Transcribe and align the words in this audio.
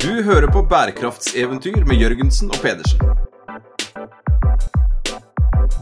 Du 0.00 0.22
hører 0.22 0.46
på 0.52 0.62
bærekraftseventyr 0.62 1.84
med 1.84 1.96
Jørgensen 2.00 2.48
og 2.48 2.56
Pedersen. 2.62 3.00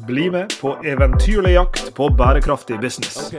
Bli 0.06 0.25
med 0.34 0.56
på 0.61 0.72
eventyrlig 0.84 1.52
jakt 1.52 1.95
på 1.95 2.09
bærekraftig 2.18 2.80
business. 2.80 3.34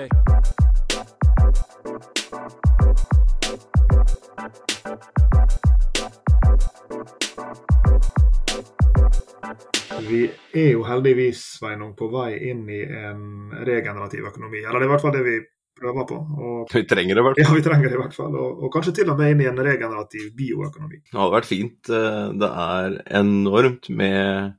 Vi 10.09 10.23
er 10.55 10.71
jo 10.71 10.87
heldigvis 10.87 11.43
Sveinung, 11.59 11.91
på 11.99 12.07
vei 12.15 12.37
inn 12.53 12.63
i 12.71 12.83
en 12.87 13.51
regenerativ 13.67 14.31
økonomi. 14.31 14.63
Eller 14.63 14.79
det 14.79 14.87
er 14.87 14.91
i 14.93 14.95
hvert 14.95 15.07
fall 15.09 15.17
det 15.19 15.27
vi 15.27 15.39
prøver 15.81 16.07
på. 16.09 16.17
Og, 16.39 16.61
Vi 16.75 16.83
trenger 16.89 17.15
det, 17.15 17.23
i 17.23 17.27
hvert 17.27 17.39
fall. 17.39 17.45
ja, 17.47 17.55
vi 17.57 17.65
trenger 17.65 17.89
det 17.89 17.97
i 17.97 18.01
hvert 18.03 18.17
fall. 18.19 18.35
Og, 18.35 18.63
og 18.67 18.73
kanskje 18.75 18.93
til 18.99 19.09
og 19.13 19.17
med 19.19 19.33
inn 19.35 19.41
i 19.45 19.49
en 19.51 19.63
regenerativ 19.65 20.29
bioøkonomi. 20.37 21.01
Det 21.09 21.17
hadde 21.19 21.35
vært 21.39 21.49
fint. 21.49 21.89
Eh, 21.89 22.25
Det 22.43 22.51
er 22.67 22.99
enormt 23.23 23.89
med 23.89 24.53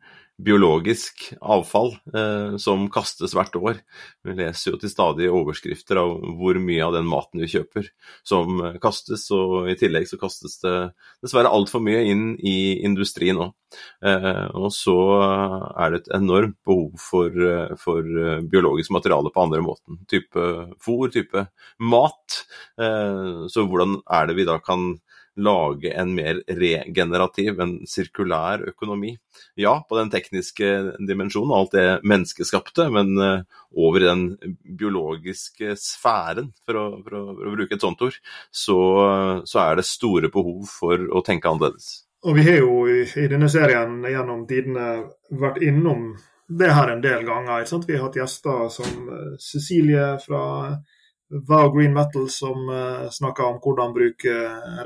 biologisk 0.44 1.26
avfall 1.40 1.92
eh, 2.14 2.56
som 2.62 2.86
kastes 2.92 3.34
hvert 3.36 3.56
år. 3.58 3.80
Vi 4.26 4.36
leser 4.38 4.72
jo 4.72 4.80
til 4.80 4.92
stadig 4.92 5.28
overskrifter 5.30 6.00
av 6.00 6.16
hvor 6.38 6.58
mye 6.62 6.84
av 6.86 6.96
den 6.96 7.08
maten 7.10 7.42
vi 7.42 7.50
kjøper 7.50 7.90
som 8.26 8.60
eh, 8.64 8.78
kastes, 8.82 9.26
og 9.36 9.70
i 9.70 9.76
tillegg 9.80 10.08
så 10.10 10.20
kastes 10.20 10.58
det 10.64 10.76
dessverre 11.24 11.52
altfor 11.52 11.82
mye 11.84 12.04
inn 12.10 12.24
i 12.38 12.80
industrien 12.86 13.38
nå. 13.40 13.50
Eh, 14.04 14.46
og 14.58 14.70
så 14.74 14.96
er 15.20 15.92
det 15.92 16.02
et 16.02 16.12
enormt 16.18 16.56
behov 16.66 16.96
for, 17.00 17.30
eh, 17.30 17.76
for 17.80 18.00
eh, 18.02 18.40
biologisk 18.42 18.94
materiale 18.96 19.32
på 19.34 19.44
andre 19.44 19.62
måten. 19.64 20.00
Type 20.10 20.46
fôr, 20.82 21.10
type 21.12 21.46
mat. 21.78 22.42
Eh, 22.80 23.46
så 23.52 23.66
hvordan 23.68 24.00
er 24.10 24.30
det 24.30 24.40
vi 24.40 24.48
da 24.48 24.58
kan 24.62 24.94
lage 25.40 25.92
en 25.96 26.12
mer 26.16 26.42
regenerativ, 26.46 27.60
en 27.60 27.74
sirkulær 27.88 28.66
økonomi. 28.70 29.14
Ja, 29.60 29.78
på 29.88 29.96
den 29.98 30.12
tekniske 30.12 30.68
dimensjonen, 31.08 31.54
alt 31.56 31.74
det 31.76 31.86
menneskeskapte, 32.06 32.88
men 32.92 33.16
eh, 33.18 33.42
over 33.76 34.04
i 34.04 34.08
den 34.08 34.24
biologiske 34.64 35.74
sfæren, 35.80 36.52
for 36.66 36.80
å, 36.80 36.86
for 37.06 37.18
å, 37.18 37.24
for 37.38 37.50
å 37.50 37.56
bruke 37.56 37.76
et 37.78 37.86
sånt 37.86 38.04
ord, 38.06 38.20
så, 38.50 38.78
så 39.48 39.64
er 39.64 39.80
det 39.80 39.88
store 39.88 40.32
behov 40.32 40.68
for 40.70 41.10
å 41.10 41.24
tenke 41.26 41.50
annerledes. 41.50 41.92
Og 42.28 42.36
vi 42.36 42.44
har 42.44 42.60
jo 42.60 42.82
i, 42.90 43.04
i 43.16 43.28
denne 43.32 43.48
serien 43.48 44.02
gjennom 44.04 44.44
tidene 44.48 44.88
vært 45.40 45.62
innom 45.64 46.10
det 46.50 46.72
her 46.74 46.90
en 46.92 47.00
del 47.00 47.24
ganger. 47.24 47.64
Vi 47.86 47.96
har 47.96 48.08
hatt 48.08 48.18
gjester 48.18 48.68
som 48.72 49.12
eh, 49.14 49.36
Cecilie 49.40 50.16
fra 50.24 50.42
Vow 51.30 51.70
Green 51.74 51.94
Metal 51.94 52.26
som 52.28 52.68
uh, 52.68 53.06
snakker 53.10 53.46
om 53.46 53.60
hvordan 53.62 53.94
bruke 53.94 54.34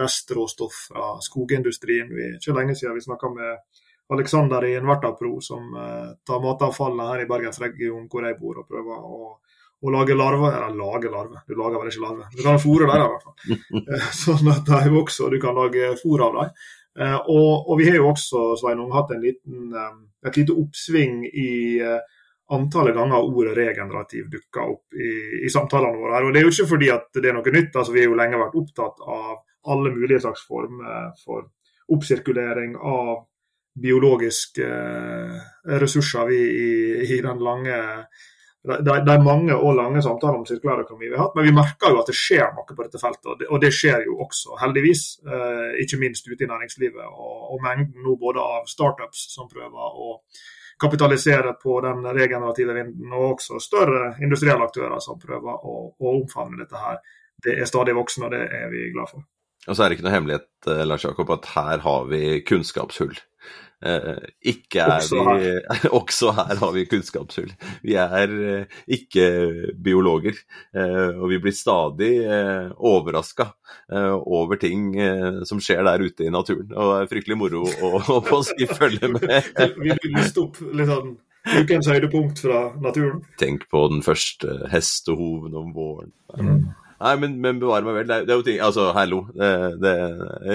restråstoff 0.01 0.83
fra 0.91 1.15
skogindustrien. 1.25 2.11
Vi, 2.13 2.35
ikke 2.37 2.57
lenge 2.57 2.77
siden 2.77 2.99
vi 2.99 3.05
snakka 3.07 3.31
med 3.33 3.81
Alexander 4.13 4.67
i 4.69 4.75
Invertapro 4.77 5.39
som 5.41 5.73
uh, 5.73 6.13
tar 6.27 6.45
matavfallet 6.45 7.13
her 7.13 7.25
i 7.25 7.29
Bergensregionen 7.31 8.11
hvor 8.13 8.29
jeg 8.29 8.39
bor, 8.41 8.61
og 8.61 8.69
prøver 8.69 9.09
å, 9.09 9.33
å 9.81 9.97
lage 9.97 10.17
larver. 10.21 10.61
Eller 10.61 10.79
lage 10.83 11.13
larver, 11.17 11.45
du 11.49 11.57
lager 11.57 11.81
vel 11.81 11.93
ikke 11.93 12.05
larver. 12.05 12.33
Du 12.37 12.45
kan 12.45 12.61
fôre 12.61 12.89
dem 12.89 12.97
i 12.97 13.11
hvert 13.15 13.29
fall. 13.29 13.61
Eh, 13.95 14.09
sånn 14.17 14.53
at 14.53 14.69
de 14.69 14.97
også, 15.01 15.33
du 15.33 15.41
kan 15.41 15.57
lage 15.57 15.95
fôr 16.03 16.29
av 16.29 16.37
dem. 16.41 16.57
Eh, 17.01 17.17
og, 17.27 17.69
og 17.69 17.79
vi 17.81 17.89
har 17.89 17.99
jo 17.99 18.11
også 18.13 18.53
Sveinung, 18.61 18.93
hatt 18.95 19.11
en 19.15 19.25
liten, 19.25 19.73
eh, 19.75 19.95
et 20.29 20.37
lite 20.39 20.55
oppsving 20.55 21.25
i 21.27 21.51
eh, 21.83 22.14
antallet 22.53 22.95
ganger 22.97 23.25
ordet 23.25 23.57
regenerativ 23.57 24.29
dukker 24.33 24.73
opp 24.75 24.97
i, 25.01 25.11
i 25.47 25.51
samtalene 25.53 25.97
våre. 25.97 26.15
her. 26.17 26.27
Og 26.27 26.35
Det 26.35 26.41
er 26.41 26.49
jo 26.49 26.53
ikke 26.53 26.73
fordi 26.75 26.91
at 26.93 27.09
det 27.17 27.31
er 27.31 27.37
noe 27.39 27.55
nytt. 27.55 27.77
altså 27.77 27.93
Vi 27.93 28.03
har 28.03 28.11
jo 28.11 28.19
lenge 28.21 28.41
vært 28.41 28.59
opptatt 28.61 29.01
av 29.01 29.39
alle 29.73 29.95
mulige 29.95 30.21
slags 30.21 30.45
former 30.45 31.15
for 31.25 31.49
oppsirkulering 31.95 32.77
av 32.77 33.25
biologiske 33.75 34.67
eh, 34.69 35.41
ressurser 35.81 36.29
vi, 36.29 36.39
i, 36.39 36.71
i 37.17 37.21
den 37.25 37.41
lange 37.43 37.81
de, 38.65 38.93
de 39.05 39.17
mange 39.21 39.53
og 39.53 39.75
lange 39.77 40.01
samtalene 40.01 40.41
om 40.41 40.47
sirkulær 40.49 40.85
økonomi 40.87 41.11
vi 41.11 41.17
har 41.19 41.27
hatt. 41.27 41.35
Men 41.37 41.45
vi 41.45 41.57
merker 41.57 41.93
jo 41.93 42.01
at 42.01 42.09
det 42.09 42.17
skjer 42.17 42.47
noe 42.55 42.65
på 42.71 42.81
dette 42.81 43.01
feltet, 43.01 43.27
og 43.29 43.41
det, 43.41 43.49
og 43.53 43.61
det 43.61 43.71
skjer 43.77 44.07
jo 44.07 44.17
også, 44.25 44.57
heldigvis. 44.63 45.03
Eh, 45.29 45.83
ikke 45.85 46.01
minst 46.01 46.29
ute 46.31 46.47
i 46.47 46.49
næringslivet. 46.49 47.05
Og, 47.05 47.43
og 47.53 47.65
mengden 47.65 48.07
nå 48.07 48.17
både 48.21 48.41
av 48.41 48.71
startups 48.71 49.27
som 49.35 49.51
prøver 49.53 50.01
å 50.07 50.15
kapitalisere 50.81 51.55
på 51.61 51.79
den 51.85 52.07
regenerative 52.07 52.75
vinden, 52.77 53.13
og 53.13 53.37
også 53.37 53.61
større 53.63 54.15
industrielle 54.23 54.67
aktører 54.67 54.99
som 55.03 55.21
prøver 55.21 55.61
å, 55.61 55.77
å 55.95 56.17
omfavne 56.19 56.63
dette 56.63 56.81
her. 56.81 56.99
Det 57.45 57.59
er 57.61 57.69
stadig 57.69 57.95
voksende, 57.97 58.31
og 58.31 58.35
det 58.35 58.45
er 58.59 58.69
vi 58.73 58.89
glad 58.95 59.13
for. 59.13 59.27
Og 59.65 59.77
så 59.77 59.85
er 59.85 59.91
det 59.91 59.99
ikke 59.99 60.07
noe 60.09 60.17
hemmelighet, 60.17 60.51
eh, 60.69 60.83
Lars 60.85 61.07
Jakob, 61.07 61.31
at 61.33 61.49
her 61.55 61.85
har 61.85 62.09
vi 62.11 62.41
kunnskapshull. 62.45 63.17
Eh, 63.85 64.29
ikke 64.55 64.81
er 64.81 64.95
Også 64.97 65.21
vi 65.37 65.51
Også 65.99 66.33
her 66.37 66.57
har 66.61 66.73
vi 66.73 66.87
kunnskapshull. 66.89 67.51
Vi 67.85 67.97
er 68.01 68.33
eh, 68.33 68.79
ikke 68.97 69.27
biologer, 69.85 70.39
eh, 70.73 71.11
og 71.19 71.29
vi 71.33 71.41
blir 71.43 71.55
stadig 71.57 72.13
overraska 72.75 73.51
over 73.91 74.57
ting 74.61 74.95
som 75.49 75.59
skjer 75.63 75.83
der 75.85 76.03
ute 76.05 76.27
i 76.27 76.33
naturen. 76.33 76.71
Og 76.73 76.91
det 76.91 76.97
er 77.03 77.11
fryktelig 77.11 77.37
moro 77.41 77.65
å, 77.65 77.91
å, 78.23 78.41
si 78.47 78.69
følge 78.81 79.11
med. 79.13 79.51
Vi 79.77 79.91
vil 79.91 80.15
liste 80.15 80.45
opp 80.45 80.61
litt 80.73 80.89
sånn 80.89 81.15
ukens 81.45 81.89
høydepunkt 81.91 82.41
fra 82.47 82.63
naturen. 82.81 83.21
Tenk 83.41 83.67
på 83.73 83.83
den 83.93 84.05
første 84.07 84.63
hestehoven 84.73 85.57
om 85.61 85.75
våren. 85.77 86.15
Mm. 86.39 86.63
Nei, 87.05 87.15
men, 87.21 87.35
men 87.43 87.59
bevare 87.61 87.85
meg 87.85 87.99
vel. 87.99 88.07
Det 88.09 88.17
er, 88.17 88.25
det 88.25 88.33
er 88.33 88.39
jo 88.39 88.45
ting 88.47 88.61
Altså, 88.65 88.87
hallo. 88.97 89.21
Det, 89.37 89.51
det 89.83 89.95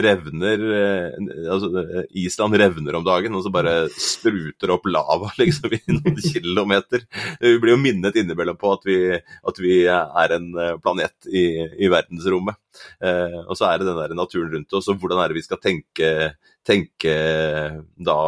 revner 0.05 0.63
eh, 0.79 1.17
Altså, 1.53 1.83
Island 2.17 2.57
revner 2.57 2.97
om 2.97 3.05
dagen, 3.05 3.35
og 3.37 3.45
så 3.45 3.51
bare 3.53 3.75
spruter 3.93 4.73
opp 4.73 4.89
lava 4.89 5.29
liksom 5.41 5.75
i 5.77 5.81
noen 5.93 6.17
kilometer. 6.23 7.05
Vi 7.43 7.55
blir 7.61 7.75
jo 7.75 7.81
minnet 7.83 8.17
innimellom 8.17 8.57
på 8.59 8.73
at 8.73 8.87
vi, 8.89 8.99
at 9.13 9.61
vi 9.61 9.83
er 9.93 10.37
en 10.39 10.49
eh, 10.57 10.75
planet 10.81 11.29
i, 11.29 11.45
i 11.85 11.91
verdensrommet. 11.91 12.57
Eh, 13.03 13.39
og 13.45 13.53
så 13.59 13.69
er 13.69 13.79
det 13.79 13.91
den 13.91 13.99
der 14.01 14.17
naturen 14.17 14.53
rundt 14.55 14.79
oss, 14.79 14.89
og 14.89 14.97
hvordan 15.01 15.21
er 15.21 15.29
det 15.29 15.37
vi 15.37 15.45
skal 15.45 15.61
tenke, 15.61 16.13
tenke 16.65 17.13
da 18.09 18.21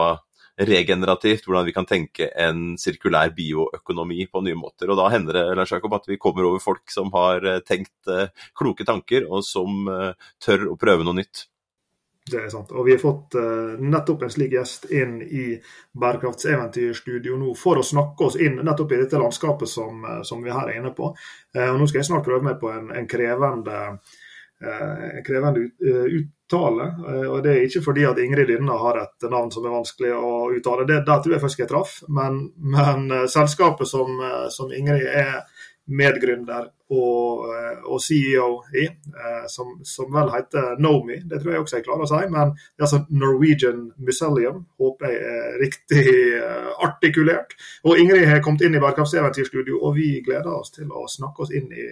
regenerativt, 0.68 1.46
hvordan 1.46 1.66
vi 1.66 1.74
kan 1.74 1.88
tenke 1.90 2.28
en 2.38 2.76
sirkulær 2.80 3.32
bioøkonomi 3.36 4.28
på 4.32 4.44
nye 4.46 4.58
måter. 4.58 4.92
Og 4.92 5.00
da 5.00 5.08
hender 5.14 5.38
det 5.38 5.46
Lars 5.58 5.74
Jakob, 5.74 5.94
at 5.98 6.10
vi 6.10 6.20
kommer 6.22 6.48
over 6.50 6.62
folk 6.64 6.92
som 6.94 7.12
har 7.16 7.46
eh, 7.48 7.62
tenkt 7.66 8.12
eh, 8.12 8.30
kloke 8.58 8.86
tanker, 8.88 9.26
og 9.30 9.46
som 9.48 9.88
eh, 9.90 10.12
tør 10.44 10.72
å 10.74 10.78
prøve 10.80 11.08
noe 11.08 11.18
nytt. 11.22 11.48
Det 12.32 12.38
er 12.38 12.52
sant. 12.54 12.70
Og 12.78 12.86
vi 12.86 12.94
har 12.94 13.00
fått 13.02 13.34
nettopp 13.82 14.22
en 14.24 14.32
slik 14.32 14.52
gjest 14.54 14.86
inn 14.94 15.16
i 15.26 15.56
Bærekraftseventyrstudio 15.98 17.34
nå 17.42 17.56
for 17.58 17.82
å 17.82 17.84
snakke 17.84 18.28
oss 18.28 18.38
inn 18.38 18.60
nettopp 18.62 18.94
i 18.94 19.00
dette 19.02 19.20
landskapet 19.20 19.68
som, 19.68 20.06
som 20.24 20.44
vi 20.46 20.54
her 20.54 20.70
er 20.70 20.78
inne 20.78 20.92
på. 20.96 21.10
Og 21.10 21.80
Nå 21.82 21.88
skal 21.90 22.04
jeg 22.04 22.12
snart 22.12 22.28
prøve 22.28 22.46
meg 22.46 22.60
på 22.62 22.70
en, 22.70 22.92
en 22.94 23.10
krevende, 23.10 23.80
en 24.62 25.26
krevende 25.26 25.66
ut, 25.66 26.30
uttale. 26.52 26.88
og 27.30 27.44
Det 27.44 27.52
er 27.52 27.66
ikke 27.66 27.84
fordi 27.86 28.06
at 28.06 28.20
Ingrid 28.20 28.48
Lynne 28.48 28.78
har 28.78 29.00
et 29.02 29.30
navn 29.32 29.52
som 29.52 29.66
er 29.66 29.76
vanskelig 29.76 30.14
å 30.14 30.52
uttale, 30.58 30.86
det, 30.88 31.04
der 31.08 31.24
tror 31.24 31.36
jeg 31.36 31.42
faktisk 31.42 31.64
jeg 31.64 31.72
traff. 31.72 31.98
Men, 32.10 32.52
men 32.58 33.28
selskapet 33.32 33.88
som, 33.88 34.20
som 34.52 34.72
Ingrid 34.72 35.08
er 35.08 35.44
medgründer 35.92 36.70
og, 36.92 37.48
og, 37.88 37.98
CEO 38.04 38.62
i, 38.78 38.86
som, 39.50 39.74
som, 39.88 40.12
vel 40.14 40.30
heter 40.34 40.78
Nomi. 40.80 41.22
Det 41.28 41.40
tror 41.42 41.56
jeg 41.56 41.64
også 41.64 41.78
jeg 41.80 41.86
klarer 41.88 42.06
å 42.06 42.10
si. 42.12 42.22
Men 42.32 42.54
det 42.54 42.84
er 42.84 42.88
altså 42.88 43.02
Norwegian 43.10 43.86
Museum. 44.04 44.62
Håper 44.80 45.10
jeg 45.10 45.36
er 45.36 45.60
riktig 45.62 46.06
artikulert. 46.84 47.56
Og 47.88 48.00
Ingrid 48.00 48.28
har 48.30 48.44
kommet 48.44 48.66
inn 48.68 48.76
i 48.78 48.84
Bærekraftseventyrstudio, 48.84 49.80
og 49.82 49.96
vi 49.98 50.14
gleder 50.26 50.52
oss 50.54 50.76
til 50.76 50.92
å 50.92 51.08
snakke 51.12 51.46
oss 51.46 51.56
inn 51.56 51.72
i 51.72 51.88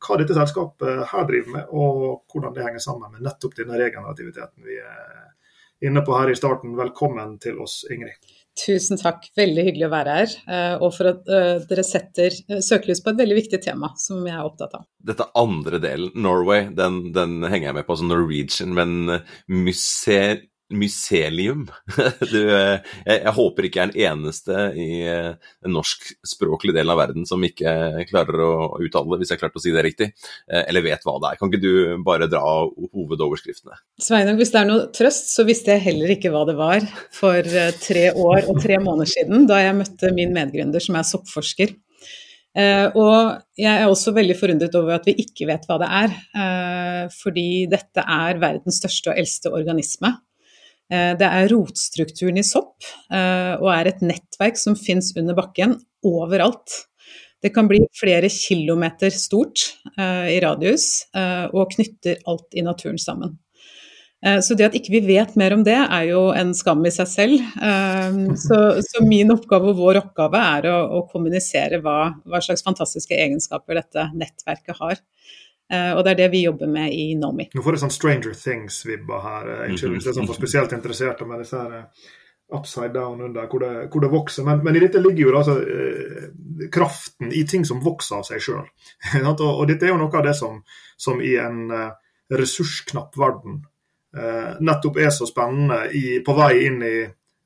hva 0.00 0.16
dette 0.20 0.36
selskapet 0.36 1.04
her 1.10 1.26
driver 1.28 1.56
med, 1.56 1.72
og 1.76 2.22
hvordan 2.32 2.54
det 2.56 2.64
henger 2.66 2.82
sammen 2.84 3.12
med 3.12 3.24
nettopp 3.26 3.56
denne 3.58 3.78
regenerativiteten 3.80 4.64
vi 4.64 4.78
er 4.80 5.88
inne 5.88 6.02
på 6.04 6.12
her 6.16 6.30
i 6.32 6.36
starten. 6.36 6.74
Velkommen 6.76 7.38
til 7.40 7.60
oss, 7.60 7.82
Ingrid. 7.92 8.16
Tusen 8.60 8.98
takk, 9.00 9.30
veldig 9.38 9.62
hyggelig 9.64 9.86
å 9.86 9.92
være 9.92 10.16
her. 10.18 10.32
Og 10.82 10.90
for 10.92 11.08
at 11.12 11.30
dere 11.70 11.84
setter 11.86 12.34
søkelys 12.60 13.00
på 13.00 13.14
et 13.14 13.20
veldig 13.22 13.38
viktig 13.38 13.60
tema 13.64 13.88
som 13.96 14.20
jeg 14.26 14.34
er 14.36 14.44
opptatt 14.44 14.74
av. 14.76 14.84
Dette 15.08 15.28
andre 15.40 15.80
delen, 15.80 16.12
Norway, 16.20 16.66
den, 16.76 17.14
den 17.16 17.38
henger 17.46 17.70
jeg 17.70 17.78
med 17.78 17.88
på 17.88 17.96
som 17.96 18.10
Norwegian, 18.10 18.76
men 18.76 19.22
museer 19.48 20.42
mycelium. 20.70 21.66
Du, 22.30 22.38
jeg, 22.38 22.80
jeg, 23.06 23.32
håper 23.34 23.66
ikke 23.66 23.82
er 23.82 23.90
den 23.90 24.02
eneste 24.04 24.56
i 24.78 25.02
den 25.02 25.72
norskspråklige 25.74 26.76
delen 26.76 26.92
av 26.92 27.00
verden 27.00 27.26
som 27.26 27.42
ikke 27.44 28.04
klarer 28.10 28.42
å 28.44 28.52
uttale 28.78 29.14
det, 29.14 29.20
hvis 29.22 29.32
jeg 29.32 29.40
klarte 29.40 29.58
å 29.58 29.62
si 29.64 29.72
det 29.74 29.84
riktig, 29.84 30.10
eller 30.46 30.84
vet 30.84 31.04
hva 31.06 31.16
det 31.22 31.30
er. 31.32 31.40
Kan 31.40 31.50
ikke 31.50 31.62
du 31.64 32.02
bare 32.06 32.28
dra 32.30 32.42
hovedoverskriftene? 32.70 33.80
Sveinung, 34.02 34.38
hvis 34.38 34.52
det 34.54 34.62
er 34.62 34.68
noe 34.68 34.86
trøst, 34.94 35.32
så 35.34 35.46
visste 35.48 35.74
jeg 35.74 35.86
heller 35.88 36.14
ikke 36.14 36.32
hva 36.34 36.44
det 36.48 36.56
var 36.60 36.86
for 37.16 37.50
tre 37.80 38.06
år 38.12 38.46
og 38.46 38.62
tre 38.62 38.78
måneder 38.82 39.10
siden, 39.10 39.48
da 39.50 39.62
jeg 39.64 39.78
møtte 39.80 40.14
min 40.16 40.36
medgründer 40.36 40.84
som 40.84 41.00
er 41.00 41.08
soppforsker. 41.08 41.74
Uh, 42.50 42.90
og 42.98 43.18
jeg 43.60 43.70
er 43.70 43.86
også 43.86 44.10
veldig 44.16 44.34
forundret 44.34 44.74
over 44.74 44.96
at 44.96 45.04
vi 45.06 45.14
ikke 45.22 45.46
vet 45.46 45.68
hva 45.68 45.76
det 45.82 45.90
er. 46.00 46.16
Uh, 46.34 47.04
fordi 47.14 47.66
dette 47.70 48.02
er 48.02 48.40
verdens 48.42 48.80
største 48.82 49.12
og 49.12 49.20
eldste 49.22 49.52
organisme. 49.54 50.16
Eh, 50.90 51.12
det 51.18 51.26
er 51.26 51.50
rotstrukturen 51.52 52.40
i 52.40 52.46
sopp, 52.46 52.82
eh, 53.14 53.54
og 53.60 53.68
er 53.72 53.92
et 53.92 54.00
nettverk 54.02 54.58
som 54.58 54.78
fins 54.78 55.12
under 55.16 55.38
bakken 55.38 55.76
overalt. 56.06 56.86
Det 57.40 57.54
kan 57.54 57.70
bli 57.70 57.80
flere 57.96 58.28
kilometer 58.28 59.14
stort 59.14 59.62
eh, 59.96 60.34
i 60.34 60.40
radius, 60.42 61.06
og 61.54 61.70
knytter 61.72 62.20
alt 62.28 62.52
i 62.52 62.66
naturen 62.66 63.00
sammen. 63.00 63.38
Så 64.20 64.52
det 64.52 64.66
at 64.66 64.74
ikke 64.76 64.92
vi 64.92 64.98
vet 65.06 65.30
mer 65.40 65.54
om 65.56 65.62
det, 65.64 65.78
er 65.80 66.02
jo 66.10 66.26
en 66.36 66.50
skam 66.52 66.82
i 66.84 66.90
seg 66.92 67.06
selv. 67.08 67.46
Så, 68.36 68.58
så 68.84 69.00
min 69.00 69.32
oppgave 69.32 69.70
og 69.70 69.78
vår 69.78 70.02
oppgave 70.02 70.42
er 70.58 70.68
å, 70.68 70.74
å 70.98 71.00
kommunisere 71.08 71.78
hva, 71.80 72.10
hva, 72.28 72.42
slags 72.44 72.60
fantastiske 72.66 73.16
egenskaper 73.16 73.80
dette 73.80 74.04
nettverket 74.12 74.76
har. 74.76 75.00
Eh, 75.70 75.92
og 75.94 76.04
det 76.04 76.14
er 76.14 76.22
det 76.24 76.30
vi 76.32 76.44
jobber 76.44 76.70
med 76.70 76.94
i 76.94 77.12
Nomi. 77.18 77.46
Nå 77.54 77.62
får 77.62 77.76
det 77.76 77.82
sånn 77.84 77.94
Stranger 77.94 78.34
Things-vibber 78.34 79.22
her. 79.26 79.52
Unnskyld 79.68 79.94
hvis 79.96 80.08
jeg 80.08 80.14
er 80.14 80.18
sånn 80.18 80.30
for 80.30 80.40
spesielt 80.40 80.74
interesserte 80.76 81.28
med 81.28 81.44
disse 81.44 81.60
her 81.60 81.84
upside 82.50 82.92
down 82.94 83.20
under, 83.20 83.46
hvor 83.46 83.62
det, 83.62 83.88
hvor 83.92 84.02
det 84.02 84.10
vokser. 84.10 84.44
Men, 84.44 84.64
men, 84.64 84.76
i 84.76 84.82
dette 84.82 85.02
ligger 85.02 85.28
jo 85.28 85.34
altså, 85.38 85.56
eh, 85.62 86.68
kraften 86.72 87.32
i 87.32 87.44
ting 87.46 87.64
som 87.66 87.82
vokser 87.84 88.18
av 88.18 88.26
seg 88.26 88.42
sjøl. 88.42 88.64
og, 89.22 89.42
og, 89.46 89.64
dette 89.70 89.86
er 89.86 89.94
jo 89.94 90.00
noe 90.00 90.18
av 90.18 90.26
det 90.26 90.34
som, 90.38 90.60
som 90.98 91.22
i 91.22 91.36
en 91.40 91.62
eh, 91.70 91.92
ressursknapp 92.34 93.16
verden 93.18 93.62
eh, 94.16 94.58
nettopp 94.60 94.98
er 95.02 95.10
så 95.14 95.28
spennende 95.28 95.84
i, 95.94 96.20
på 96.26 96.34
vei 96.38 96.52
inn 96.66 96.82
i 96.86 96.96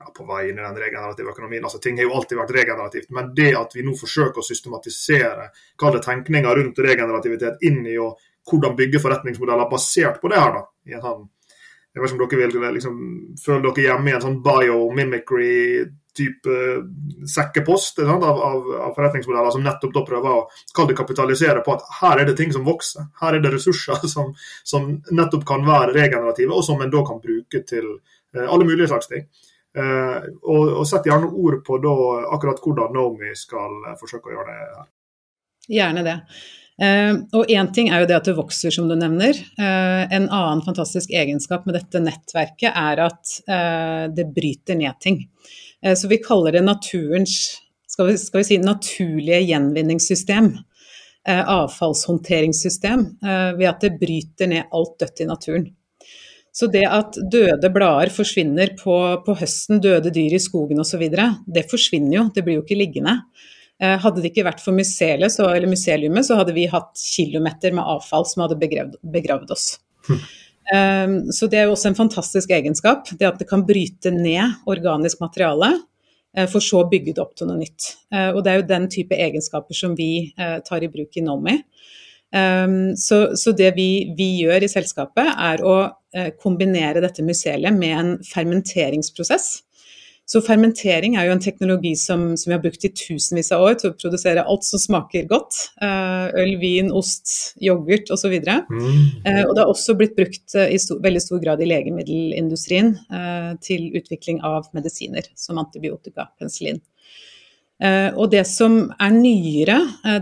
ja, 0.04 0.12
på 0.12 0.26
vei 0.28 0.42
inn 0.50 0.60
i 0.60 0.64
den 0.64 0.80
regenerative 0.82 1.32
økonomien. 1.32 1.64
altså 1.64 1.80
Ting 1.80 1.98
har 1.98 2.08
jo 2.08 2.16
alltid 2.18 2.40
vært 2.42 2.54
regenerativt, 2.58 3.10
men 3.16 3.32
det 3.36 3.52
at 3.56 3.74
vi 3.74 3.86
nå 3.86 3.96
forsøker 3.96 4.42
å 4.42 4.46
systematisere 4.46 5.48
kall 5.80 5.96
det 5.96 6.04
tenkninga 6.04 6.52
rundt 6.54 6.82
regenerativitet 6.84 7.64
inn 7.64 7.80
i 7.88 7.96
og 8.02 8.20
hvordan 8.44 8.76
bygge 8.76 9.00
forretningsmodeller 9.00 9.70
basert 9.70 10.20
på 10.20 10.28
det 10.28 10.42
her, 10.42 10.58
da, 10.58 10.66
i 10.90 10.98
en 10.98 11.04
sånn 11.04 11.24
jeg 11.94 12.02
vet 12.02 12.10
ikke 12.10 12.18
om 12.18 12.26
dere 12.26 12.50
vil 12.50 12.74
liksom, 12.74 12.94
føle 13.38 13.62
dere 13.68 13.84
hjemme 13.84 14.10
i 14.10 14.14
en 14.16 14.24
sånn 14.24 14.40
biomimicry-type 14.42 16.54
sekkepost 17.30 18.02
av, 18.02 18.18
av, 18.18 18.66
av, 18.80 18.90
forretningsmodeller 18.96 19.54
som 19.54 19.62
nettopp 19.62 19.92
da 19.94 20.02
prøver 20.08 20.30
å 20.34 20.48
kapitalisere 20.98 21.62
på 21.62 21.70
at 21.76 21.86
her 22.00 22.18
er 22.18 22.26
det 22.26 22.34
ting 22.40 22.50
som 22.54 22.66
vokser. 22.66 23.02
Her 23.22 23.32
er 23.38 23.42
det 23.44 23.54
ressurser 23.54 24.02
som, 24.14 24.26
som 24.66 24.82
nettopp 25.14 25.44
kan 25.46 25.62
være 25.68 25.94
regenerative, 25.94 26.50
og 26.50 26.66
som 26.66 26.82
en 26.82 26.90
da 26.90 26.98
kan 27.06 27.22
bruke 27.22 27.62
til 27.62 27.86
uh, 27.94 28.46
alle 28.48 28.66
mulige 28.66 28.90
slags 28.90 29.06
ting. 29.12 29.22
Uh, 29.74 30.20
og, 30.46 30.68
og 30.80 30.84
Sett 30.86 31.08
gjerne 31.08 31.32
ord 31.34 31.58
på 31.66 31.80
da, 31.82 31.94
akkurat 32.36 32.60
hvordan 32.62 32.92
Nomi 32.94 33.32
skal 33.38 33.80
uh, 33.88 33.96
forsøke 33.98 34.30
å 34.30 34.36
gjøre 34.36 34.50
det 34.50 34.58
her. 34.60 34.92
Gjerne 35.74 36.04
det. 36.06 36.18
Eh, 36.82 37.12
og 37.38 37.50
én 37.54 37.68
ting 37.74 37.90
er 37.92 38.02
jo 38.02 38.08
det 38.10 38.16
at 38.16 38.28
det 38.28 38.36
vokser, 38.38 38.74
som 38.74 38.88
du 38.90 38.96
nevner. 38.98 39.38
Eh, 39.38 40.02
en 40.16 40.26
annen 40.26 40.62
fantastisk 40.66 41.12
egenskap 41.14 41.68
med 41.68 41.78
dette 41.78 42.02
nettverket 42.02 42.72
er 42.74 43.02
at 43.04 43.34
uh, 43.46 44.04
det 44.10 44.26
bryter 44.34 44.78
ned 44.78 44.98
ting. 45.00 45.24
så 45.84 46.08
vi 46.08 46.16
kaller 46.16 46.54
det 46.56 46.62
naturens 46.64 47.60
skal 47.86 48.06
vi, 48.08 48.14
skal 48.18 48.40
vi 48.40 48.44
si, 48.48 48.56
naturlige 48.58 49.42
gjenvinningssystem. 49.44 50.48
avfallshåndteringssystem. 51.24 53.04
ved 53.58 53.68
at 53.68 53.80
det 53.80 53.98
bryter 54.00 54.48
ned 54.48 54.72
alt 54.72 54.98
dødt 54.98 55.20
i 55.20 55.26
naturen. 55.28 55.66
Så 56.54 56.68
det 56.70 56.84
at 56.86 57.16
døde 57.32 57.70
blader 57.74 58.12
forsvinner 58.14 58.76
på, 58.78 58.94
på 59.26 59.34
høsten, 59.40 59.80
døde 59.82 60.12
dyr 60.14 60.36
i 60.36 60.42
skogen 60.42 60.82
osv., 60.84 61.02
det 61.50 61.66
forsvinner 61.70 62.18
jo, 62.18 62.28
det 62.34 62.44
blir 62.46 62.60
jo 62.60 62.62
ikke 62.62 62.78
liggende. 62.78 63.16
Eh, 63.82 63.96
hadde 63.98 64.22
det 64.22 64.30
ikke 64.30 64.46
vært 64.46 64.62
for 64.62 64.76
museet, 64.76 65.24
så, 65.34 65.48
eller 65.50 65.70
museumet, 65.70 66.26
så 66.26 66.38
hadde 66.38 66.54
vi 66.54 66.68
hatt 66.70 66.94
kilometer 66.94 67.74
med 67.74 67.82
avfall 67.96 68.26
som 68.30 68.44
hadde 68.44 68.58
begravd, 68.60 69.00
begravd 69.16 69.50
oss. 69.56 69.66
Hm. 70.06 70.20
Um, 70.64 71.16
så 71.34 71.44
det 71.50 71.58
er 71.60 71.66
jo 71.66 71.74
også 71.74 71.90
en 71.90 71.98
fantastisk 71.98 72.54
egenskap, 72.56 73.10
det 73.18 73.26
at 73.28 73.42
det 73.42 73.48
kan 73.50 73.66
bryte 73.68 74.14
ned 74.14 74.62
organisk 74.70 75.20
materiale, 75.20 75.74
uh, 76.38 76.46
for 76.46 76.64
så 76.64 76.84
å 76.84 76.88
bygge 76.88 77.16
det 77.16 77.24
opp 77.24 77.34
til 77.36 77.50
noe 77.50 77.60
nytt. 77.60 77.90
Uh, 78.14 78.30
og 78.30 78.44
det 78.44 78.52
er 78.52 78.62
jo 78.62 78.70
den 78.70 78.88
type 78.94 79.18
egenskaper 79.26 79.76
som 79.76 79.98
vi 79.98 80.30
uh, 80.38 80.62
tar 80.64 80.86
i 80.86 80.92
bruk 80.92 81.18
i 81.18 81.26
Nomi. 81.26 81.58
Um, 82.34 82.94
så, 82.98 83.34
så, 83.38 83.52
det 83.54 83.74
vi, 83.76 84.14
vi, 84.16 84.30
gjør 84.42 84.64
i 84.64 84.70
selskapet, 84.70 85.28
er 85.34 85.60
å 85.66 85.76
kombinere 86.38 87.02
dette 87.02 87.24
museet 87.26 87.74
med 87.74 87.94
en 87.98 88.10
fermenteringsprosess 88.28 89.48
så 90.24 90.40
fermentering 90.40 91.18
er 91.18 91.26
jo 91.28 91.34
en 91.34 91.42
teknologi 91.42 91.92
som, 92.00 92.30
som, 92.40 92.48
vi 92.48 92.54
har 92.56 92.62
brukt 92.62 92.86
i 92.86 92.90
tusenvis 92.96 93.50
av 93.52 93.64
år 93.66 93.74
til 93.80 93.90
å 93.90 93.96
produsere 93.98 94.44
alt 94.48 94.64
som 94.64 94.80
smaker 94.80 95.26
godt. 95.28 95.58
Uh, 95.82 96.32
øl, 96.40 96.54
vin, 96.62 96.88
ost, 96.96 97.28
yoghurt 97.60 98.08
osv. 98.14 98.32
Og, 98.32 98.72
mm. 98.72 99.02
uh, 99.26 99.42
og 99.42 99.52
det 99.52 99.60
har 99.60 99.72
også 99.72 99.96
blitt 100.00 100.16
brukt 100.16 100.56
i 100.56 100.80
stor, 100.80 101.02
veldig 101.04 101.22
stor 101.26 101.44
grad 101.44 101.60
i 101.60 101.68
legemiddelindustrien 101.68 102.94
til 103.64 103.90
utvikling 103.98 104.40
av 104.46 104.70
medisiner 104.76 105.28
som 105.38 105.60
antibiotika, 105.60 106.30
penicillin. 106.40 106.80
Og 107.84 108.30
det 108.32 108.46
som 108.48 108.78
er 108.96 109.12
nyere, 109.12 109.74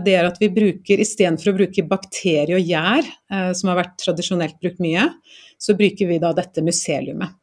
det 0.03 0.15
er 0.17 0.27
at 0.27 0.39
vi 0.41 0.49
bruker 0.51 0.99
istedenfor 0.99 1.53
å 1.53 1.57
bruke 1.61 1.85
bakterie 1.87 2.57
og 2.57 2.67
gjær, 2.67 3.07
som 3.55 3.71
har 3.71 3.77
vært 3.79 3.93
tradisjonelt 4.03 4.57
brukt 4.59 4.81
mye, 4.83 5.05
så 5.55 5.77
bruker 5.79 6.09
vi 6.09 6.19
da 6.19 6.33
dette 6.35 6.63
museliumet. 6.65 7.37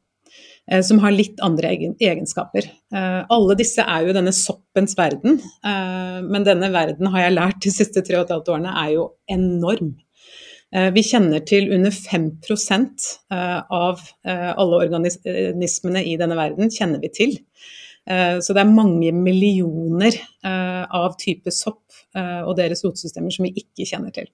Eh, 0.71 0.83
som 0.83 1.01
har 1.03 1.15
litt 1.15 1.41
andre 1.43 1.73
egenskaper. 1.99 2.69
Eh, 2.95 3.23
alle 3.35 3.57
disse 3.59 3.83
er 3.83 4.07
jo 4.07 4.15
denne 4.15 4.33
soppens 4.37 4.95
verden, 4.99 5.41
eh, 5.67 6.21
men 6.23 6.47
denne 6.47 6.71
verden 6.75 7.11
har 7.11 7.27
jeg 7.27 7.37
lært 7.37 7.65
de 7.65 7.75
siste 7.75 8.05
tre 8.07 8.21
og 8.21 8.29
et 8.29 8.35
halvt 8.37 8.53
årene 8.55 8.77
er 8.85 8.95
jo 8.99 9.11
enorm. 9.31 9.97
Vi 10.71 11.03
kjenner 11.03 11.41
til 11.43 11.65
under 11.75 11.91
5% 11.91 13.07
av 13.35 14.03
alle 14.23 14.77
organismene 14.79 16.05
i 16.07 16.13
denne 16.15 16.37
verden 16.39 16.71
kjenner 16.71 17.03
vi 17.03 17.11
til. 17.11 17.33
Så 18.11 18.55
det 18.57 18.63
er 18.65 18.71
mange 18.75 19.13
millioner 19.15 20.17
av 20.43 21.13
type 21.21 21.53
sopp 21.55 21.95
og 22.19 22.57
deres 22.59 22.83
rotsystemer 22.83 23.31
som 23.31 23.47
vi 23.47 23.53
ikke 23.63 23.87
kjenner 23.87 24.11
til. 24.17 24.27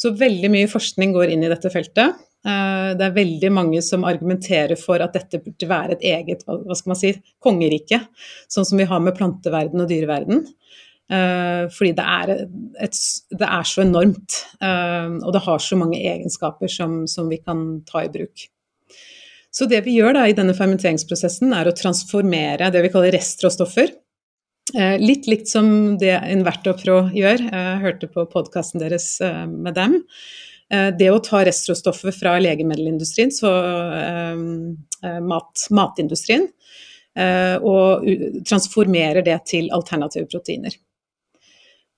Så 0.00 0.10
veldig 0.16 0.50
mye 0.50 0.68
forskning 0.70 1.12
går 1.14 1.30
inn 1.34 1.44
i 1.44 1.52
dette 1.52 1.70
feltet. 1.70 2.18
Eh, 2.40 2.90
det 2.96 3.04
er 3.04 3.16
veldig 3.16 3.50
mange 3.52 3.80
som 3.84 4.06
argumenterer 4.08 4.78
for 4.80 5.02
at 5.04 5.16
dette 5.16 5.42
burde 5.44 5.68
være 5.68 5.98
et 5.98 6.06
eget 6.08 6.46
hva 6.46 6.76
skal 6.76 6.94
man 6.94 7.00
si, 7.00 7.10
kongerike, 7.44 7.98
sånn 8.48 8.68
som 8.68 8.80
vi 8.80 8.88
har 8.88 9.02
med 9.04 9.18
planteverden 9.18 9.84
og 9.84 9.90
dyreverden. 9.90 10.46
Eh, 11.10 11.66
fordi 11.74 11.92
det 11.98 12.06
er, 12.06 12.32
et, 12.86 13.02
det 13.34 13.50
er 13.58 13.68
så 13.68 13.84
enormt, 13.84 14.38
eh, 14.62 15.18
og 15.20 15.34
det 15.36 15.44
har 15.44 15.60
så 15.66 15.76
mange 15.80 16.00
egenskaper 16.00 16.72
som, 16.72 17.02
som, 17.10 17.28
vi 17.28 17.42
kan 17.42 17.82
ta 17.88 18.06
i 18.06 18.12
bruk. 18.14 18.46
Så 19.50 19.66
det 19.70 19.82
vi 19.86 19.96
gjør 19.98 20.14
da 20.18 20.26
i 20.30 20.36
denne 20.36 20.54
fermenteringsprosessen, 20.54 21.54
er 21.56 21.66
å 21.66 21.74
transformere 21.76 22.70
det 22.70 22.84
vi 22.84 22.92
kaller 22.92 23.14
restråstoffer. 23.16 23.90
Litt 25.02 25.26
likt 25.26 25.50
som 25.50 25.96
det 25.98 26.12
Invertopro 26.30 27.00
gjør. 27.10 27.42
Jeg 27.50 27.80
hørte 27.82 28.06
på 28.12 28.22
podkasten 28.30 28.78
deres 28.78 29.16
med 29.50 29.74
dem. 29.74 29.96
Eh, 30.70 30.90
det 30.98 31.08
å 31.10 31.20
ta 31.24 31.42
restråstoffet 31.46 32.14
fra 32.14 32.36
legemiddelindustrien, 32.42 33.32
så 33.34 33.50
eh, 33.96 34.44
eh, 35.06 35.20
mat, 35.26 35.66
matindustrien, 35.74 36.48
og 37.66 38.04
transformerer 38.46 39.24
det 39.26 39.34
til 39.50 39.66
alternative 39.74 40.28
proteiner. 40.30 40.76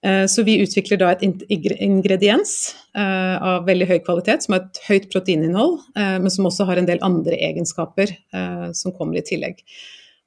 Så 0.03 0.43
vi 0.43 0.57
utvikler 0.59 0.99
da 0.99 1.13
et 1.13 1.21
ingrediens 1.23 2.53
av 2.99 3.69
veldig 3.69 3.87
høy 3.87 3.99
kvalitet, 4.03 4.43
som 4.43 4.57
har 4.57 4.65
et 4.65 4.81
høyt 4.89 5.05
proteininnhold, 5.13 5.77
men 5.95 6.33
som 6.35 6.49
også 6.49 6.67
har 6.67 6.81
en 6.81 6.89
del 6.89 6.99
andre 7.07 7.39
egenskaper 7.39 8.11
som 8.75 8.97
kommer 8.97 9.21
i 9.21 9.25
tillegg. 9.29 9.63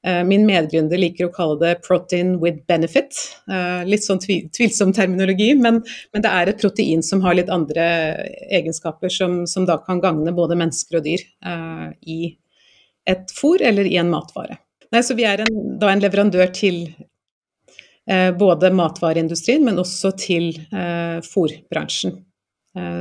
Eh, 0.05 0.24
min 0.24 0.44
medgründer 0.46 1.00
liker 1.01 1.25
å 1.25 1.34
kalle 1.34 1.58
det 1.63 1.82
'protein 1.82 2.38
with 2.41 2.62
benefit'. 2.70 3.17
Eh, 3.50 3.86
litt 3.89 4.05
sånn 4.05 4.22
tvilsom 4.22 4.94
terminologi, 4.94 5.53
men, 5.58 5.82
men, 6.13 6.22
det 6.22 6.29
er 6.29 6.50
et 6.50 6.62
protein 6.62 7.01
som 7.03 7.24
har 7.25 7.34
litt 7.34 7.50
andre 7.50 7.86
egenskaper 8.53 9.10
som, 9.10 9.46
som 9.50 9.65
da 9.65 9.79
kan 9.82 10.01
gagne 10.03 10.36
både 10.36 10.58
mennesker 10.62 11.00
og 11.00 11.08
dyr 11.08 11.25
i 12.05 12.38
et 13.08 13.34
fôr 13.34 13.62
eller 13.62 13.86
i 13.86 13.98
en 13.98 14.10
matvare. 14.13 14.60
Nei, 14.94 15.01
så 15.01 15.17
vi 15.17 15.25
er 15.25 15.41
en, 15.41 15.79
da 15.82 15.89
en 15.89 16.01
leverandør 16.01 16.53
til 16.53 16.86
både 18.38 18.69
matvareindustrien, 18.75 19.63
men 19.65 19.81
også 19.81 20.12
til 20.19 20.51
uh, 20.69 21.17
fôrbransjen. 21.25 22.21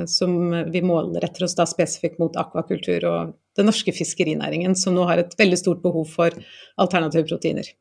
som 0.06 0.52
vi 0.70 0.80
målretter 0.86 1.44
oss 1.44 1.56
da 1.58 1.64
spesifikt 1.66 2.20
mot 2.22 2.36
akvakultur 2.38 3.04
og 3.10 3.32
den 3.58 3.66
norske 3.66 3.90
fiskerinæringen, 3.90 4.76
som 4.78 4.94
nå 4.94 5.02
har 5.10 5.18
et 5.18 5.34
veldig 5.34 5.58
stort 5.58 5.82
behov 5.82 6.06
for 6.14 6.30
alternative 6.78 7.26
proteiner. 7.26 7.74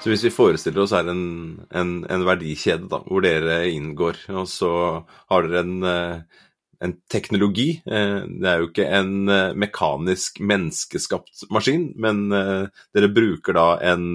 Så 0.00 0.08
hvis 0.08 0.24
vi 0.24 0.32
forestiller 0.32 0.84
oss 0.84 0.94
her 0.96 1.10
en, 1.12 1.24
en, 1.76 1.90
en 2.08 2.22
verdikjede 2.24 2.88
da, 2.88 3.02
hvor 3.04 3.20
dere 3.24 3.62
inngår, 3.68 4.22
og 4.32 4.46
så 4.48 4.72
har 5.28 5.44
dere 5.44 5.60
en, 5.60 5.74
eh, 5.84 6.44
en 6.80 6.94
teknologi. 7.12 7.82
Det 7.84 8.48
er 8.48 8.62
jo 8.62 8.70
ikke 8.70 8.86
en 8.96 9.28
mekanisk 9.60 10.40
menneskeskapt 10.40 11.44
maskin, 11.52 11.90
men 12.00 12.22
dere 12.32 13.10
bruker 13.12 13.58
da 13.58 13.66
en 13.92 14.06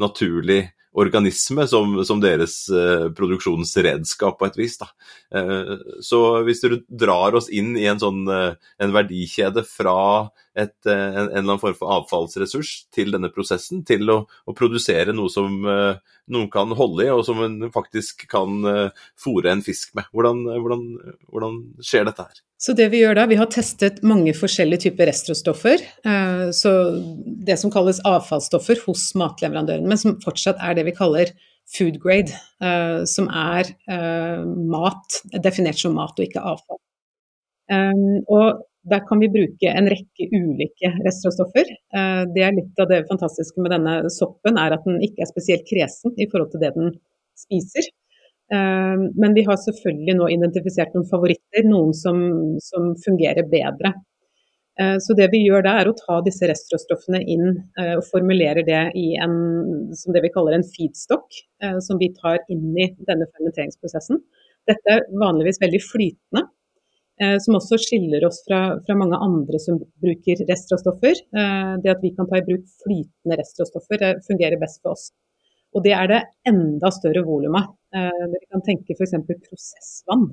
naturlig 0.00 0.62
organisme 0.92 1.66
som, 1.70 1.92
som 2.04 2.20
deres 2.22 2.64
eh, 2.74 3.06
produksjonsredskap 3.14 4.38
på 4.40 4.48
et 4.48 4.58
vis. 4.58 4.76
Da. 4.80 4.88
Eh, 5.34 5.74
så 6.02 6.20
hvis 6.46 6.62
du 6.64 6.80
drar 6.88 7.36
oss 7.38 7.50
inn 7.52 7.76
i 7.78 7.86
en 7.90 8.00
sånn 8.02 8.24
eh, 8.30 8.56
en 8.82 8.94
verdikjede 8.94 9.64
fra 9.68 10.30
et, 10.58 10.74
en, 10.86 10.92
en, 10.92 11.28
eller 11.28 11.44
annen 11.44 11.62
form 11.62 11.76
for 11.78 11.92
avfallsressurs 11.94 12.72
til 12.94 13.12
denne 13.14 13.30
prosessen, 13.32 13.84
til 13.86 14.08
å, 14.10 14.18
å 14.26 14.54
produsere 14.56 15.14
noe 15.14 15.30
som 15.32 15.60
noen 15.62 16.48
kan 16.52 16.74
holde 16.78 17.06
i, 17.06 17.10
og 17.14 17.22
som 17.26 17.40
en 17.44 17.70
faktisk 17.74 18.26
kan 18.30 18.60
fòre 19.18 19.52
en 19.52 19.62
fisk 19.64 19.94
med. 19.98 20.08
Hvordan, 20.14 20.42
hvordan, 20.62 20.86
hvordan 21.30 21.60
skjer 21.84 22.08
dette 22.08 22.26
her? 22.26 22.42
Så 22.60 22.74
det 22.76 22.90
vi 22.92 23.00
gjør 23.00 23.16
da, 23.16 23.26
vi 23.30 23.38
har 23.40 23.48
testet 23.50 24.02
mange 24.06 24.34
forskjellige 24.36 24.84
typer 24.88 25.08
restråstoffer. 25.08 25.84
Så 26.52 26.72
det 27.46 27.56
som 27.62 27.72
kalles 27.72 28.02
avfallsstoffer 28.08 28.82
hos 28.84 29.06
matleverandøren, 29.18 29.88
men 29.88 30.00
som 30.00 30.18
fortsatt 30.22 30.60
er 30.60 30.76
det 30.76 30.84
vi 30.90 30.96
kaller 30.98 31.32
food 31.70 31.96
grade, 32.02 32.34
som 33.08 33.30
er 33.30 33.70
mat, 34.44 35.20
definert 35.42 35.80
som 35.80 35.96
mat 35.96 36.18
og 36.18 36.26
ikke 36.26 36.44
avfall. 36.52 36.80
Og 38.28 38.66
der 38.88 39.00
kan 39.08 39.20
vi 39.20 39.28
bruke 39.28 39.72
en 39.76 39.88
rekke 39.92 40.26
ulike 40.32 40.90
restråstoffer. 41.04 41.68
Eh, 41.68 42.22
det 42.34 42.44
er 42.44 42.56
litt 42.56 42.80
av 42.80 42.88
det 42.88 43.02
fantastiske 43.10 43.60
med 43.60 43.74
denne 43.74 43.96
soppen, 44.12 44.58
er 44.58 44.76
at 44.76 44.86
den 44.88 45.00
ikke 45.04 45.24
er 45.24 45.30
spesielt 45.30 45.66
kresen 45.68 46.14
i 46.16 46.28
forhold 46.30 46.54
til 46.54 46.62
det 46.64 46.72
den 46.76 46.94
spiser. 47.38 47.88
Eh, 48.52 49.02
men 49.20 49.36
vi 49.36 49.44
har 49.46 49.60
selvfølgelig 49.60 50.16
nå 50.16 50.30
identifisert 50.32 50.96
noen 50.96 51.08
favoritter, 51.10 51.66
noen 51.68 51.92
som, 51.96 52.22
som 52.64 52.94
fungerer 53.04 53.50
bedre. 53.52 53.92
Eh, 54.80 54.96
så 55.04 55.16
det 55.18 55.28
vi 55.34 55.42
gjør 55.44 55.66
da, 55.66 55.76
er 55.82 55.90
å 55.90 55.96
ta 55.98 56.22
disse 56.24 56.48
restråstoffene 56.48 57.20
inn 57.20 57.50
og 57.98 58.06
formulere 58.08 58.64
det 58.64 58.84
i 58.96 59.10
en, 59.20 59.36
som 59.92 60.16
det 60.16 60.24
vi 60.24 60.32
kaller 60.32 60.56
en 60.56 60.64
feedstock, 60.64 61.42
som 61.84 62.00
vi 62.00 62.08
tar 62.16 62.40
inn 62.52 62.70
i 62.80 62.88
denne 63.04 63.28
fermenteringsprosessen. 63.28 64.22
Dette 64.68 64.94
er 64.94 65.04
vanligvis 65.20 65.60
veldig 65.60 65.80
flytende, 65.84 66.46
som 67.20 67.56
også 67.58 67.76
skiller 67.80 68.24
oss 68.24 68.40
fra, 68.46 68.60
fra, 68.86 68.94
mange 68.96 69.18
andre 69.20 69.58
som 69.60 69.76
bruker 70.00 70.40
restråstoffer. 70.48 71.18
Eh, 71.36 71.72
det 71.84 71.92
at 71.92 72.04
vi 72.04 72.14
kan 72.16 72.28
ta 72.28 72.38
i 72.38 72.46
bruk 72.46 72.64
flytende 72.84 73.36
restråstoffer, 73.40 74.04
fungerer 74.24 74.60
best 74.60 74.80
for 74.80 74.94
oss. 74.94 75.10
Og 75.76 75.84
det 75.84 75.92
er 75.94 76.08
det 76.10 76.20
enda 76.48 76.90
større 76.94 77.22
volumet. 77.26 77.68
Eh, 77.94 78.22
dere 78.22 78.46
kan 78.48 78.64
tenke 78.64 78.96
f.eks. 78.96 79.18
prosessvann 79.48 80.30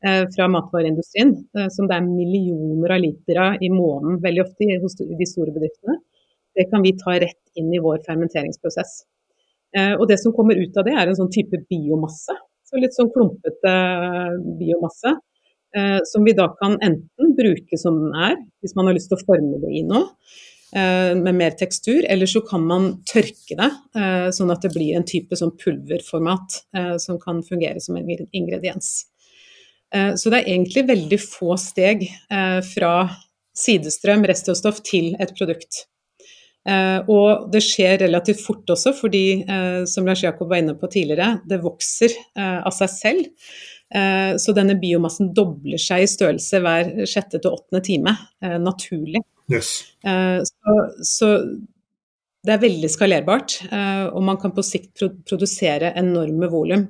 fra 0.00 0.46
matvareindustrien, 0.48 1.34
som 1.68 1.84
det 1.84 1.92
er 1.92 2.06
millioner 2.06 2.94
av 2.94 3.02
liter 3.02 3.36
av 3.36 3.60
i 3.60 3.68
måneden, 3.68 4.14
veldig 4.22 4.40
ofte 4.46 4.78
hos 4.80 4.94
de 4.96 5.26
store 5.28 5.52
bedriftene. 5.52 5.98
Det 6.56 6.64
kan 6.70 6.80
vi 6.80 6.94
ta 6.96 7.18
rett 7.20 7.60
inn 7.60 7.68
i 7.68 7.82
vår 7.84 7.98
fermenteringsprosess. 8.06 8.94
Og 9.98 10.06
det 10.08 10.16
som 10.22 10.32
kommer 10.32 10.56
ut 10.56 10.80
av 10.80 10.88
det, 10.88 10.94
er 10.96 11.04
en 11.04 11.18
sånn 11.18 11.28
type 11.34 11.60
biomasse. 11.68 12.32
Så 12.64 12.80
litt 12.80 12.96
sånn 12.96 13.12
klumpete 13.12 13.74
biomasse 14.56 15.18
eh, 15.76 15.98
som 16.04 16.24
vi 16.26 16.34
da 16.36 16.48
kan 16.60 16.78
enten 16.82 17.34
bruke 17.38 17.78
som 17.78 17.98
den 18.04 18.14
er, 18.16 18.38
hvis 18.62 18.76
man 18.78 18.88
har 18.88 18.96
lyst 18.96 19.10
til 19.12 19.18
å 19.18 19.26
forme 19.26 19.60
det 19.62 19.72
i 19.80 19.84
noe 19.86 20.06
eh, 20.76 21.12
med 21.18 21.36
mer 21.38 21.56
tekstur, 21.58 22.02
eller 22.08 22.30
så 22.30 22.42
kan 22.46 22.64
man 22.66 22.90
tørke 23.08 23.56
det 23.58 23.70
eh, 23.98 24.28
sånn 24.34 24.52
at 24.54 24.66
det 24.66 24.72
blir 24.74 24.96
en 24.96 25.06
type 25.08 25.38
sånn 25.38 25.54
pulverformat 25.60 26.60
eh, 26.76 26.96
som 27.02 27.20
kan 27.22 27.42
fungere 27.46 27.82
som 27.82 27.98
en 27.98 28.10
ingrediens. 28.10 29.06
Så 29.90 30.30
det 30.30 30.44
er 30.44 30.52
egentlig 30.52 30.84
veldig 30.86 31.16
få 31.18 31.56
steg 31.58 32.04
fra 32.62 32.90
sidestrøm, 33.58 34.22
restråstoff, 34.30 34.76
til 34.86 35.16
et 35.18 35.32
produkt. 35.34 35.80
Og 37.10 37.48
det 37.50 37.58
skjer 37.66 37.96
relativt 38.04 38.38
fort 38.44 38.70
også, 38.70 38.92
fordi 38.94 39.42
som 39.90 40.06
Lars 40.06 40.22
Jakob 40.22 40.46
var 40.52 40.62
inne 40.62 40.76
på 40.78 40.86
tidligere, 40.94 41.40
det 41.42 41.58
vokser 41.64 42.14
av 42.38 42.70
seg 42.76 42.92
selv. 42.94 43.50
Eh, 43.94 44.36
så 44.38 44.54
denne 44.54 44.76
biomassen 44.78 45.32
dobler 45.34 45.80
seg 45.82 46.04
i 46.04 46.10
størrelse 46.10 46.60
hver 46.62 46.92
sjette 47.10 47.40
til 47.40 47.56
åttende 47.56 47.82
time, 47.84 48.14
eh, 48.44 48.56
naturlig. 48.62 49.22
Yes. 49.50 49.72
Eh, 50.06 50.38
så, 50.46 50.76
så, 51.06 51.30
det 52.46 52.54
er 52.54 52.62
veldig 52.62 52.88
skalerbart, 52.88 53.58
og 54.16 54.22
man 54.24 54.38
kan 54.40 54.54
på 54.56 54.62
sikt 54.64 55.02
produsere 55.28 55.90
enorme 56.00 56.48
volum. 56.48 56.86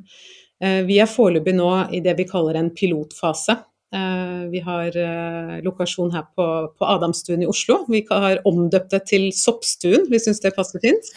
Vi 0.86 0.98
er 1.02 1.08
foreløpig 1.10 1.56
nå 1.56 1.70
i 1.90 1.98
det 2.04 2.14
vi 2.20 2.26
kaller 2.28 2.60
en 2.60 2.68
pilotfase. 2.70 3.56
Eh, 3.94 4.50
vi 4.50 4.60
har 4.60 4.96
eh, 4.96 5.62
lokasjon 5.62 6.12
her 6.14 6.22
på, 6.36 6.44
på 6.78 6.86
Adamstuen 6.86 7.42
i 7.42 7.48
Oslo. 7.50 7.80
Vi 7.90 8.04
har 8.10 8.38
omdøpt 8.46 8.92
det 8.94 9.00
til 9.10 9.24
Soppstuen, 9.34 10.04
vi 10.10 10.20
syns 10.22 10.42
det 10.44 10.54
passer 10.56 10.82
fint. 10.82 11.10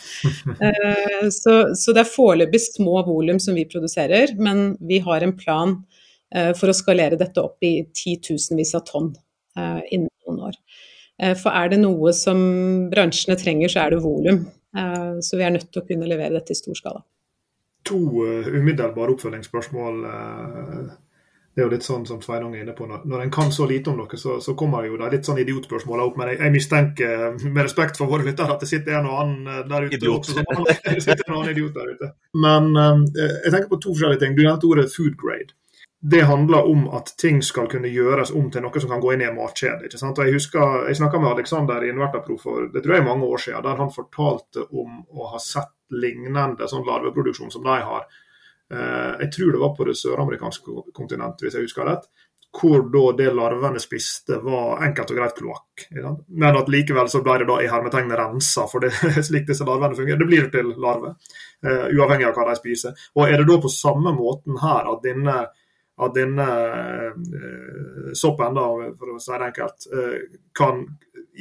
Eh, 0.63 1.27
så, 1.33 1.53
så 1.75 1.93
det 1.95 2.03
er 2.03 2.09
foreløpig 2.09 2.59
små 2.61 3.01
volum 3.07 3.39
som 3.41 3.55
vi 3.57 3.65
produserer, 3.69 4.31
men 4.39 4.75
vi 4.87 4.99
har 5.03 5.23
en 5.23 5.33
plan 5.35 5.75
for 6.57 6.71
å 6.71 6.75
skalere 6.75 7.17
dette 7.19 7.41
opp 7.41 7.61
i 7.65 7.83
titusenvis 7.93 8.71
av 8.77 8.85
tonn 8.87 9.11
innen 9.93 10.09
noen 10.25 10.39
år. 10.47 10.55
For 11.37 11.53
er 11.53 11.69
det 11.73 11.79
noe 11.83 12.13
som 12.17 12.39
bransjene 12.89 13.37
trenger, 13.37 13.69
så 13.69 13.83
er 13.83 13.93
det 13.93 14.01
volum. 14.05 14.39
Så 15.21 15.37
vi 15.37 15.45
er 15.45 15.53
nødt 15.53 15.69
til 15.69 15.83
å 15.83 15.85
kunne 15.85 16.09
levere 16.09 16.33
dette 16.39 16.55
i 16.55 16.57
stor 16.57 16.79
skala. 16.79 17.03
To 17.91 17.99
umiddelbare 18.49 19.13
oppfølgingsspørsmål 19.13 20.01
det 21.55 21.61
er 21.61 21.67
jo 21.67 21.73
litt 21.75 21.85
sånn 21.85 22.05
som 22.09 22.21
Sveinung 22.21 22.55
er 22.55 22.63
inne 22.63 22.73
på, 22.73 22.87
når, 22.89 23.03
når 23.09 23.23
en 23.23 23.31
kan 23.33 23.51
så 23.53 23.67
lite 23.69 23.91
om 23.91 23.99
noe, 24.01 24.17
så, 24.17 24.39
så 24.41 24.55
kommer 24.57 24.87
jo 24.87 24.97
det 24.97 25.11
litt 25.13 25.27
sånn 25.27 25.41
idiotspørsmål 25.43 26.01
opp. 26.07 26.15
Men 26.17 26.31
jeg, 26.31 26.39
jeg, 26.41 26.53
mistenker, 26.55 27.25
med 27.45 27.59
respekt 27.61 27.99
for 27.99 28.09
våre 28.09 28.25
lyttere, 28.25 28.55
at 28.55 28.63
det 28.63 28.69
sitter 28.71 28.97
en 28.97 29.09
og 29.11 29.19
annen 29.21 29.51
eh, 29.51 29.59
der 29.69 29.85
ute. 29.85 29.99
Idiot. 29.99 30.31
Også, 30.33 30.45
det 30.87 31.03
sitter 31.05 31.21
en 31.27 31.35
og 31.35 31.43
annen 31.43 31.51
idiot 31.53 31.75
der 31.77 31.91
ute. 31.93 32.09
Men 32.45 32.71
um, 32.73 33.03
jeg 33.13 33.51
tenker 33.51 33.69
på 33.69 33.79
to 33.83 33.93
forskjellige 33.93 34.23
ting. 34.23 34.33
Du 34.33 34.41
nevnte 34.41 34.71
ordet 34.71 34.87
food 34.95 35.13
grade. 35.21 35.53
Det 36.13 36.23
handler 36.27 36.65
om 36.67 36.89
at 36.97 37.13
ting 37.21 37.37
skal 37.45 37.69
kunne 37.71 37.87
gjøres 37.93 38.33
om 38.35 38.49
til 38.51 38.65
noe 38.65 38.81
som 38.81 38.89
kan 38.91 39.05
gå 39.05 39.13
inn 39.13 39.21
i 39.21 39.29
en 39.29 39.37
matkjede. 39.37 39.85
ikke 39.85 40.01
sant? 40.01 40.17
Og 40.17 40.25
Jeg 40.25 40.39
husker, 40.39 40.89
jeg 40.89 40.99
snakka 40.99 41.21
med 41.21 41.35
Alexander 41.35 41.85
i 41.85 41.93
Invertapro 41.93 42.35
for 42.41 42.65
det 42.73 42.81
tror 42.81 42.97
jeg 42.97 43.05
er 43.05 43.07
mange 43.07 43.29
år 43.29 43.45
siden, 43.45 43.61
der 43.63 43.79
han 43.79 43.93
fortalte 43.93 44.65
om 44.73 44.99
å 45.13 45.29
ha 45.35 45.39
sett 45.39 45.71
lignende 45.93 46.67
sånn 46.67 46.83
larveproduksjon 46.89 47.53
som 47.53 47.63
de 47.63 47.77
har 47.85 48.09
Eh, 48.09 48.32
jeg 48.73 49.29
tror 49.33 49.51
det 49.51 49.59
var 49.61 49.73
på 49.77 49.85
det 49.85 49.93
søramerikanske 49.99 50.75
kontinentet, 50.95 51.43
hvis 51.45 51.57
jeg 51.57 51.67
husker 51.67 51.85
rett. 51.85 52.07
Hvor 52.53 52.83
da 52.93 53.01
det 53.17 53.31
larvene 53.33 53.81
spiste 53.81 54.37
var 54.43 54.83
enkelt 54.85 55.09
og 55.09 55.17
greit 55.17 55.39
kloakk. 55.39 55.85
Men 56.37 56.59
at 56.59 56.69
likevel 56.69 57.09
så 57.09 57.23
ble 57.25 57.39
det 57.41 57.47
da 57.49 57.55
i 57.63 57.69
hermetegnet 57.69 58.19
rensa, 58.19 58.67
for 58.69 58.83
det 58.83 58.91
er 58.93 59.17
slik 59.27 59.47
disse 59.49 59.65
larvene 59.65 59.97
fungerer. 59.97 60.21
Det 60.21 60.29
blir 60.29 60.51
til 60.53 60.69
larve, 60.81 61.15
uh, 61.65 61.87
uavhengig 61.89 62.27
av 62.29 62.37
hva 62.37 62.45
de 62.51 62.55
spiser. 62.59 63.05
Og 63.17 63.25
er 63.25 63.41
det 63.41 63.49
da 63.49 63.57
på 63.63 63.73
samme 63.73 64.13
måten 64.13 64.61
her 64.61 64.91
at 64.93 65.01
denne, 65.05 65.37
at 66.05 66.15
denne 66.17 66.47
uh, 67.17 68.13
soppen, 68.21 68.61
da, 68.61 68.69
for 69.01 69.15
å 69.15 69.21
si 69.21 69.33
det 69.33 69.49
enkelt, 69.49 69.89
kan 70.53 70.85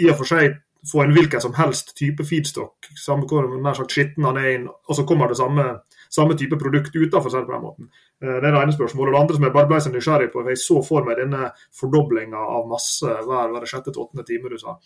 i 0.01 0.09
og 0.09 0.17
for 0.23 0.33
seg 0.33 0.63
få 0.89 1.05
en 1.05 1.13
hvilken 1.15 1.41
som 1.41 1.55
helst 1.55 1.93
type 1.99 2.25
feedstock, 2.27 2.89
samme 2.99 3.29
hvor 3.31 3.85
skitten 3.85 4.25
han 4.27 4.41
er 4.41 4.65
og 4.67 4.97
så 4.97 5.05
kommer 5.07 5.31
det 5.31 5.39
samme 5.39 5.67
samme 6.13 6.37
type 6.39 6.59
produkt 6.61 6.97
utenfor, 6.97 7.31
for 7.31 7.47
på 7.47 7.53
den 7.53 7.63
måten. 7.63 7.89
Eh, 8.23 8.37
det 8.41 8.49
er 8.49 8.55
det 8.55 8.63
ene 8.63 8.75
spørsmålet. 8.75 9.15
Det 9.15 9.21
andre 9.21 9.37
som 9.37 9.47
jeg 9.47 9.55
bare 9.57 9.71
ble 9.71 9.81
så 9.81 9.93
nysgjerrig 9.93 10.31
på, 10.33 10.45
jeg 10.49 10.61
så 10.61 10.81
for 10.85 11.07
meg 11.07 11.21
denne 11.21 11.49
fordoblinga 11.79 12.43
av 12.57 12.69
masse 12.71 13.09
hver, 13.09 13.53
hver 13.55 13.69
sjette 13.71 13.93
til 13.93 14.05
åttende 14.05 14.27
time 14.29 14.53
du 14.53 14.59
sa. 14.61 14.77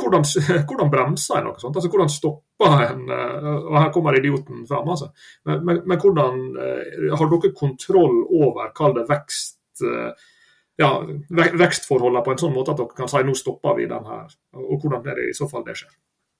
Hvordan, 0.00 0.26
hvordan 0.68 0.92
bremser 0.92 1.38
en 1.38 1.48
noe 1.50 1.62
sånt? 1.62 1.78
Altså, 1.78 1.92
Hvordan 1.92 2.12
stopper 2.12 2.86
en 2.88 3.08
eh, 3.10 3.48
Og 3.62 3.78
her 3.78 3.90
kommer 3.94 4.18
idioten 4.18 4.66
fram, 4.68 4.92
altså. 4.94 5.12
Men, 5.48 5.64
men, 5.68 5.82
men 5.86 6.02
hvordan 6.02 6.44
eh, 6.66 7.10
har 7.12 7.34
dere 7.34 7.54
kontroll 7.56 8.22
over, 8.26 8.72
kall 8.76 8.96
det 8.98 9.08
vekst 9.10 9.58
ja, 10.78 10.88
vekstforholdene 11.32 12.22
på 12.22 12.34
en 12.34 12.40
sånn 12.42 12.52
måte 12.54 12.74
at 12.74 12.78
dere 12.78 12.94
kan 12.96 13.10
si 13.10 13.22
nå 13.24 13.34
stopper 13.34 13.74
vi 13.78 13.88
den 13.90 14.04
her, 14.06 14.28
og 14.60 14.84
hvordan 14.84 15.08
er 15.08 15.18
det 15.18 15.30
i 15.30 15.36
så 15.36 15.48
fall 15.50 15.64
det 15.66 15.74
skjer? 15.80 15.90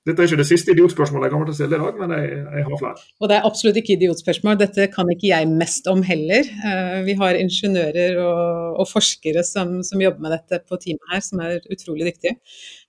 Dette 0.02 0.18
er 0.24 0.26
ikke 0.26 0.40
det 0.40 0.48
siste 0.48 0.72
idiotspørsmålet 0.74 1.28
jeg 1.28 1.32
kommer 1.32 1.46
til 1.46 1.54
å 1.54 1.56
stille 1.60 1.78
i 1.78 1.82
dag, 1.84 1.98
men 2.00 2.12
jeg, 2.16 2.30
jeg, 2.42 2.62
har 2.66 2.78
flere. 2.80 3.04
Og 3.22 3.28
det 3.30 3.36
er 3.36 3.44
absolutt 3.46 3.76
ikke 3.78 3.94
idiotspørsmål, 3.94 4.56
dette 4.58 4.88
kan 4.90 5.12
ikke 5.12 5.28
jeg 5.28 5.50
mest 5.52 5.86
om 5.92 6.02
heller. 6.02 6.48
Uh, 6.64 6.96
vi 7.06 7.14
har 7.20 7.38
ingeniører 7.38 8.18
og, 8.18 8.80
og 8.82 8.90
forskere 8.90 9.44
som, 9.46 9.76
som, 9.86 10.02
jobber 10.02 10.26
med 10.26 10.34
dette 10.34 10.58
på 10.66 10.80
teamet 10.82 11.14
her, 11.14 11.22
som 11.22 11.44
er 11.46 11.60
utrolig 11.70 12.10
dyktige. 12.10 12.34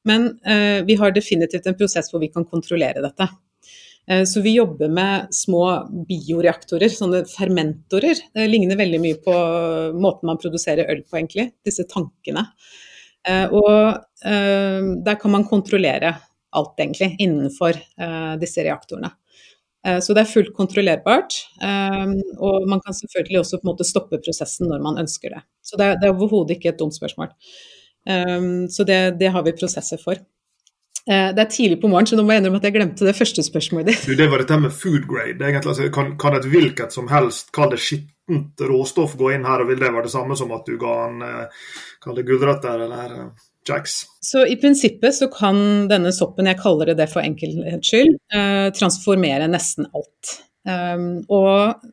Men 0.09 0.31
uh, 0.41 0.81
vi 0.89 0.97
har 0.97 1.13
definitivt 1.13 1.69
en 1.69 1.77
prosess 1.77 2.09
hvor 2.09 2.23
vi 2.23 2.31
kan 2.33 2.49
kontrollere 2.49 3.05
dette. 3.05 3.29
Uh, 4.09 4.25
så 4.25 4.41
vi 4.41 4.57
jobber 4.57 4.89
med 4.97 5.29
små 5.37 5.67
bioreaktorer, 6.09 6.89
sånne 6.97 7.27
fermentorer. 7.29 8.25
Det 8.33 8.49
ligner 8.49 8.81
veldig 8.81 9.05
mye 9.05 9.21
på 9.21 9.39
måten 10.01 10.33
man 10.33 10.41
produserer 10.41 10.89
øl 10.89 11.05
på, 11.05 11.21
egentlig. 11.21 11.51
Disse 11.61 11.85
tankene. 11.85 12.47
Og 13.55 14.01
der 14.19 15.15
kan 15.15 15.31
man 15.31 15.45
kontrollere 15.47 16.09
alt, 16.59 16.73
egentlig, 16.79 17.13
innenfor 17.23 17.77
uh, 18.01 18.33
disse 18.41 18.63
reaktorene. 18.65 19.11
Så 19.83 20.13
det 20.15 20.21
er 20.21 20.29
fullt 20.31 20.53
kontrollerbart. 20.55 21.35
Og 22.39 22.67
man 22.71 22.79
kan 22.79 22.95
selvfølgelig 22.95 23.41
også 23.41 23.57
på 23.59 23.65
en 23.65 23.69
måte 23.73 23.83
stoppe 23.83 24.15
prosessen 24.23 24.69
når 24.71 24.79
man 24.79 25.01
ønsker 25.01 25.33
det. 25.35 25.41
Så 25.59 25.75
det 25.75 25.89
er, 25.89 25.97
det 25.99 26.07
er 26.07 26.13
overhodet 26.13 26.55
ikke 26.55 26.69
et 26.71 26.79
dumt 26.79 26.95
spørsmål. 26.95 27.33
Så 28.71 28.85
det, 28.87 28.99
det 29.19 29.33
har 29.35 29.43
vi 29.43 29.51
prosesser 29.59 29.99
for. 29.99 30.23
Det 31.03 31.35
er 31.35 31.51
tidlig 31.51 31.81
på 31.81 31.91
morgenen, 31.91 32.13
så 32.13 32.15
nå 32.15 32.23
må 32.23 32.31
jeg 32.31 32.45
innrømme 32.45 32.63
at 32.63 32.69
jeg 32.69 32.77
glemte 32.77 33.09
det 33.09 33.17
første 33.17 33.43
spørsmålet 33.43 33.91
ditt. 33.91 34.07
Det 34.23 34.31
var 34.31 34.45
dette 34.45 34.61
med 34.63 34.71
food 34.71 35.03
grade. 35.03 35.51
Altså, 35.51 35.91
kan, 35.91 36.15
kan, 36.15 36.39
et 36.39 36.47
hvilket 36.47 36.95
som 36.95 37.11
helst, 37.11 37.51
kall 37.51 37.75
det 37.75 37.83
skittent 37.83 38.63
råstoff, 38.71 39.19
gå 39.19 39.33
inn 39.35 39.43
her, 39.43 39.65
og 39.65 39.73
vil 39.73 39.83
det 39.83 39.91
være 39.91 40.07
det 40.07 40.15
samme 40.15 40.39
som 40.39 40.55
at 40.55 40.63
du 40.63 40.79
ga 40.79 40.93
en 41.09 41.25
kall 41.99 42.15
det 42.15 42.23
gulrøtter 42.31 42.87
eller 42.87 43.33
Jacks. 43.69 44.03
Så 44.23 44.45
i 44.47 44.55
prinsippet 44.59 45.15
så 45.15 45.29
kan 45.31 45.87
denne 45.91 46.11
soppen, 46.15 46.49
jeg 46.49 46.59
kaller 46.61 46.91
det 46.91 46.99
det 46.99 47.09
for 47.11 47.23
enkelhets 47.23 47.91
skyld, 47.91 48.17
eh, 48.35 48.69
transformere 48.75 49.49
nesten 49.51 49.87
alt. 49.95 50.37
Um, 50.63 51.25
og 51.27 51.83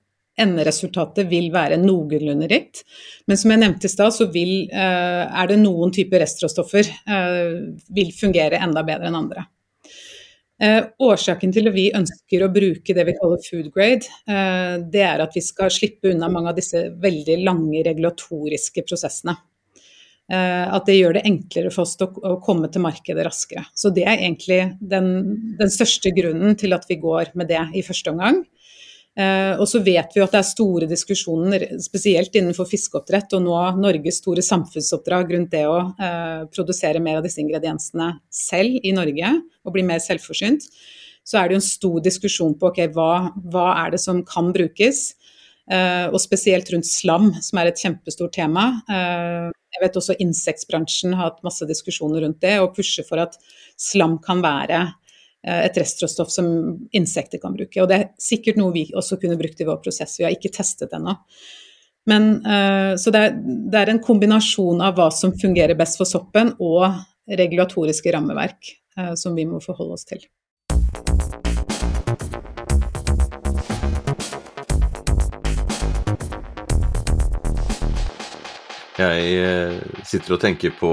enderesultatet 0.41 1.29
vil 1.31 1.50
være 1.53 1.79
noenlunde 1.81 2.49
rikt. 2.50 2.85
Men 3.29 3.39
som 3.41 3.53
jeg 3.53 3.62
nevnte 3.62 3.89
i 3.89 3.93
stad, 3.93 4.15
så 4.15 4.29
vil, 4.33 4.71
eh, 4.71 5.25
er 5.43 5.50
det 5.50 5.59
noen 5.61 5.93
typer 5.95 6.23
restråstoffer 6.23 6.87
eh, 6.89 7.57
vil 7.91 8.12
fungere 8.17 8.61
enda 8.62 8.85
bedre 8.87 9.11
enn 9.11 9.19
andre. 9.21 9.47
Eh, 10.61 10.83
årsaken 11.00 11.55
til 11.57 11.71
at 11.71 11.75
vi 11.75 11.87
ønsker 11.97 12.43
å 12.45 12.50
bruke 12.53 12.95
det 12.97 13.05
vi 13.09 13.15
kaller 13.17 13.41
food 13.41 13.71
grade, 13.73 14.11
eh, 14.29 14.77
det 14.93 15.05
er 15.07 15.23
at 15.25 15.33
vi 15.35 15.41
skal 15.41 15.73
slippe 15.73 16.12
unna 16.12 16.29
mange 16.29 16.53
av 16.53 16.59
disse 16.59 16.83
veldig 17.00 17.39
lange 17.47 17.81
regulatoriske 17.87 18.85
prosessene. 18.85 19.37
Eh, 20.31 20.67
at 20.71 20.87
det 20.87 20.95
gjør 20.95 21.17
det 21.17 21.25
enklere 21.27 21.73
for 21.75 21.83
oss 21.83 21.97
å, 21.99 22.37
komme 22.45 22.69
til 22.71 22.85
markedet 22.85 23.25
raskere. 23.27 23.65
Så 23.75 23.91
det 23.95 24.05
er 24.07 24.21
egentlig 24.21 24.61
den, 24.79 25.11
den 25.59 25.73
største 25.73 26.13
grunnen 26.15 26.55
til 26.59 26.77
at 26.77 26.87
vi 26.87 27.01
går 27.03 27.33
med 27.39 27.51
det 27.51 27.65
i 27.75 27.83
første 27.87 28.15
omgang. 28.15 28.45
Uh, 29.19 29.59
og 29.59 29.67
så 29.67 29.81
vet 29.83 30.15
vi 30.15 30.23
at 30.23 30.31
det 30.31 30.39
er 30.39 30.47
store 30.47 30.87
diskusjoner, 30.89 31.65
spesielt 31.83 32.37
innenfor 32.39 32.69
fiskeoppdrett, 32.71 33.35
og 33.35 33.43
nå 33.43 33.57
Norges 33.83 34.21
store 34.23 34.45
samfunnsoppdrag 34.47 35.35
rundt 35.35 35.51
det 35.51 35.65
å 35.67 35.81
uh, 35.99 36.47
produsere 36.55 37.03
mer 37.03 37.19
av 37.19 37.27
disse 37.27 37.43
ingrediensene 37.43 38.13
selv 38.33 38.79
i 38.87 38.95
Norge, 38.95 39.35
og 39.67 39.75
bli 39.75 39.85
mer 39.85 40.01
selvforsynt. 40.01 40.69
Så 41.27 41.41
er 41.41 41.51
det 41.51 41.59
jo 41.59 41.61
en 41.61 41.67
stor 41.67 41.99
diskusjon 42.07 42.55
på 42.57 42.71
okay, 42.71 42.89
hva, 42.95 43.35
hva 43.51 43.67
er 43.83 43.97
det 43.97 44.01
som 44.01 44.23
kan 44.25 44.55
brukes. 44.55 45.09
Uh, 45.67 46.07
og 46.15 46.23
spesielt 46.23 46.71
rundt 46.71 46.89
slam, 46.89 47.33
som 47.43 47.61
er 47.61 47.75
et 47.75 47.83
kjempestort 47.83 48.33
tema. 48.39 48.71
Jeg 49.81 49.89
vet 49.89 49.97
også 49.97 50.19
insektbransjen 50.21 51.15
har 51.17 51.31
hatt 51.31 51.45
masse 51.47 51.65
diskusjoner 51.69 52.27
rundt 52.27 52.43
det, 52.45 52.59
og 52.61 52.75
pusher 52.77 53.07
for 53.09 53.23
at 53.23 53.39
slam 53.81 54.19
kan 54.21 54.43
være 54.45 54.83
eh, 54.85 55.63
et 55.65 55.81
restråstoff 55.81 56.29
som 56.35 56.51
insekter 56.93 57.41
kan 57.41 57.57
bruke. 57.57 57.81
Og 57.81 57.89
det 57.89 57.97
er 57.97 58.11
sikkert 58.21 58.61
noe 58.61 58.75
vi 58.77 58.85
også 58.93 59.17
kunne 59.23 59.41
brukt 59.41 59.63
i 59.63 59.69
vår 59.69 59.81
prosess, 59.81 60.19
vi 60.21 60.29
har 60.29 60.37
ikke 60.37 60.53
testet 60.53 60.93
ennå. 60.97 61.17
Men, 62.09 62.31
uh, 62.47 62.97
så 62.97 63.13
det 63.13 63.21
er, 63.21 63.35
det 63.41 63.81
er, 63.81 63.91
en 63.93 64.03
kombinasjon 64.03 64.81
av 64.83 64.97
hva 64.97 65.11
som 65.15 65.35
fungerer 65.37 65.79
best 65.79 66.01
for 66.01 66.09
soppen, 66.09 66.55
og 66.61 66.89
regulatoriske 67.41 68.13
rammeverk 68.17 68.73
uh, 68.99 69.13
som 69.21 69.37
vi 69.37 69.45
må 69.47 69.61
forholde 69.65 69.99
oss 69.99 70.09
til. 70.09 70.25
Jeg 79.00 79.33
eh, 79.40 79.80
sitter 80.04 80.37
og 80.37 80.42
tenker 80.42 80.75
på 80.76 80.90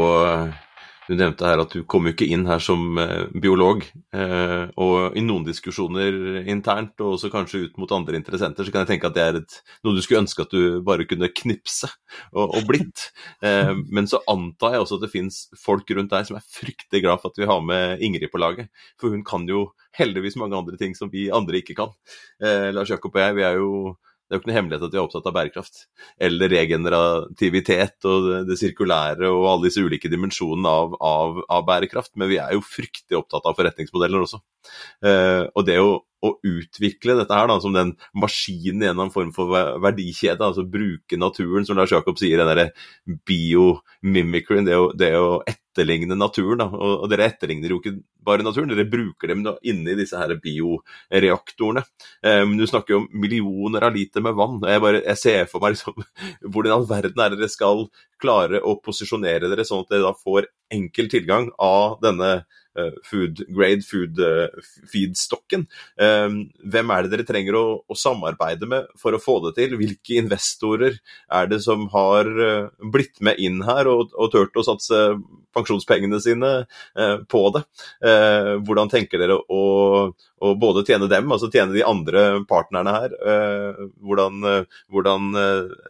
Du 1.08 1.14
nevnte 1.16 1.48
her 1.48 1.60
at 1.64 1.72
du 1.72 1.86
kom 1.88 2.08
jo 2.08 2.12
ikke 2.12 2.28
inn 2.36 2.46
her 2.50 2.60
som 2.64 2.98
eh, 3.00 3.30
biolog. 3.32 3.86
Eh, 4.12 4.64
og 4.84 5.16
i 5.16 5.24
noen 5.24 5.46
diskusjoner 5.48 6.42
internt, 6.52 7.00
og 7.00 7.16
også 7.16 7.32
kanskje 7.32 7.62
ut 7.66 7.78
mot 7.80 7.92
andre 7.96 8.20
interessenter, 8.20 8.68
så 8.68 8.74
kan 8.74 8.84
jeg 8.84 8.92
tenke 8.92 9.08
at 9.08 9.16
det 9.16 9.24
er 9.24 9.40
et, 9.40 9.58
noe 9.88 9.96
du 9.96 10.02
skulle 10.04 10.26
ønske 10.26 10.44
at 10.44 10.52
du 10.52 10.82
bare 10.88 11.08
kunne 11.08 11.32
knipse 11.32 11.88
og, 12.34 12.58
og 12.60 12.68
blitt. 12.68 13.08
Men 13.40 14.12
så 14.12 14.20
antar 14.28 14.76
jeg 14.76 14.84
også 14.84 15.00
at 15.00 15.06
det 15.06 15.14
finnes 15.16 15.40
folk 15.64 15.96
rundt 15.96 16.12
deg 16.12 16.28
som 16.28 16.40
er 16.40 16.52
fryktelig 16.60 17.06
glad 17.06 17.24
for 17.24 17.32
at 17.32 17.40
vi 17.40 17.48
har 17.48 17.64
med 17.64 18.04
Ingrid 18.04 18.28
på 18.34 18.44
laget. 18.44 18.68
For 19.00 19.16
hun 19.16 19.24
kan 19.28 19.48
jo 19.48 19.70
heldigvis 19.96 20.36
mange 20.44 20.60
andre 20.60 20.76
ting 20.80 20.96
som 20.96 21.12
vi 21.12 21.30
andre 21.32 21.64
ikke 21.64 21.78
kan. 21.80 21.96
Lars 22.76 22.92
Jakob 22.92 23.16
og 23.16 23.24
jeg, 23.24 23.40
vi 23.40 23.48
er 23.48 23.64
jo 23.64 23.96
det 24.28 24.36
er 24.36 24.40
jo 24.40 24.42
ikke 24.42 24.50
noe 24.50 24.58
hemmelighet 24.58 24.84
at 24.84 24.92
vi 24.92 25.00
er 25.00 25.06
opptatt 25.06 25.28
av 25.30 25.36
bærekraft. 25.38 25.78
Eller 26.28 26.52
regenerativitet 26.52 28.08
og 28.12 28.26
det, 28.50 28.58
sirkulære 28.60 29.30
og 29.32 29.46
alle 29.48 29.70
disse 29.70 29.80
ulike 29.80 30.12
dimensjonene 30.12 30.74
av, 30.82 30.98
av, 31.00 31.40
av, 31.48 31.64
bærekraft. 31.70 32.12
Men 32.20 32.28
vi 32.34 32.42
er 32.44 32.58
jo 32.58 32.66
fryktelig 32.68 33.22
opptatt 33.22 33.48
av 33.48 33.56
forretningsmodeller 33.56 34.26
også. 34.26 34.42
Eh, 35.08 35.46
og 35.48 35.64
det 35.70 35.80
å, 35.80 35.94
å, 36.28 36.36
utvikle 36.48 37.18
dette 37.20 37.38
her 37.38 37.50
da, 37.50 37.58
som 37.64 37.76
den 37.76 37.94
maskinen 38.18 38.84
i 38.84 38.88
en 38.88 38.92
eller 38.92 39.08
annen 39.08 39.14
form 39.14 39.32
for 39.36 39.52
verdikjede, 39.84 40.44
altså 40.44 40.66
bruke 40.68 41.20
naturen, 41.20 41.68
som 41.68 41.80
Lars 41.80 41.94
Jakob 41.94 42.20
sier, 42.20 42.40
den 42.40 42.52
derre 42.52 42.70
biomimicry, 43.28 44.62
det, 44.68 44.78
det 45.00 45.14
å 45.20 45.40
etterligne 45.48 46.18
naturen. 46.18 46.64
Da. 46.64 46.70
Og, 46.74 46.94
og 47.04 47.12
dere 47.12 47.30
etterligner 47.32 47.74
jo 47.74 47.80
ikke 47.82 47.98
bare 48.28 48.44
naturen, 48.44 48.72
dere 48.72 48.88
bruker 48.90 49.32
dem 49.32 49.46
da 49.46 49.56
inne 49.68 49.94
i 49.94 50.00
disse 50.00 50.20
her 50.20 50.36
bioreaktorene. 50.44 51.86
Um, 52.26 52.58
du 52.60 52.66
snakker 52.68 52.96
jo 52.96 53.02
om 53.04 53.08
millioner 53.16 53.88
av 53.88 53.96
liter 53.96 54.24
med 54.26 54.36
vann. 54.38 54.60
Jeg, 54.68 54.84
bare, 54.84 55.04
jeg 55.06 55.22
ser 55.22 55.50
for 55.52 55.64
meg 55.64 55.78
liksom, 55.78 56.04
hvordan 56.52 56.72
i 56.74 56.76
all 56.78 56.88
verden 56.90 57.24
er 57.24 57.34
det 57.34 57.42
dere 57.42 57.54
skal 57.54 57.88
klare 58.22 58.62
å 58.66 58.78
posisjonere 58.84 59.52
dere 59.52 59.66
sånn 59.68 59.86
at 59.86 59.94
dere 59.94 60.10
da 60.10 60.16
får 60.18 60.50
enkel 60.74 61.10
tilgang 61.12 61.52
av 61.62 62.00
denne 62.04 62.32
food 63.08 63.44
grade 63.54 63.86
food 63.86 64.20
feedstokken. 64.20 64.88
feedstocken. 64.92 65.68
Um, 65.98 66.40
hvem 66.64 66.94
er 66.94 67.06
det 67.06 67.14
dere 67.14 67.28
trenger 67.28 67.58
å, 67.58 67.66
å, 67.88 67.98
samarbeide 67.98 68.70
med 68.70 68.88
for 69.00 69.16
å 69.16 69.22
få 69.22 69.40
det 69.48 69.56
til? 69.60 69.78
Hvilke 69.80 70.20
investorer 70.22 71.00
er 71.30 71.50
det 71.52 71.62
som 71.66 71.88
har 71.94 72.28
uh, 72.28 72.70
blitt 72.94 73.22
med 73.22 73.40
inn 73.40 73.64
her 73.68 73.90
og, 73.92 74.14
og 74.16 74.32
turt 74.34 74.58
å 74.58 74.66
satse 74.68 75.04
pensjonspengene 75.58 76.20
sine 76.22 76.50
på 77.32 77.40
det? 77.56 77.64
hvordan 78.68 78.92
tenker 78.92 79.18
dere 79.18 79.40
å, 79.50 79.62
å, 80.14 80.52
både 80.60 80.84
tjene 80.86 81.08
dem, 81.10 81.32
altså 81.34 81.50
tjene 81.50 81.74
de 81.74 81.82
andre 81.82 82.44
partnerne 82.46 82.94
her? 82.94 83.16
hvordan, 84.06 84.46
hvordan 84.94 85.32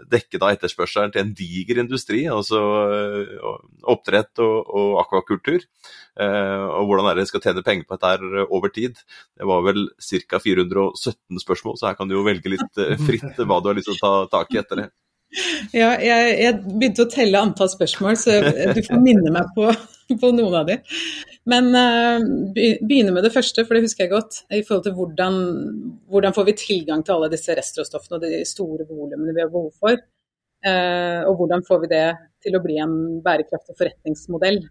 dekke 0.08 0.40
da 0.40 0.54
etterspørselen 0.56 1.12
til 1.12 1.26
en 1.26 1.34
diger 1.36 1.82
industri? 1.84 2.22
altså 2.32 2.62
eh, 2.94 3.46
oppdrett 3.88 4.44
og, 4.44 4.58
og 4.68 5.00
akvakultur. 5.04 5.66
Eh, 6.18 6.68
og 6.80 6.90
hvordan 6.90 7.10
er 7.10 7.18
det 7.18 7.26
de 7.26 7.32
skal 7.32 7.44
tjene 7.44 7.64
penger 7.66 7.86
på 7.88 7.98
dette 7.98 8.14
her 8.14 8.40
eh, 8.42 8.54
over 8.54 8.72
tid. 8.74 9.02
Det 9.38 9.48
var 9.50 9.66
vel 9.66 9.90
ca. 10.02 10.40
417 10.42 11.44
spørsmål, 11.44 11.78
så 11.78 11.92
her 11.92 12.00
kan 12.00 12.10
du 12.10 12.18
jo 12.18 12.26
velge 12.26 12.54
litt 12.54 12.82
fritt 13.06 13.38
hva 13.44 13.60
du 13.62 13.70
har 13.70 13.78
lyst 13.78 13.92
til 13.92 13.98
å 13.98 14.02
ta 14.02 14.40
tak 14.40 14.56
i 14.56 14.64
etter 14.64 14.84
det. 14.84 14.90
Ja, 15.76 15.90
jeg, 16.00 16.28
jeg, 16.40 16.54
begynte 16.80 17.04
å 17.04 17.10
telle 17.12 17.40
antall 17.44 17.68
spørsmål, 17.68 18.16
så 18.16 18.38
du 18.48 18.80
får 18.86 19.02
minne 19.04 19.34
meg 19.36 19.50
på, 19.58 19.66
på 20.22 20.30
noen 20.32 20.56
av 20.62 20.70
de. 20.70 20.78
Men 21.52 21.68
uh, 21.76 22.24
begynne 22.56 23.12
med 23.12 23.28
det 23.28 23.34
første, 23.36 23.66
for 23.68 23.76
det 23.76 23.84
husker 23.84 24.06
jeg 24.06 24.14
godt. 24.14 24.40
I 24.56 24.64
forhold 24.64 24.86
til 24.88 24.96
hvordan, 24.96 25.42
hvordan 26.08 26.36
får 26.36 26.48
vi 26.48 26.56
tilgang 26.64 27.04
til 27.04 27.18
alle 27.18 27.30
disse 27.36 27.56
restråstoffene 27.60 28.22
og 28.22 28.24
de 28.24 28.40
store 28.48 28.88
volumene 28.88 29.36
vi 29.36 29.44
har 29.44 29.52
behov 29.52 29.74
for. 29.84 30.00
Eh, 30.66 31.22
og 31.28 31.38
hvordan 31.38 31.62
får 31.68 31.84
vi 31.84 31.90
det 31.92 32.06
til 32.44 32.58
å 32.58 32.62
bli 32.64 32.80
en 32.82 32.96
bærekraftig 33.26 33.76
forretningsmodell. 33.78 34.62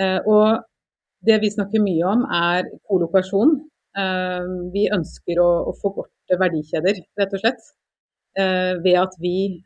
Eh, 0.00 0.20
og 0.28 0.62
det 1.26 1.38
vi 1.42 1.50
snakker 1.52 1.82
mye 1.84 2.06
om, 2.08 2.24
er 2.26 2.70
kolokasjon. 2.88 3.58
Eh, 3.98 4.48
vi 4.74 4.86
ønsker 4.94 5.40
å, 5.42 5.50
å 5.70 5.76
forkorte 5.82 6.38
verdikjeder, 6.40 7.02
rett 7.20 7.36
og 7.36 7.44
slett. 7.44 7.70
Ved 8.32 8.94
at 8.96 9.12
vi 9.20 9.60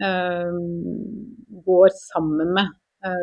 går 1.69 1.93
sammen 1.95 2.49
med 2.57 2.73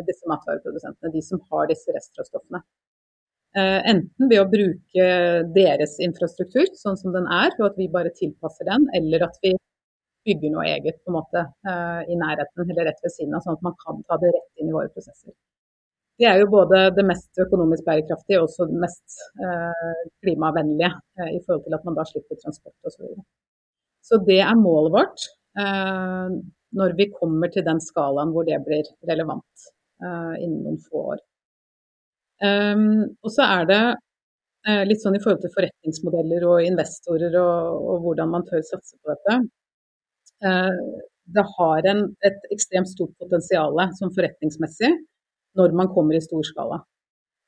disse 0.07 0.23
matvareprodusentene, 0.31 1.11
de 1.11 1.19
som 1.25 1.41
har 1.51 1.67
disse 1.67 1.91
restråstoffene. 1.91 2.61
Enten 3.91 4.31
ved 4.31 4.39
å 4.39 4.47
bruke 4.47 5.09
deres 5.57 5.97
infrastruktur 6.07 6.71
sånn 6.79 6.95
som 7.01 7.11
den 7.11 7.27
er, 7.27 7.51
og 7.59 7.73
at 7.73 7.75
vi 7.81 7.89
bare 7.91 8.15
tilpasser 8.15 8.71
den, 8.71 8.87
eller 8.95 9.27
at 9.27 9.35
vi 9.43 9.51
bygger 10.31 10.55
noe 10.55 10.63
eget 10.77 11.03
på 11.03 11.11
en 11.11 11.19
måte 11.19 11.43
i 12.07 12.15
nærheten 12.23 12.63
eller 12.69 12.93
rett 12.93 13.03
ved 13.03 13.17
siden 13.17 13.35
av, 13.35 13.43
sånn 13.43 13.59
at 13.59 13.67
man 13.67 13.75
kan 13.83 13.99
ta 14.07 14.21
det 14.23 14.31
rett 14.31 14.63
inn 14.63 14.71
i 14.71 14.77
våre 14.79 14.95
prosesser. 14.95 15.35
Det 16.19 16.27
er 16.29 16.39
jo 16.41 16.49
både 16.51 16.79
det 16.97 17.05
mest 17.09 17.41
økonomisk 17.41 17.85
bærekraftige 17.87 18.39
og 18.39 18.47
også 18.47 18.67
det 18.69 18.81
mest 18.83 19.21
eh, 19.43 20.01
klimavennlige 20.21 20.91
eh, 21.19 21.31
i 21.37 21.39
forhold 21.45 21.63
til 21.65 21.77
at 21.77 21.87
man 21.87 21.97
da 21.97 22.05
slipper 22.09 22.39
transport 22.41 22.75
osv. 22.83 22.93
Så, 22.93 23.01
videre. 23.01 23.25
så 24.09 24.19
det 24.29 24.39
er 24.45 24.59
målet 24.59 24.97
vårt 24.99 25.29
når 26.73 26.95
vi 26.97 27.05
kommer 27.13 27.51
til 27.53 27.61
den 27.65 27.77
skalaen 27.77 28.31
hvor 28.33 28.45
det 28.47 28.55
blir 28.65 28.87
relevant 29.05 29.65
innen 30.41 30.63
noen 30.63 30.79
få 30.81 31.03
år. 31.11 31.19
Um, 32.41 33.03
og 33.21 33.29
så 33.29 33.45
er 33.45 33.67
det 33.69 33.77
litt 34.89 35.03
sånn 35.03 35.19
i 35.19 35.21
forhold 35.21 35.43
til 35.43 35.53
forretningsmodeller 35.53 36.47
og 36.49 36.65
investorer 36.65 37.37
og, 37.37 37.85
og 37.91 38.07
hvordan 38.07 38.33
man 38.33 38.47
tør 38.49 38.65
satse 38.65 38.97
på 38.97 39.13
dette. 39.13 39.37
Eh, 40.43 40.77
det 41.35 41.43
har 41.57 41.87
en, 41.87 42.03
et 42.27 42.47
ekstremt 42.51 42.89
stort 42.91 43.13
potensial 43.21 43.77
som 43.99 44.11
forretningsmessig 44.15 44.91
når 45.57 45.73
man 45.77 45.89
kommer 45.93 46.17
i 46.17 46.23
stor 46.23 46.43
skala. 46.47 46.81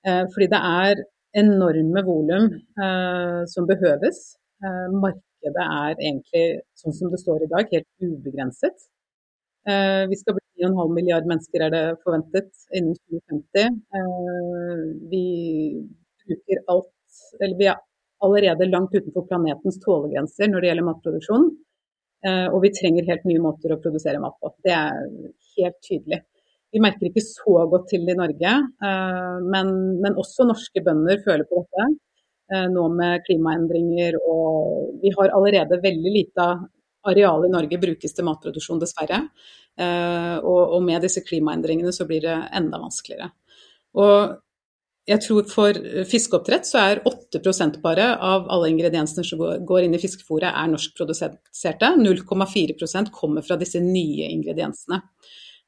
Eh, 0.06 0.24
fordi 0.34 0.50
det 0.54 0.62
er 0.62 1.04
enorme 1.36 2.02
volum 2.08 2.50
eh, 2.54 3.42
som 3.52 3.68
behøves 3.68 4.36
Eh, 4.64 4.90
markedet 5.04 5.64
er 5.64 5.96
egentlig, 6.00 6.44
sånn 6.80 6.96
som 6.96 7.12
det 7.12 7.20
står 7.22 7.44
i 7.46 7.50
dag, 7.52 7.72
helt 7.74 7.90
ubegrenset. 8.08 8.92
Vi 9.66 10.18
skal 10.20 10.36
bli 10.38 10.68
9,5 10.68 10.92
milliard 10.94 11.26
mennesker, 11.26 11.64
er 11.66 11.72
det 11.74 11.84
forventet, 12.06 12.52
innen 12.78 12.94
2050. 13.10 13.80
Eh, 14.00 14.84
vi 15.12 15.24
bruker 16.26 16.62
alt 16.74 16.92
Eller 17.40 17.56
vi 17.56 17.68
er 17.72 17.78
allerede 18.26 18.66
langt 18.68 18.92
utenfor 18.92 19.24
planetens 19.30 19.78
tålegrenser 19.80 20.50
når 20.50 20.62
det 20.62 20.68
gjelder 20.68 20.86
matproduksjon. 20.90 21.46
Og 22.52 22.58
vi 22.64 22.72
trenger 22.76 23.08
helt 23.08 23.24
nye 23.30 23.40
måter 23.40 23.72
å 23.72 23.78
produsere 23.80 24.20
mat 24.20 24.36
på. 24.42 24.52
Det 24.66 24.74
er 24.76 25.06
helt 25.56 25.78
tydelig. 25.88 26.20
Vi 26.76 26.82
merker 26.84 27.08
ikke 27.08 27.24
så 27.24 27.62
godt 27.72 27.88
til 27.94 28.04
det 28.04 28.18
i 28.18 28.20
Norge, 28.20 28.54
men, 29.48 29.70
men 30.04 30.18
også 30.20 30.44
norske 30.44 30.82
bønder 30.84 31.22
føler 31.24 31.48
på 31.48 31.62
dette. 31.64 31.86
Eh, 32.54 32.68
nå 32.70 32.86
med 32.94 33.24
klimaendringer 33.26 34.20
og 34.22 35.00
Vi 35.02 35.10
har 35.18 35.34
allerede 35.34 35.82
veldig 35.82 36.12
lite 36.14 36.46
areal 37.06 37.46
i 37.46 37.52
Norge 37.54 37.78
brukes 37.82 38.14
til 38.14 38.26
matproduksjon, 38.26 38.82
dessverre. 38.82 39.20
Eh, 39.78 40.38
og, 40.42 40.78
med 40.86 41.04
disse 41.06 41.22
klimaendringene 41.26 41.94
så 41.94 42.08
blir 42.10 42.24
det 42.26 42.36
enda 42.58 42.80
vanskeligere. 42.82 43.30
Og 44.02 44.36
jeg 45.06 45.22
tror 45.22 45.50
for 45.50 45.78
fiskeoppdrett 46.10 46.66
så 46.66 46.82
er 46.82 47.04
8 47.06 47.42
bare 47.84 48.08
av 48.18 48.48
alle 48.50 48.72
ingrediensene 48.74 49.26
som 49.26 49.44
går 49.66 49.86
inn 49.86 49.94
i 49.94 50.02
fiskefôret 50.02 50.50
er 50.50 50.72
norskproduserte. 50.72 51.92
0,4% 52.02 53.12
kommer 53.14 53.46
fra 53.46 53.58
disse 53.62 53.82
nye 53.82 54.32
ingrediensene. 54.32 55.04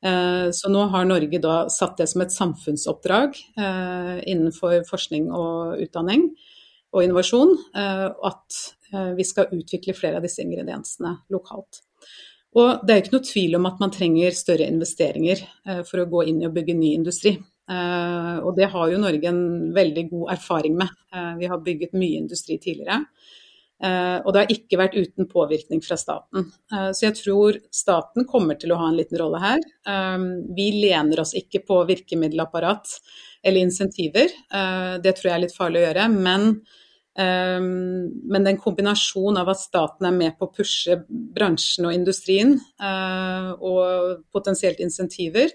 Eh, 0.05 0.49
så 0.53 0.69
nå 0.69 0.83
har 0.93 1.07
Norge 1.09 1.39
da 1.41 1.63
satt 1.73 1.97
det 2.01 2.09
som 2.11 2.21
et 2.21 2.35
samfunnsoppdrag 2.35 3.39
innenfor 3.57 4.83
forskning 4.89 5.31
og 5.33 5.81
utdanning 5.81 6.29
og 6.95 7.03
innovasjon, 7.03 7.53
eh, 7.75 8.07
at 8.29 8.61
eh, 8.93 9.11
vi 9.17 9.25
skal 9.27 9.51
utvikle 9.55 9.95
flere 9.97 10.19
av 10.19 10.25
disse 10.25 10.43
ingrediensene 10.43 11.17
lokalt. 11.33 11.83
Og 12.57 12.85
det 12.87 12.93
er 12.93 13.03
ikke 13.03 13.17
noe 13.17 13.27
tvil 13.27 13.57
om 13.59 13.67
at 13.69 13.81
man 13.83 13.93
trenger 13.93 14.35
større 14.35 14.69
investeringer 14.71 15.43
eh, 15.67 15.83
for 15.87 16.01
å 16.01 16.09
gå 16.09 16.25
inn 16.31 16.41
i 16.41 16.49
å 16.49 16.53
bygge 16.53 16.77
ny 16.77 16.95
industri. 16.97 17.37
Og 17.67 18.53
det 18.55 18.69
har 18.71 18.87
jo 18.87 18.99
Norge 19.01 19.27
en 19.27 19.73
veldig 19.75 20.05
god 20.07 20.29
erfaring 20.37 20.77
med. 20.79 20.87
Vi 21.35 21.49
har 21.51 21.59
bygget 21.59 21.97
mye 21.99 22.21
industri 22.21 22.55
tidligere. 22.63 23.01
Og 23.77 24.31
det 24.33 24.41
har 24.41 24.51
ikke 24.53 24.79
vært 24.79 24.95
uten 24.97 25.27
påvirkning 25.29 25.83
fra 25.85 25.97
staten. 26.01 26.47
Så 26.67 27.03
jeg 27.03 27.13
tror 27.19 27.59
staten 27.69 28.25
kommer 28.29 28.57
til 28.57 28.73
å 28.73 28.79
ha 28.81 28.87
en 28.89 28.97
liten 28.97 29.19
rolle 29.21 29.41
her. 29.43 29.61
Vi 30.57 30.65
lener 30.81 31.21
oss 31.21 31.35
ikke 31.37 31.61
på 31.67 31.83
virkemiddelapparat 31.91 32.95
eller 33.45 33.61
insentiver. 33.61 34.33
Det 35.03 35.13
tror 35.13 35.29
jeg 35.29 35.35
er 35.35 35.45
litt 35.45 35.55
farlig 35.57 35.83
å 35.83 35.87
gjøre. 35.91 36.09
Men 36.15 36.51
men 37.17 38.43
den 38.45 38.59
kombinasjonen 38.61 39.39
av 39.41 39.49
at 39.49 39.57
staten 39.57 40.05
er 40.05 40.13
med 40.13 40.35
på 40.37 40.45
å 40.45 40.51
pushe 40.53 40.99
bransjen 41.09 41.87
og 41.89 41.95
industrien, 41.95 42.53
og 43.57 44.21
potensielt 44.29 44.83
insentiver, 44.85 45.49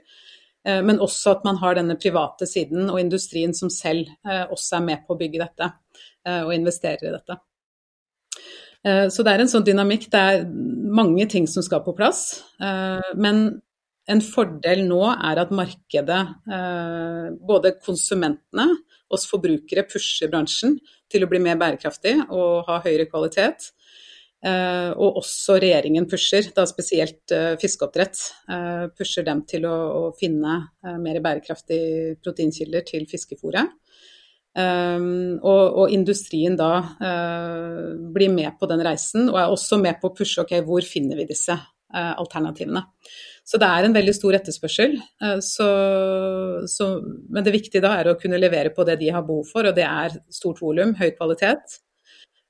men 0.67 0.99
også 1.03 1.37
at 1.37 1.47
man 1.47 1.61
har 1.63 1.79
denne 1.79 1.95
private 2.03 2.49
siden 2.51 2.91
og 2.91 2.99
industrien 2.99 3.55
som 3.55 3.71
selv 3.71 4.11
også 4.27 4.81
er 4.81 4.85
med 4.91 5.07
på 5.07 5.15
å 5.15 5.21
bygge 5.23 5.45
dette 5.45 5.71
og 6.43 6.53
investerer 6.57 7.07
i 7.07 7.15
dette. 7.15 7.39
Så 8.83 9.23
det 9.23 9.33
er 9.33 9.42
en 9.42 9.51
sånn 9.51 9.66
dynamikk. 9.66 10.09
Det 10.11 10.21
er 10.21 10.47
mange 10.92 11.27
ting 11.31 11.47
som 11.51 11.62
skal 11.62 11.85
på 11.85 11.95
plass. 11.95 12.42
Men 13.14 13.45
en 14.11 14.23
fordel 14.27 14.83
nå 14.88 15.03
er 15.12 15.38
at 15.38 15.53
markedet, 15.55 16.23
både 17.47 17.77
konsumentene, 17.85 18.66
oss 19.12 19.29
forbrukere, 19.31 19.85
pusher 19.87 20.31
bransjen 20.33 20.79
til 21.12 21.23
å 21.23 21.29
bli 21.31 21.38
mer 21.45 21.61
bærekraftig 21.61 22.16
og 22.33 22.64
ha 22.66 22.81
høyere 22.83 23.07
kvalitet. 23.07 23.68
Og 24.42 25.21
også 25.21 25.61
regjeringen 25.62 26.09
pusher, 26.11 26.49
da 26.57 26.64
spesielt 26.66 27.31
fiskeoppdrett, 27.62 28.18
pusher 28.99 29.23
dem 29.29 29.45
til 29.47 29.68
å 29.71 30.09
finne 30.18 30.57
mer 30.99 31.23
bærekraftige 31.23 32.16
proteinkilder 32.25 32.83
til 32.88 33.07
fiskefôret. 33.07 33.71
Um, 34.53 35.38
og, 35.41 35.62
og, 35.81 35.93
industrien 35.95 36.59
da 36.61 36.83
blir 38.12 38.29
med 38.29 38.59
på 38.61 38.69
den 38.69 38.83
reisen, 38.85 39.31
og 39.33 39.38
er 39.41 39.53
også 39.53 39.79
med 39.81 39.97
på 40.01 40.11
å 40.11 40.17
pushe 40.17 40.43
ok, 40.45 40.59
hvor 40.67 40.85
finner 40.85 41.17
vi 41.21 41.29
disse 41.31 41.57
alternativene. 41.93 42.85
Så 43.45 43.59
det 43.61 43.69
er 43.69 43.85
en 43.85 43.95
veldig 43.97 44.12
stor 44.17 44.37
etterspørsel. 44.38 44.95
Uh, 45.21 45.38
så, 45.45 45.69
så, 46.71 46.91
men 47.03 47.45
det 47.45 47.57
viktige 47.57 47.85
da 47.85 47.95
er 48.01 48.12
å 48.12 48.19
kunne 48.21 48.41
levere 48.41 48.73
på 48.77 48.87
det 48.88 48.99
de 49.01 49.11
har 49.12 49.25
behov 49.27 49.49
for, 49.49 49.69
og 49.69 49.77
det 49.77 49.88
er 49.88 50.21
stort 50.33 50.61
volum, 50.65 50.95
høy 51.01 51.11
kvalitet. 51.17 51.81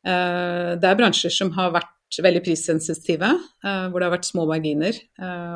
Det 0.02 0.88
er 0.88 0.96
bransjer 0.98 1.30
som 1.30 1.52
har 1.54 1.68
vært 1.76 2.16
veldig 2.26 2.40
prissensitive, 2.42 3.28
hvor 3.62 4.02
det 4.02 4.06
har 4.08 4.14
vært 4.16 4.26
små 4.26 4.48
marginer 4.50 4.96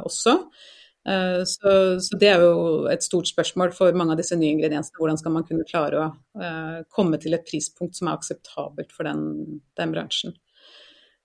også. 0.06 0.36
Så, 1.06 1.72
så, 2.02 2.16
det 2.18 2.26
er 2.32 2.40
jo 2.42 2.88
et 2.90 3.04
stort 3.04 3.28
spørsmål 3.30 3.70
for 3.76 3.94
mange 3.94 4.16
av 4.16 4.18
disse 4.18 4.34
nye 4.34 4.56
ingrediensene. 4.56 4.98
Hvordan 4.98 5.20
skal 5.20 5.34
man 5.36 5.44
kunne 5.46 5.66
klare 5.68 6.00
å 6.00 6.08
komme 6.90 7.20
til 7.22 7.36
et 7.36 7.44
prispunkt 7.46 7.94
som 7.94 8.10
er 8.10 8.16
akseptabelt 8.16 8.90
for 8.90 9.06
den, 9.06 9.60
den 9.78 9.94
bransjen. 9.94 10.34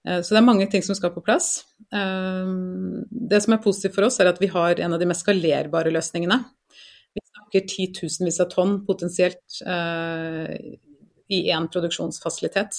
Uh, 0.07 0.19
så 0.21 0.33
det 0.33 0.41
er 0.41 0.47
mange 0.47 0.67
ting 0.71 0.85
som 0.85 0.97
skal 0.97 1.13
på 1.13 1.23
plass. 1.25 1.63
Uh, 1.93 3.01
det 3.09 3.41
som 3.43 3.55
er 3.55 3.63
positivt 3.63 3.97
for 3.97 4.07
oss, 4.07 4.19
er 4.21 4.31
at 4.31 4.41
vi 4.41 4.49
har 4.51 4.81
en 4.81 4.97
av 4.97 5.01
de 5.01 5.09
mest 5.09 5.25
skalerbare 5.25 5.93
løsningene. 5.93 6.39
Vi 7.11 7.23
snakker 7.25 7.67
titusenvis 7.69 8.39
av 8.41 8.47
tonn 8.53 8.77
potensielt 8.87 9.57
eh, 9.67 10.53
i 11.27 11.39
én 11.51 11.65
produksjonsfasilitet. 11.67 12.77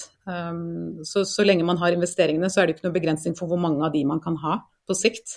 Så, 1.04 1.24
så 1.28 1.44
lenge 1.44 1.66
man 1.68 1.76
har 1.82 1.92
investeringene, 1.92 2.48
så 2.48 2.62
er 2.62 2.70
det 2.70 2.78
ikke 2.78 2.86
noe 2.86 2.94
begrensning 2.96 3.36
for 3.36 3.52
hvor 3.52 3.60
mange 3.60 3.84
av 3.84 3.92
de 3.92 4.00
man 4.08 4.22
kan 4.24 4.38
ha 4.40 4.54
på 4.88 4.96
sikt. 4.96 5.36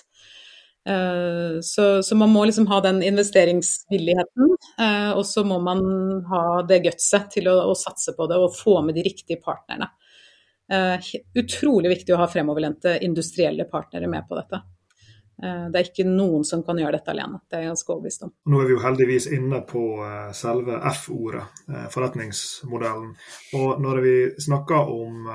Så, 1.62 2.02
så 2.02 2.16
man 2.16 2.30
må 2.30 2.44
liksom 2.46 2.68
ha 2.70 2.76
den 2.84 3.00
investeringsvilligheten, 3.02 4.52
og 5.16 5.22
så 5.26 5.42
må 5.42 5.56
man 5.58 5.80
ha 6.30 6.42
det 6.68 6.78
gutset 6.84 7.26
til 7.32 7.48
å, 7.50 7.56
å 7.72 7.74
satse 7.74 8.14
på 8.14 8.28
det 8.30 8.38
og 8.38 8.54
få 8.54 8.76
med 8.86 8.94
de 8.94 9.02
riktige 9.08 9.40
partnerne. 9.42 9.88
Uh, 10.66 10.98
utrolig 11.38 11.90
viktig 11.90 12.14
å 12.14 12.20
ha 12.22 12.26
fremoverlente 12.30 12.96
industrielle 13.06 13.66
partnere 13.70 14.06
med 14.10 14.28
på 14.30 14.38
dette. 14.38 14.62
Det 15.36 15.76
er 15.76 15.88
ikke 15.90 16.06
noen 16.08 16.46
som 16.48 16.62
kan 16.64 16.78
gjøre 16.80 16.96
dette 16.96 17.12
alene, 17.12 17.42
det 17.44 17.58
er 17.58 17.66
jeg 17.66 17.74
ganske 17.74 17.90
overbevist 17.92 18.22
om. 18.24 18.30
Nå 18.48 18.60
er 18.62 18.70
vi 18.70 18.72
jo 18.72 18.78
heldigvis 18.80 19.26
inne 19.36 19.58
på 19.68 19.82
selve 20.32 20.78
F-ordet, 20.94 21.42
forretningsmodellen. 21.92 23.10
Og 23.58 23.82
når 23.84 24.00
vi 24.00 24.14
snakker 24.46 24.94
om, 24.94 25.28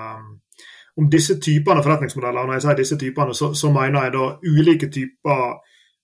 om 1.00 1.08
disse 1.10 1.38
typene 1.40 1.84
forretningsmodeller, 1.84 2.42
og 2.42 2.50
når 2.50 2.60
jeg 2.60 2.66
sier 2.66 2.80
disse 2.82 2.98
typene, 3.00 3.36
så, 3.38 3.54
så 3.58 3.72
mener 3.72 4.08
jeg 4.08 4.16
da 4.18 4.26
ulike 4.44 4.90
typer 4.92 5.46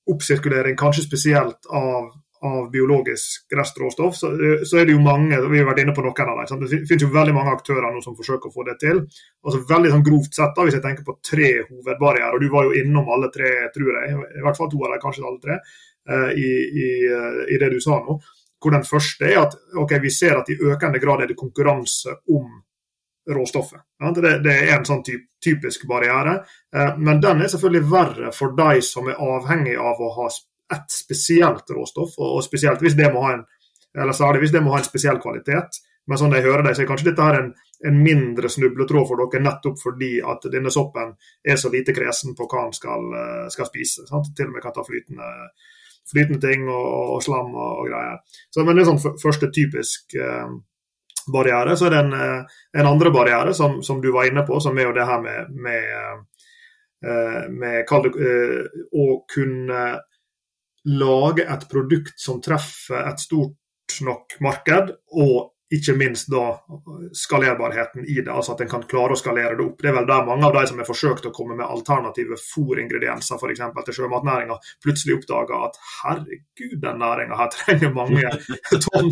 oppsirkulering, 0.08 0.78
kanskje 0.80 1.04
spesielt 1.04 1.68
av 1.76 2.14
av 2.42 2.72
biologisk 2.72 3.54
restråstoff, 3.58 4.16
så, 4.16 4.30
så, 4.64 4.78
er 4.78 4.86
det 4.86 4.94
jo 4.94 5.02
mange 5.02 5.40
vi 5.50 5.58
har 5.60 5.68
vært 5.68 5.82
inne 5.82 5.94
på 5.96 6.04
noen 6.06 6.30
av 6.30 6.42
dem, 6.44 6.62
Det 6.62 6.82
finnes 6.90 7.06
jo 7.08 7.14
veldig 7.14 7.34
mange 7.34 7.54
aktører 7.56 7.90
nå 7.94 8.02
som 8.04 8.16
forsøker 8.18 8.50
å 8.50 8.54
få 8.54 8.66
det 8.68 8.78
til. 8.84 9.02
Altså 9.46 9.64
veldig 9.70 9.94
sånn 9.94 10.06
Grovt 10.06 10.38
sett, 10.38 10.54
da, 10.56 10.66
hvis 10.68 10.78
jeg 10.78 10.86
tenker 10.86 11.08
på 11.08 11.18
tre 11.26 11.50
hovedbarrierer, 11.66 12.36
og 12.38 12.44
du 12.44 12.52
var 12.54 12.68
jo 12.68 12.78
innom 12.78 13.10
alle 13.14 13.32
tre, 13.34 13.52
tror 13.74 13.90
jeg, 13.96 14.20
i 14.38 14.46
hvert 14.46 14.60
fall 14.60 14.70
to 14.70 14.84
av 14.84 14.94
dem, 14.94 15.02
kanskje 15.02 15.26
alle 15.26 15.42
tre, 15.48 15.60
uh, 16.14 16.30
i, 16.38 16.52
i, 16.84 16.88
uh, 17.10 17.42
i, 17.48 17.58
det 17.58 17.72
du 17.74 17.80
sa 17.84 17.98
nå. 18.04 18.20
Hvor 18.62 18.74
Den 18.74 18.86
første 18.86 19.28
er 19.30 19.42
at 19.42 19.58
okay, 19.78 20.02
vi 20.02 20.14
ser 20.14 20.38
at 20.38 20.50
i 20.54 20.58
økende 20.58 21.02
grad 21.02 21.24
er 21.24 21.32
det 21.32 21.38
konkurranse 21.38 22.20
om 22.34 22.48
råstoffet. 23.36 23.82
Det, 24.16 24.54
er 24.54 24.76
en 24.78 24.88
sånn 24.88 25.04
typ, 25.06 25.26
typisk 25.44 25.88
barriere. 25.90 26.40
Uh, 26.76 26.94
men 26.98 27.22
den 27.24 27.44
er 27.44 27.52
selvfølgelig 27.52 27.92
verre 27.92 28.32
for 28.36 28.56
de 28.58 28.82
som 28.86 29.10
er 29.12 29.20
avhengig 29.20 29.76
av 29.80 30.00
å 30.00 30.14
ha 30.22 30.30
ett 30.76 30.92
spesielt 30.92 31.70
råstoff, 31.72 32.18
og, 32.20 32.40
spesielt 32.44 32.82
hvis 32.84 32.98
det 32.98 33.12
må 33.14 33.24
ha 33.24 33.38
en 33.38 33.46
eller 33.98 34.14
særlig 34.14 34.44
hvis 34.44 34.54
det 34.54 34.62
må 34.62 34.74
ha 34.74 34.82
en 34.82 34.88
spesiell 34.88 35.20
kvalitet. 35.22 35.80
Men 36.08 36.20
sånn 36.20 36.36
jeg 36.38 36.46
hører 36.46 36.64
deg, 36.64 36.76
så 36.76 36.84
er 36.84 36.90
kanskje 36.90 37.10
dette 37.10 37.24
her 37.24 37.38
en, 37.40 37.50
en 37.90 37.98
mindre 38.04 38.52
snubletråd 38.52 39.08
for 39.10 39.20
dere, 39.20 39.44
nettopp 39.44 39.82
fordi 39.82 40.12
at 40.34 40.46
denne 40.54 40.72
soppen 40.74 41.12
er 41.44 41.60
så 41.60 41.72
lite 41.74 41.96
kresen 41.96 42.36
på 42.38 42.48
hva 42.48 42.68
den 42.68 42.78
skal, 42.78 43.10
eh, 43.20 43.48
skal 43.54 43.68
spise. 43.68 44.06
Sant? 44.08 44.32
Til 44.38 44.48
og 44.48 44.56
med 44.56 44.64
kan 44.64 44.76
ta 44.76 44.86
flytende, 44.88 45.32
flytende 46.08 46.40
ting 46.46 46.64
og, 46.70 47.18
og 47.18 47.26
slam 47.26 47.52
og, 47.52 47.82
og, 47.82 47.90
greier. 47.92 48.40
Så, 48.48 48.64
men 48.64 48.78
det 48.78 48.86
er 48.86 48.92
sånn 48.94 49.20
første 49.24 49.52
typisk 49.58 50.16
eh, 50.16 50.56
barriere. 51.34 51.78
Så 51.78 51.88
er 51.88 51.96
det 51.96 52.02
en, 52.06 52.14
eh, 52.14 52.58
en 52.80 52.90
andre 52.90 53.12
barriere 53.14 53.54
som, 53.54 53.82
som, 53.84 54.02
du 54.02 54.12
var 54.16 54.30
inne 54.30 54.46
på, 54.48 54.60
som 54.64 54.78
er 54.78 54.90
jo 54.90 54.96
det 54.98 55.08
her 55.08 55.22
med, 55.24 55.54
med, 55.68 55.88
eh, 57.06 57.48
med, 57.50 57.94
med 57.94 58.70
å 58.94 59.08
kunne 59.34 59.84
lage 60.88 61.44
et 61.44 61.68
produkt 61.70 62.20
som 62.22 62.42
treffer 62.44 63.10
et 63.10 63.20
stort 63.20 64.00
nok 64.04 64.38
marked, 64.44 64.94
og 65.16 65.54
ikke 65.74 65.94
minst 66.00 66.30
da 66.32 66.54
skalerbarheten 67.16 68.06
i 68.08 68.22
det, 68.22 68.32
altså 68.32 68.54
at 68.54 68.62
en 68.64 68.70
kan 68.72 68.86
klare 68.88 69.16
å 69.16 69.20
skalere 69.20 69.58
det 69.58 69.66
opp. 69.66 69.82
Det 69.82 69.90
er 69.92 69.98
vel 69.98 70.08
der 70.08 70.28
mange 70.28 70.48
av 70.48 70.56
de 70.56 70.64
som 70.70 70.80
har 70.80 70.88
forsøkt 70.88 71.28
å 71.28 71.34
komme 71.36 71.58
med 71.60 71.68
alternative 71.68 72.40
fôringredienser 72.40 73.36
f.eks. 73.36 73.64
til 73.90 73.98
sjømatnæringa, 73.98 74.56
plutselig 74.86 75.18
oppdager 75.18 75.68
at 75.68 75.80
herregud, 75.98 76.78
den 76.86 77.04
næringa 77.04 77.40
her 77.42 77.52
trenger 77.52 77.96
mange 77.96 78.32
tonn 78.88 79.12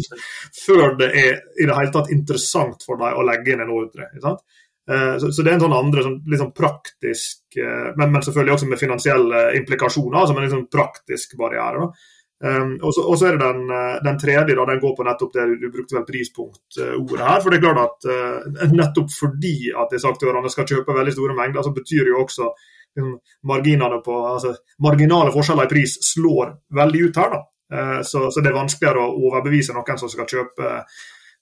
før 0.61 0.95
det 1.01 1.11
er 1.11 1.41
i 1.59 1.67
det 1.67 1.75
hele 1.75 1.95
tatt 1.95 2.13
interessant 2.15 2.87
for 2.87 3.03
dem 3.03 3.19
å 3.19 3.27
legge 3.27 3.51
inn 3.51 3.65
en 3.65 3.75
ordre. 3.75 4.07
Så, 4.15 5.31
så, 5.33 5.41
det 5.41 5.49
er 5.49 5.55
en 5.57 5.63
sånn 5.65 5.73
andre 5.73 6.03
sånn, 6.05 6.19
sånn 6.39 6.55
praktisk, 6.55 7.57
men, 7.57 8.11
men, 8.13 8.21
selvfølgelig 8.21 8.53
også 8.53 8.67
med 8.69 8.79
finansielle 8.79 9.47
implikasjoner, 9.57 10.19
altså 10.21 10.35
en 10.37 10.45
liksom 10.45 10.67
praktisk 10.71 11.33
barriere. 11.41 11.87
da. 11.87 12.13
Um, 12.43 12.73
og, 12.83 12.91
så, 12.91 13.29
er 13.29 13.37
det 13.37 13.45
den, 13.45 13.69
den, 14.03 14.17
tredje, 14.19 14.55
da, 14.57 14.65
den 14.67 14.79
går 14.81 14.95
på 14.97 15.05
nettopp 15.07 15.31
det 15.37 15.45
du 15.61 15.69
brukte 15.71 15.95
vel 15.95 16.05
prispunktordet 16.07 17.23
her. 17.23 17.41
For 17.41 17.51
det 17.51 17.59
er 17.59 17.63
klart 17.63 17.83
at 17.85 18.07
uh, 18.11 18.71
nettopp 18.75 19.13
fordi 19.15 19.71
at 19.71 19.95
disse 19.95 20.09
aktørene 20.09 20.51
skal 20.51 20.67
kjøpe 20.69 20.97
veldig 20.97 21.15
store 21.15 21.37
mengder, 21.37 21.63
så 21.63 21.73
betyr 21.75 22.11
jo 22.11 22.21
også 22.25 22.51
um, 22.99 23.15
marginene 23.47 24.01
på, 24.03 24.19
altså, 24.33 24.55
marginale 24.83 25.33
forskjeller 25.35 25.69
i 25.69 25.73
pris 25.77 25.97
slår 26.11 26.55
veldig 26.75 27.05
ut 27.07 27.21
her. 27.23 27.37
da. 27.37 27.43
Uh, 27.75 27.99
så, 28.05 28.27
så, 28.29 28.43
det 28.43 28.51
er 28.51 28.59
vanskeligere 28.59 29.05
å 29.05 29.15
overbevise 29.29 29.73
noen 29.73 30.01
som 30.03 30.11
skal 30.11 30.27
kjøpe 30.29 30.77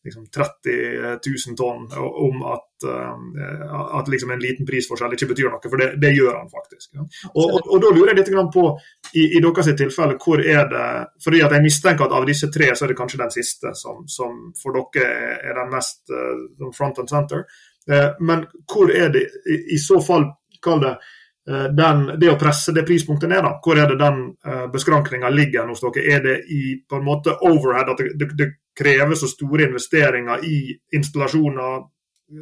liksom 0.06 0.26
30 0.28 1.02
000 1.48 1.58
tonn 1.58 1.88
om 2.00 2.44
at, 2.44 2.86
uh, 2.88 4.00
at 4.00 4.10
liksom 4.12 4.32
en 4.32 4.42
liten 4.44 4.68
prisforskjell 4.68 5.16
ikke 5.16 5.30
betyr 5.32 5.50
noe, 5.52 5.64
for 5.64 5.80
det, 5.80 5.90
det 6.02 6.12
gjør 6.18 6.36
han 6.36 6.52
faktisk. 6.52 6.90
Ja. 6.98 7.08
Og, 7.32 7.46
og, 7.46 7.60
og, 7.62 7.82
Da 7.84 7.92
lurer 7.96 8.12
jeg 8.12 8.20
litt 8.20 8.54
på, 8.54 8.66
i, 9.14 9.26
i 9.38 9.42
deres 9.44 9.72
tilfelle, 9.80 10.20
hvor 10.20 10.44
er 10.44 10.68
det 10.72 10.88
fordi 11.24 11.42
at 11.44 11.56
Jeg 11.56 11.64
mistenker 11.64 12.06
at 12.06 12.16
av 12.20 12.28
disse 12.28 12.50
tre 12.52 12.72
så 12.76 12.86
er 12.86 12.94
det 12.94 13.00
kanskje 13.00 13.24
den 13.24 13.34
siste 13.34 13.74
som, 13.80 14.04
som 14.08 14.40
for 14.60 14.76
dere 14.76 15.40
er 15.40 15.60
den 15.62 15.74
mest 15.74 16.12
uh, 16.12 16.72
front 16.76 17.00
and 17.00 17.10
center. 17.10 17.48
Uh, 17.90 18.12
men 18.20 18.48
hvor 18.68 18.92
er 18.92 19.12
det 19.14 19.28
i, 19.48 19.60
i 19.76 19.80
så 19.80 20.02
fall, 20.04 20.32
kall 20.64 20.82
det 20.84 20.98
den, 21.44 22.06
det 22.16 22.30
å 22.32 22.38
presse 22.40 22.72
det 22.72 22.86
prispunktet 22.88 23.28
ned, 23.28 23.42
da, 23.44 23.58
hvor 23.60 23.76
er 23.76 23.90
det 23.92 23.98
den 24.00 24.20
uh, 24.48 24.68
beskrankninga 24.72 25.28
ligger 25.28 25.68
hos 25.68 25.82
dere? 25.84 26.04
Er 26.16 26.22
det 26.24 26.36
i 26.48 26.78
på 26.88 26.96
en 26.96 27.04
måte 27.04 27.36
overhead, 27.44 27.92
at 27.92 28.00
det, 28.00 28.30
det 28.40 28.48
krever 28.78 29.16
så 29.16 29.30
store 29.30 29.68
investeringer 29.70 30.46
i 30.46 30.58
installasjoner, 30.98 31.84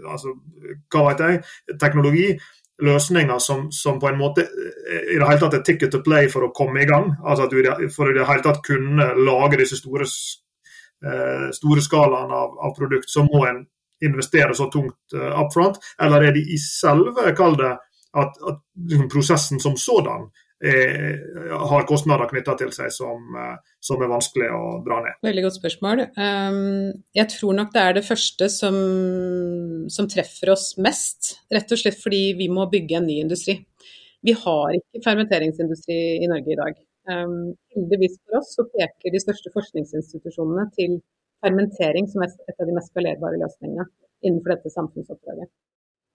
altså, 0.08 0.36
hva 0.92 1.06
vet 1.10 1.24
jeg, 1.26 1.42
teknologi, 1.82 2.28
løsninger 2.82 3.40
som, 3.40 3.68
som, 3.72 4.00
på 4.02 4.10
en 4.10 4.18
måte 4.18 4.42
i 4.42 5.18
det 5.20 5.28
hele 5.28 5.40
tatt 5.44 5.60
er 5.60 5.66
ticket 5.66 5.92
to 5.94 6.00
play 6.02 6.30
for 6.32 6.48
å 6.48 6.54
komme 6.56 6.82
i 6.82 6.88
gang. 6.90 7.12
altså 7.22 7.46
at 7.46 7.52
du 7.54 7.90
For 7.94 8.10
i 8.10 8.16
det 8.18 8.26
hele 8.26 8.42
tatt 8.42 8.64
kunne 8.66 9.12
lage 9.22 9.60
disse 9.62 9.78
store, 9.78 10.08
eh, 11.06 11.52
store 11.54 11.84
skalaene 11.86 12.34
av, 12.34 12.58
av 12.58 12.74
produkt, 12.78 13.10
så 13.10 13.22
må 13.28 13.46
en 13.46 13.62
investere 14.02 14.56
så 14.58 14.66
tungt 14.74 15.14
uh, 15.14 15.30
up 15.38 15.54
front. 15.54 15.78
Eller 16.02 16.24
er 16.26 16.34
det 16.34 16.42
i 16.42 16.58
selve, 16.58 17.36
kall 17.38 17.54
det, 17.60 17.76
at, 18.18 18.40
at 18.50 18.64
liksom, 18.90 19.10
prosessen 19.14 19.62
som 19.62 19.76
sådan 19.78 20.26
Eh, 20.26 20.51
har 20.62 21.86
kostnader 21.90 22.30
knytta 22.30 22.54
til 22.60 22.72
seg 22.76 22.92
som, 22.94 23.24
eh, 23.38 23.56
som, 23.82 24.02
er 24.02 24.12
vanskelig 24.12 24.50
å 24.54 24.62
dra 24.86 25.00
ned? 25.06 25.18
Veldig 25.26 25.44
godt 25.48 25.58
spørsmål. 25.58 26.04
Um, 26.18 26.92
jeg 27.18 27.28
tror 27.34 27.58
nok 27.58 27.72
det 27.74 27.82
er 27.82 27.98
det 27.98 28.06
første 28.06 28.50
som, 28.54 28.78
som, 29.90 30.10
treffer 30.12 30.54
oss 30.54 30.76
mest. 30.78 31.34
Rett 31.54 31.72
og 31.74 31.82
slett 31.82 31.98
fordi 32.02 32.24
vi 32.38 32.50
må 32.54 32.68
bygge 32.70 33.00
en 33.00 33.10
ny 33.10 33.18
industri. 33.24 33.58
Vi 34.22 34.36
har 34.38 34.78
ikke 34.78 35.02
fermenteringsindustri 35.08 35.98
i 36.22 36.30
Norge 36.30 36.54
i 36.54 36.60
dag. 36.60 36.78
Um, 37.10 37.56
heldigvis 37.74 38.20
for 38.22 38.42
oss 38.42 38.54
så 38.54 38.68
peker 38.70 39.16
de 39.16 39.24
største 39.24 39.50
forskningsinstitusjonene 39.56 40.68
til 40.78 41.00
fermentering 41.42 42.06
som 42.12 42.22
et 42.22 42.38
av 42.54 42.70
de 42.70 42.78
mest 42.78 42.94
skalerbare 42.94 43.42
løsningene 43.42 43.90
innenfor 44.22 44.54
dette 44.54 44.70
samfunnsoppdraget. 44.76 45.50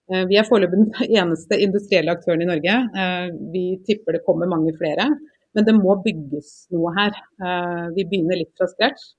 Eh, 0.07 0.23
vi 0.29 0.37
er 0.39 0.47
foreløpig 0.47 0.79
den 0.79 0.91
eneste 1.21 1.59
industrielle 1.63 2.13
aktøren 2.15 2.43
i 2.43 2.49
Norge. 2.49 2.77
Eh, 3.01 3.27
vi 3.53 3.65
tipper 3.87 4.15
det 4.17 4.23
kommer 4.27 4.49
mange 4.51 4.73
flere. 4.79 5.09
Men 5.55 5.65
det 5.67 5.75
må 5.75 5.95
bygges 6.03 6.67
noe 6.75 6.93
her. 6.95 7.17
Eh, 7.41 7.85
vi 7.97 8.05
begynner 8.07 8.39
litt 8.39 8.53
fra 8.57 8.69
scratch. 8.71 9.13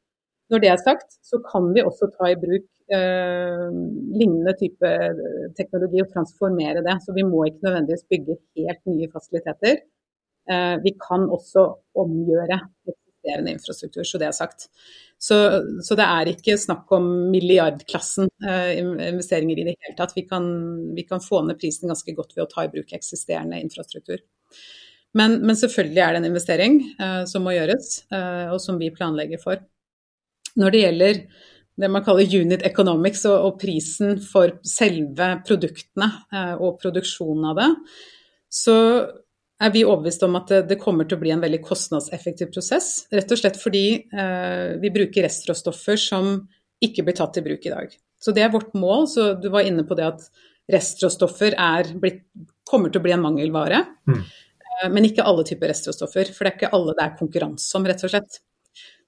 Når 0.49 0.63
det 0.63 0.71
er 0.73 0.81
sagt, 0.81 1.19
så 1.29 1.41
kan 1.45 1.73
vi 1.75 1.85
også 1.85 2.09
ta 2.15 2.33
i 2.33 2.41
bruk 2.41 2.67
lignende 2.89 4.55
type 4.57 4.91
teknologi 5.59 6.01
og 6.01 6.09
transformere 6.15 6.81
det. 6.87 6.95
Så 7.05 7.13
vi 7.13 7.21
må 7.29 7.43
ikke 7.45 7.67
nødvendigvis 7.67 8.07
bygge 8.09 8.39
helt 8.57 8.81
nye 8.89 9.11
fasiliteter. 9.13 9.83
vi 10.81 10.95
kan 10.97 11.27
også 11.29 11.67
omgjøre 12.01 12.57
eksisterende 13.29 13.53
infrastruktur, 13.53 14.05
så 14.05 14.19
det 14.19 14.29
er 14.29 14.33
sagt. 14.33 14.69
Så, 15.19 15.37
så, 15.83 15.97
det 15.99 16.05
er 16.05 16.31
ikke 16.31 16.57
snakk 16.59 16.91
om 16.93 17.31
milliardklassen 17.33 18.29
eh, 18.47 18.79
investeringer 18.79 19.59
i 19.59 19.67
det 19.67 19.77
hele 19.77 19.97
tatt. 19.97 20.15
Vi 20.15 20.27
kan, 20.29 20.95
vi 20.95 21.03
kan, 21.03 21.21
få 21.21 21.43
ned 21.45 21.59
prisen 21.59 21.89
ganske 21.89 22.15
godt 22.15 22.37
ved 22.37 22.47
å 22.47 22.51
ta 22.51 22.65
i 22.65 22.71
bruk 22.71 22.93
eksisterende 22.93 23.61
infrastruktur. 23.61 24.23
Men, 25.15 25.41
men 25.43 25.57
selvfølgelig 25.57 26.03
er 26.05 26.13
det 26.13 26.23
en 26.23 26.31
investering 26.31 26.81
eh, 27.01 27.25
som 27.27 27.43
må 27.43 27.57
gjøres, 27.57 28.05
eh, 28.13 28.49
og 28.53 28.61
som 28.63 28.79
vi 28.79 28.93
planlegger 28.95 29.41
for. 29.43 29.63
Når 30.59 30.71
det 30.71 30.83
gjelder 30.85 31.23
det 31.79 31.89
man 31.95 32.03
kaller 32.03 32.27
unit 32.27 32.65
economics 32.67 33.25
og, 33.29 33.39
og 33.39 33.59
prisen 33.61 34.19
for 34.23 34.57
selve 34.67 35.37
produktene 35.47 36.11
eh, 36.35 36.55
og 36.59 36.79
produksjonen 36.83 37.51
av 37.51 37.59
det, 37.59 37.73
så 38.49 38.77
er 39.59 39.73
vi 39.75 39.85
overbevist 39.87 40.23
om 40.27 40.37
at 40.39 40.53
det, 40.69 40.79
kommer 40.81 41.09
til 41.09 41.19
å 41.19 41.23
bli 41.23 41.33
en 41.35 41.43
veldig 41.43 41.61
kostnadseffektiv 41.65 42.53
prosess. 42.55 43.09
Rett 43.15 43.33
og 43.35 43.41
slett 43.41 43.59
fordi 43.59 43.87
eh, 44.07 44.77
vi 44.83 44.93
bruker 44.95 45.27
restråstoffer 45.27 45.99
som 45.99 46.37
ikke 46.85 47.03
blir 47.07 47.17
tatt 47.19 47.41
i 47.41 47.45
bruk 47.45 47.67
i 47.67 47.73
dag. 47.73 47.97
Så 48.23 48.35
det 48.35 48.45
er 48.45 48.53
vårt 48.55 48.75
mål. 48.79 49.09
Så 49.11 49.33
du 49.43 49.49
var 49.55 49.67
inne 49.67 49.87
på 49.87 49.99
det 49.99 50.07
at 50.07 50.29
restråstoffer 50.71 51.57
kommer 52.69 52.93
til 52.93 53.01
å 53.01 53.07
bli 53.07 53.15
en 53.17 53.25
mangelvare. 53.25 53.83
Mm. 54.11 54.21
Eh, 54.21 54.87
men 54.95 55.09
ikke 55.09 55.27
alle 55.27 55.47
typer 55.49 55.73
restråstoffer, 55.73 56.31
for 56.35 56.45
det 56.45 56.53
er 56.53 56.61
ikke 56.61 56.77
alle 56.79 56.95
det 56.99 57.07
er 57.07 57.19
konkurranse 57.19 57.75
om, 57.79 57.89
rett 57.89 58.05
og 58.07 58.15
slett. 58.15 58.41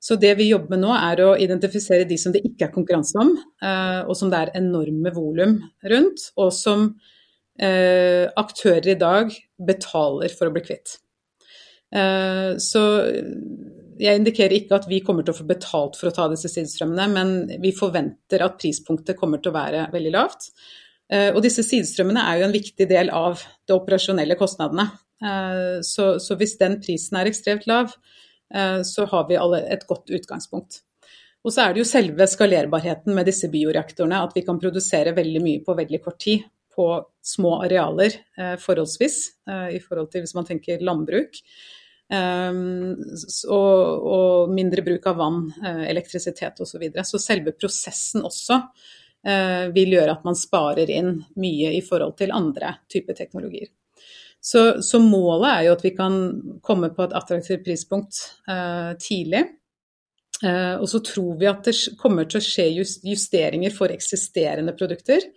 Så 0.01 0.17
det 0.17 0.33
vi 0.39 0.49
jobber 0.49 0.73
med 0.75 0.83
nå, 0.87 0.93
er 0.97 1.21
å 1.27 1.37
identifisere 1.37 2.09
de 2.09 2.17
som 2.19 2.33
det 2.33 2.41
ikke 2.49 2.67
er 2.67 2.75
konkurranse 2.75 3.21
om, 3.21 3.35
eh, 3.37 4.01
og 4.07 4.17
som 4.17 4.33
det 4.33 4.41
er 4.41 4.55
enorme 4.63 5.13
volum 5.15 5.59
rundt, 5.93 6.31
og 6.41 6.55
som 6.57 6.95
aktører 7.61 8.87
i 8.93 8.99
dag 8.99 9.35
betaler 9.61 10.33
for 10.33 10.49
å 10.49 10.55
bli 10.55 10.63
kvitt. 10.65 10.95
Eh, 11.91 12.57
så 12.63 12.83
jeg 14.01 14.21
indikerer 14.21 14.55
ikke 14.57 14.79
at 14.79 14.87
vi 14.89 15.03
kommer 15.05 15.27
til 15.27 15.35
å 15.35 15.41
få 15.41 15.47
betalt 15.49 15.99
for 15.99 16.11
å 16.11 16.15
ta 16.15 16.29
disse 16.31 16.51
sidestrømmene, 16.53 17.09
men 17.13 17.63
vi 17.63 17.75
forventer 17.77 18.45
at 18.47 18.59
prispunktet 18.61 19.19
kommer 19.19 19.43
til 19.43 19.53
å 19.53 19.59
være 19.59 19.89
veldig 19.93 20.13
lavt. 20.15 20.51
Eh, 21.11 21.31
og 21.35 21.43
disse 21.45 21.65
sidestrømmene 21.67 22.23
er 22.31 22.41
jo 22.41 22.49
en 22.49 22.55
viktig 22.55 22.87
del 22.91 23.11
av 23.15 23.43
de 23.69 23.77
operasjonelle 23.77 24.39
kostnadene. 24.41 24.87
Eh, 25.21 25.81
så, 25.87 26.15
så 26.23 26.39
hvis 26.41 26.57
den 26.61 26.79
prisen 26.85 27.19
er 27.21 27.29
ekstremt 27.29 27.67
lav, 27.71 27.93
eh, 28.55 28.81
så 28.87 29.09
har 29.11 29.27
vi 29.29 29.41
alle 29.41 29.65
et 29.75 29.85
godt 29.91 30.15
utgangspunkt. 30.15 30.85
Og 31.41 31.53
så 31.53 31.65
er 31.65 31.75
det 31.75 31.83
jo 31.83 31.89
selve 31.89 32.27
skalerbarheten 32.29 33.17
med 33.17 33.29
disse 33.29 33.49
bioreaktorene, 33.53 34.23
at 34.23 34.35
vi 34.37 34.45
kan 34.47 34.61
produsere 34.61 35.17
veldig 35.17 35.45
mye 35.45 35.63
på 35.65 35.77
veldig 35.77 36.03
kort 36.05 36.21
tid 36.23 36.45
på 36.81 36.89
små 37.23 37.59
arealer 37.65 38.15
eh, 38.39 38.57
forholdsvis, 38.61 39.19
eh, 39.51 39.69
i 39.77 39.81
forhold 39.85 40.11
til 40.13 40.25
hvis 40.25 40.37
man 40.39 40.49
tenker 40.49 40.85
landbruk. 40.85 41.43
Um, 42.11 42.97
og, 43.55 44.51
mindre 44.51 44.83
bruk 44.83 45.05
av 45.07 45.21
vann, 45.21 45.45
uh, 45.63 45.85
elektrisitet 45.87 46.59
osv. 46.59 46.73
Så, 46.73 46.81
videre. 46.83 47.05
så 47.07 47.21
selve 47.23 47.53
prosessen 47.55 48.27
også 48.27 48.65
vil 49.77 49.93
gjøre 49.93 50.15
at 50.15 50.23
man 50.25 50.33
sparer 50.39 50.89
inn 50.89 51.11
mye 51.37 51.75
i 51.77 51.83
forhold 51.85 52.15
til 52.17 52.31
andre 52.33 52.71
typer 52.89 53.13
teknologier. 53.19 53.69
Så, 54.41 54.81
så, 54.81 54.97
målet 55.05 55.51
er 55.51 55.67
jo 55.67 55.75
at 55.75 55.85
vi 55.85 55.91
kan 55.93 56.15
komme 56.65 56.89
på 56.97 57.05
et 57.05 57.13
attraktivt 57.19 57.61
prispunkt 57.67 58.17
eh, 58.49 58.97
tidlig. 58.97 59.43
og 60.81 60.87
så 60.89 61.03
tror 61.05 61.37
vi 61.37 61.51
at 61.51 61.69
det 61.69 61.77
kommer 62.01 62.25
til 62.25 62.41
å 62.41 62.47
skje 62.49 62.65
justeringer 63.05 63.77
for 63.77 63.93
eksisterende 63.93 64.73
produkter 64.73 65.29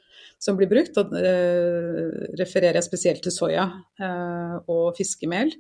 som 0.43 0.60
blir 0.60 0.69
brukt. 0.71 0.99
Og 0.99 1.15
eh, 1.17 2.36
refererer 2.39 2.79
jeg 2.79 2.89
spesielt 2.89 3.23
til 3.25 3.36
soya 3.36 3.65
eh, 4.01 4.56
og 4.71 4.97
fiskemel. 4.97 5.53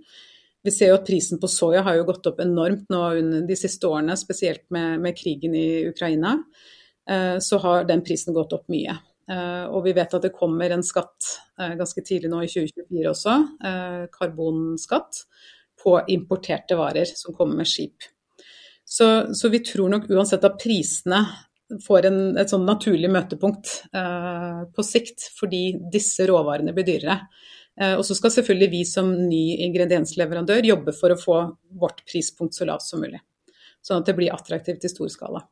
Vi 0.63 0.71
ser 0.71 0.93
jo 0.93 0.99
at 0.99 1.07
prisen 1.07 1.41
på 1.41 1.49
soya 1.51 1.83
har 1.83 1.97
jo 1.97 2.05
gått 2.07 2.27
opp 2.29 2.39
enormt 2.43 2.91
nå 2.91 3.01
under 3.19 3.47
de 3.47 3.57
siste 3.59 3.87
årene, 3.89 4.15
spesielt 4.19 4.63
med, 4.71 5.01
med 5.03 5.17
krigen 5.19 5.55
i 5.59 5.83
Ukraina. 5.89 6.37
Eh, 7.09 7.37
så 7.43 7.59
har 7.63 7.89
den 7.89 8.03
prisen 8.05 8.35
gått 8.35 8.55
opp 8.55 8.69
mye. 8.71 8.99
og 9.23 9.85
vi 9.85 9.93
vet 9.95 10.13
at 10.13 10.25
det 10.25 10.33
kommer 10.35 10.69
en 10.69 10.81
skatt 10.83 11.29
ganske 11.79 12.01
tidlig 12.03 12.27
nå 12.27 12.41
i 12.43 12.49
2024 12.51 13.05
også, 13.07 13.35
karbonskatt, 14.11 15.21
på 15.79 15.93
importerte 16.11 16.75
varer 16.75 17.07
som 17.07 17.31
kommer 17.37 17.61
med 17.61 17.69
skip. 17.71 18.03
Så, 18.83 19.07
så, 19.33 19.49
vi 19.49 19.63
tror 19.63 19.93
nok 19.93 20.09
uansett 20.11 20.43
at 20.43 20.59
prisene 20.59 21.21
får 21.81 22.07
en, 22.09 22.21
et 22.37 22.51
sånn 22.51 22.65
naturlig 22.67 23.09
møtepunkt 23.13 23.71
eh, 23.95 24.63
på 24.73 24.85
sikt, 24.85 25.29
fordi 25.37 25.63
disse 25.93 26.27
råvarene 26.29 26.75
blir 26.75 26.87
dyrere. 26.87 27.19
Eh, 27.81 27.95
og 27.97 28.05
så 28.05 28.17
skal 28.17 28.33
selvfølgelig 28.35 28.71
vi 28.73 28.83
som 28.85 29.11
ny 29.29 29.43
ingrediensleverandør 29.65 30.69
jobbe 30.69 30.93
for 30.97 31.13
å 31.13 31.19
få 31.19 31.39
vårt 31.81 32.03
prispunkt 32.09 32.57
så 32.57 32.67
lavt 32.69 32.85
som 32.85 33.01
mulig. 33.03 33.21
Sånn 33.83 34.03
at 34.03 34.09
det 34.09 34.17
blir 34.17 34.33
attraktivt 34.33 34.85
i 34.85 34.91
stor 34.91 35.11
skala. 35.11 35.43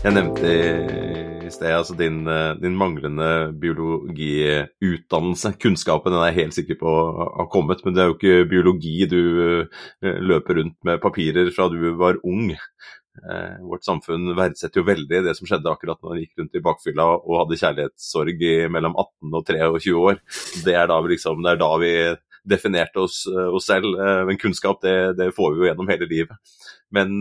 Jeg 0.00 0.16
nevnte 0.16 1.39
i 1.50 1.54
sted 1.54 1.74
altså 1.74 1.96
din, 1.98 2.22
eh, 2.30 2.54
din 2.60 2.76
manglende 2.78 3.50
biologiutdannelse. 3.60 5.54
Kunnskapen 5.62 6.14
den 6.14 6.22
er 6.22 6.30
jeg 6.30 6.38
helt 6.44 6.56
sikker 6.58 6.78
på 6.80 6.94
har 7.38 7.50
kommet, 7.52 7.82
men 7.84 7.96
det 7.96 8.02
er 8.02 8.10
jo 8.10 8.16
ikke 8.18 8.50
biologi 8.50 8.96
du 9.10 9.20
eh, 9.66 10.20
løper 10.22 10.60
rundt 10.60 10.78
med 10.86 11.02
papirer 11.02 11.50
fra 11.54 11.68
du 11.72 11.78
var 11.98 12.20
ung. 12.24 12.52
Eh, 13.20 13.58
vårt 13.66 13.84
samfunn 13.84 14.32
verdsetter 14.38 14.80
jo 14.80 14.88
veldig 14.88 15.22
det 15.26 15.36
som 15.36 15.48
skjedde 15.50 15.70
akkurat 15.72 15.98
når 16.00 16.14
han 16.14 16.22
gikk 16.22 16.40
rundt 16.40 16.56
i 16.56 16.64
bakfylla 16.64 17.06
og 17.18 17.38
hadde 17.42 17.60
kjærlighetssorg 17.60 18.46
i 18.46 18.56
mellom 18.72 18.94
18 18.96 19.34
og 19.34 19.46
23 19.50 19.96
år. 19.98 20.20
Det 20.64 20.76
er 20.78 20.90
da 20.90 20.98
vi, 21.02 21.14
liksom, 21.16 21.42
det 21.44 21.54
er 21.54 21.62
da 21.62 21.70
vi 21.82 21.94
definerte 22.50 23.02
oss, 23.02 23.26
oss 23.28 23.66
selv. 23.68 23.98
Men 24.26 24.38
kunnskap 24.40 24.80
det, 24.82 25.16
det, 25.18 25.32
får 25.36 25.52
vi 25.52 25.60
jo 25.60 25.68
gjennom 25.68 25.90
hele 25.90 26.08
livet. 26.08 26.54
Men 26.94 27.20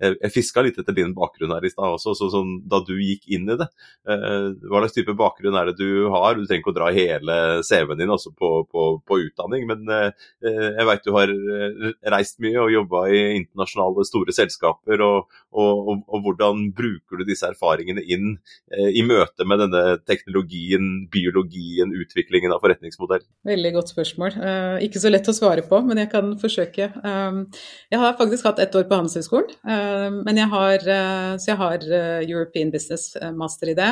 jeg, 0.00 0.16
jeg 0.16 0.34
fiska 0.34 0.64
litt 0.64 0.78
etter 0.80 0.96
din 0.96 1.12
bakgrunn 1.16 1.52
her 1.54 1.66
i 1.66 1.72
stad 1.72 1.96
også, 1.96 2.14
så, 2.16 2.30
sånn, 2.32 2.56
da 2.70 2.80
du 2.86 2.94
gikk 2.96 3.26
inn 3.34 3.48
i 3.50 3.56
det. 3.60 3.68
Eh, 4.08 4.50
hva 4.70 4.82
slags 4.82 4.96
type 4.96 5.14
bakgrunn 5.18 5.58
er 5.58 5.70
det 5.70 5.76
du 5.80 6.08
har? 6.12 6.36
Du 6.36 6.46
trenger 6.46 6.64
ikke 6.64 6.72
å 6.72 6.78
dra 6.78 6.90
hele 6.94 7.36
CV-en 7.66 8.00
din 8.00 8.12
også 8.14 8.32
på, 8.36 8.52
på, 8.70 8.86
på, 9.06 9.20
utdanning, 9.26 9.66
men 9.68 9.84
eh, 9.92 10.30
jeg 10.42 10.88
veit 10.88 11.04
du 11.06 11.12
har 11.16 11.32
eh, 11.32 11.90
reist 12.14 12.40
mye 12.42 12.64
og 12.64 12.72
jobba 12.74 13.04
i 13.12 13.20
internasjonale 13.40 14.06
store 14.08 14.34
selskaper. 14.36 15.04
Og, 15.04 15.36
og, 15.50 15.90
og, 15.90 16.02
og, 16.08 16.24
hvordan 16.24 16.68
bruker 16.76 17.20
du 17.20 17.26
disse 17.28 17.48
erfaringene 17.48 18.04
inn 18.04 18.32
eh, 18.72 18.90
i 18.96 19.04
møte 19.06 19.46
med 19.48 19.64
denne 19.64 19.98
teknologien, 20.08 20.88
biologien, 21.12 21.92
utviklingen 22.04 22.54
av 22.54 22.62
forretningsmodell? 22.64 23.24
Veldig 23.48 23.74
godt 23.76 23.92
spørsmål. 23.94 24.38
Eh, 24.38 24.86
ikke 24.88 25.02
så 25.02 25.12
lett 25.12 25.28
å 25.30 25.36
svare 25.36 25.64
på, 25.66 25.82
men 25.86 26.00
jeg 26.02 26.12
kan 26.12 26.32
forsøke. 26.40 26.90
Jeg 26.90 27.98
har 28.00 28.18
faktisk 28.18 28.46
hatt 28.48 28.60
ett 28.62 28.74
år 28.76 28.86
på 28.88 28.96
Handelshøyskolen. 28.96 29.52
Eh, 29.90 30.08
men 30.24 30.40
jeg 30.40 30.50
har, 30.52 30.86
eh, 30.94 31.34
så 31.40 31.52
jeg 31.52 31.60
har 31.60 31.84
eh, 31.84 32.22
European 32.28 32.72
Business 32.72 33.12
Master 33.36 33.72
i 33.72 33.76
det, 33.78 33.90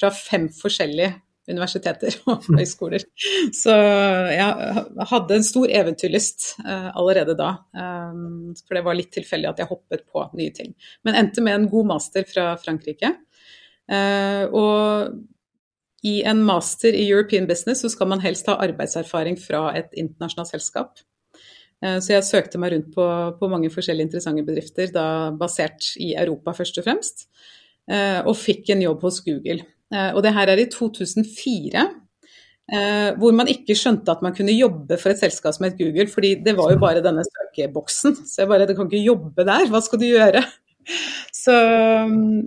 fra 0.00 0.10
fem 0.14 0.48
forskjellige 0.54 1.14
universiteter 1.50 2.14
og 2.30 2.44
høyskoler. 2.54 3.02
Så 3.56 3.74
jeg 3.74 4.84
hadde 5.10 5.36
en 5.36 5.46
stor 5.46 5.72
eventyrlyst 5.74 6.52
allerede 6.62 7.34
da. 7.34 7.48
For 7.74 8.78
det 8.78 8.84
var 8.86 8.94
litt 8.94 9.10
tilfeldig 9.16 9.50
at 9.50 9.58
jeg 9.58 9.70
hoppet 9.72 10.04
på 10.06 10.22
nye 10.38 10.54
ting. 10.54 10.70
Men 11.02 11.18
endte 11.18 11.42
med 11.42 11.58
en 11.58 11.66
god 11.72 11.90
master 11.90 12.28
fra 12.30 12.52
Frankrike. 12.62 13.10
Og 14.54 15.18
i 16.06 16.14
en 16.30 16.46
master 16.46 16.94
i 16.94 17.08
European 17.08 17.50
Business 17.50 17.82
så 17.82 17.90
skal 17.90 18.12
man 18.14 18.22
helst 18.22 18.46
ha 18.46 18.60
arbeidserfaring 18.62 19.34
fra 19.42 19.66
et 19.74 19.90
internasjonalt 19.98 20.54
selskap. 20.54 21.02
Eh, 21.82 21.98
så 22.02 22.14
jeg 22.16 22.26
søkte 22.26 22.60
meg 22.62 22.74
rundt 22.76 22.92
på, 22.94 23.06
på, 23.38 23.50
mange 23.50 23.70
forskjellige 23.72 24.08
interessante 24.10 24.44
bedrifter, 24.46 24.92
da 24.94 25.06
basert 25.38 25.92
i 26.02 26.12
Europa 26.14 26.54
først 26.56 26.78
og 26.78 26.86
fremst, 26.86 27.26
eh, 27.90 28.20
og 28.22 28.38
fikk 28.38 28.72
en 28.74 28.84
jobb 28.86 29.02
hos 29.08 29.20
Google. 29.26 29.64
Eh, 29.92 30.10
og 30.12 30.22
det 30.24 30.34
her 30.36 30.52
er 30.52 30.62
i 30.62 30.70
2004. 30.70 31.90
Hvor 33.18 33.34
man 33.36 33.50
ikke 33.50 33.74
skjønte 33.76 34.08
at 34.14 34.20
man 34.24 34.32
kunne 34.32 34.54
jobbe 34.54 34.96
for 34.96 35.12
et 35.12 35.18
selskap 35.20 35.52
som 35.52 35.66
het 35.66 35.74
Google, 35.76 36.06
fordi 36.08 36.30
det 36.40 36.54
var 36.56 36.70
jo 36.72 36.78
bare 36.80 37.02
denne 37.04 37.24
søkeboksen. 37.26 38.14
Så 38.30 38.38
jeg 38.38 38.48
bare 38.48 38.68
Du 38.70 38.72
kan 38.78 38.86
ikke 38.86 39.02
jobbe 39.02 39.44
der, 39.44 39.66
hva 39.68 39.80
skal 39.82 40.00
du 40.00 40.06
gjøre? 40.06 40.40
Så, 41.34 41.56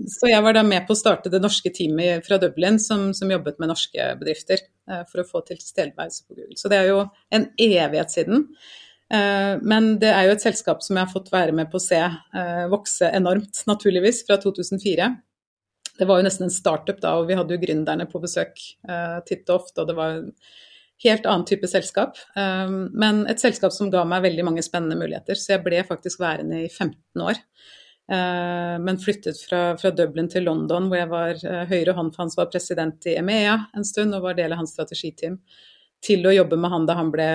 så, 0.09 0.29
jeg 0.31 0.41
var 0.47 0.55
da 0.55 0.63
med 0.65 0.87
på 0.87 0.95
å 0.95 0.97
starte 0.97 1.29
det 1.29 1.43
norske 1.43 1.69
teamet 1.75 2.25
fra 2.25 2.39
Dublin 2.41 2.79
som, 2.81 3.09
som 3.13 3.29
jobbet 3.31 3.59
med 3.59 3.69
norske 3.69 4.07
bedrifter 4.17 4.63
for 5.11 5.21
å 5.21 5.27
få 5.27 5.43
til 5.45 5.59
tilstedeværelse 5.59 6.25
på 6.25 6.39
Google. 6.39 6.57
Så 6.57 6.71
det 6.71 6.79
er 6.79 6.89
jo 6.93 7.03
en 7.35 7.47
evighet 7.59 8.15
siden. 8.15 8.47
Eh, 9.13 9.55
men 9.61 9.95
det 10.01 10.09
er 10.09 10.27
jo 10.27 10.33
et 10.33 10.43
selskap 10.43 10.81
som 10.83 10.97
jeg 10.97 11.05
har 11.05 11.13
fått 11.13 11.31
være 11.33 11.53
med 11.55 11.69
på 11.69 11.77
å 11.77 11.83
se 11.83 12.01
eh, 12.01 12.65
vokse 12.71 13.09
enormt, 13.13 13.61
naturligvis, 13.69 14.23
fra 14.27 14.39
2004. 14.41 15.09
Det 15.95 16.07
var 16.09 16.19
jo 16.19 16.27
nesten 16.27 16.47
en 16.47 16.53
startup 16.53 16.99
da, 17.03 17.15
og 17.19 17.29
vi 17.29 17.37
hadde 17.37 17.55
jo 17.55 17.61
gründerne 17.61 18.07
på 18.09 18.21
besøk 18.23 18.57
eh, 18.89 19.19
titt 19.27 19.47
og 19.49 19.61
ofte. 19.61 19.83
Og 19.83 19.91
det 19.91 19.97
var 19.97 20.17
en 20.17 20.31
helt 21.05 21.27
annen 21.27 21.43
type 21.47 21.67
selskap. 21.67 22.15
Men 22.35 23.25
et 23.27 23.41
selskap 23.43 23.73
som 23.75 23.89
ga 23.91 24.05
meg 24.07 24.21
veldig 24.23 24.45
mange 24.47 24.63
spennende 24.63 24.95
muligheter. 24.95 25.35
Så 25.35 25.51
jeg 25.51 25.63
ble 25.65 25.81
faktisk 25.83 26.21
værende 26.23 26.61
i 26.63 26.69
15 26.69 27.19
år. 27.19 27.41
Men 28.07 29.01
flyttet 29.03 29.41
fra, 29.43 29.59
fra 29.75 29.91
Dublin 29.91 30.29
til 30.31 30.47
London, 30.47 30.87
hvor 30.87 31.01
jeg 31.01 31.11
var 31.11 31.67
høyre 31.67 31.97
hånd 31.97 32.13
for 32.15 32.23
han 32.23 32.31
var 32.37 32.47
president 32.47 33.09
i 33.11 33.17
EMEA 33.19 33.57
en 33.75 33.87
stund, 33.87 34.15
og 34.15 34.23
var 34.23 34.39
del 34.39 34.55
av 34.55 34.63
hans 34.63 34.71
strategiteam 34.71 35.35
til 36.05 36.25
å 36.27 36.33
jobbe 36.35 36.57
med 36.59 36.71
han 36.73 36.85
da 36.87 36.95
han 36.99 37.11
ble 37.13 37.27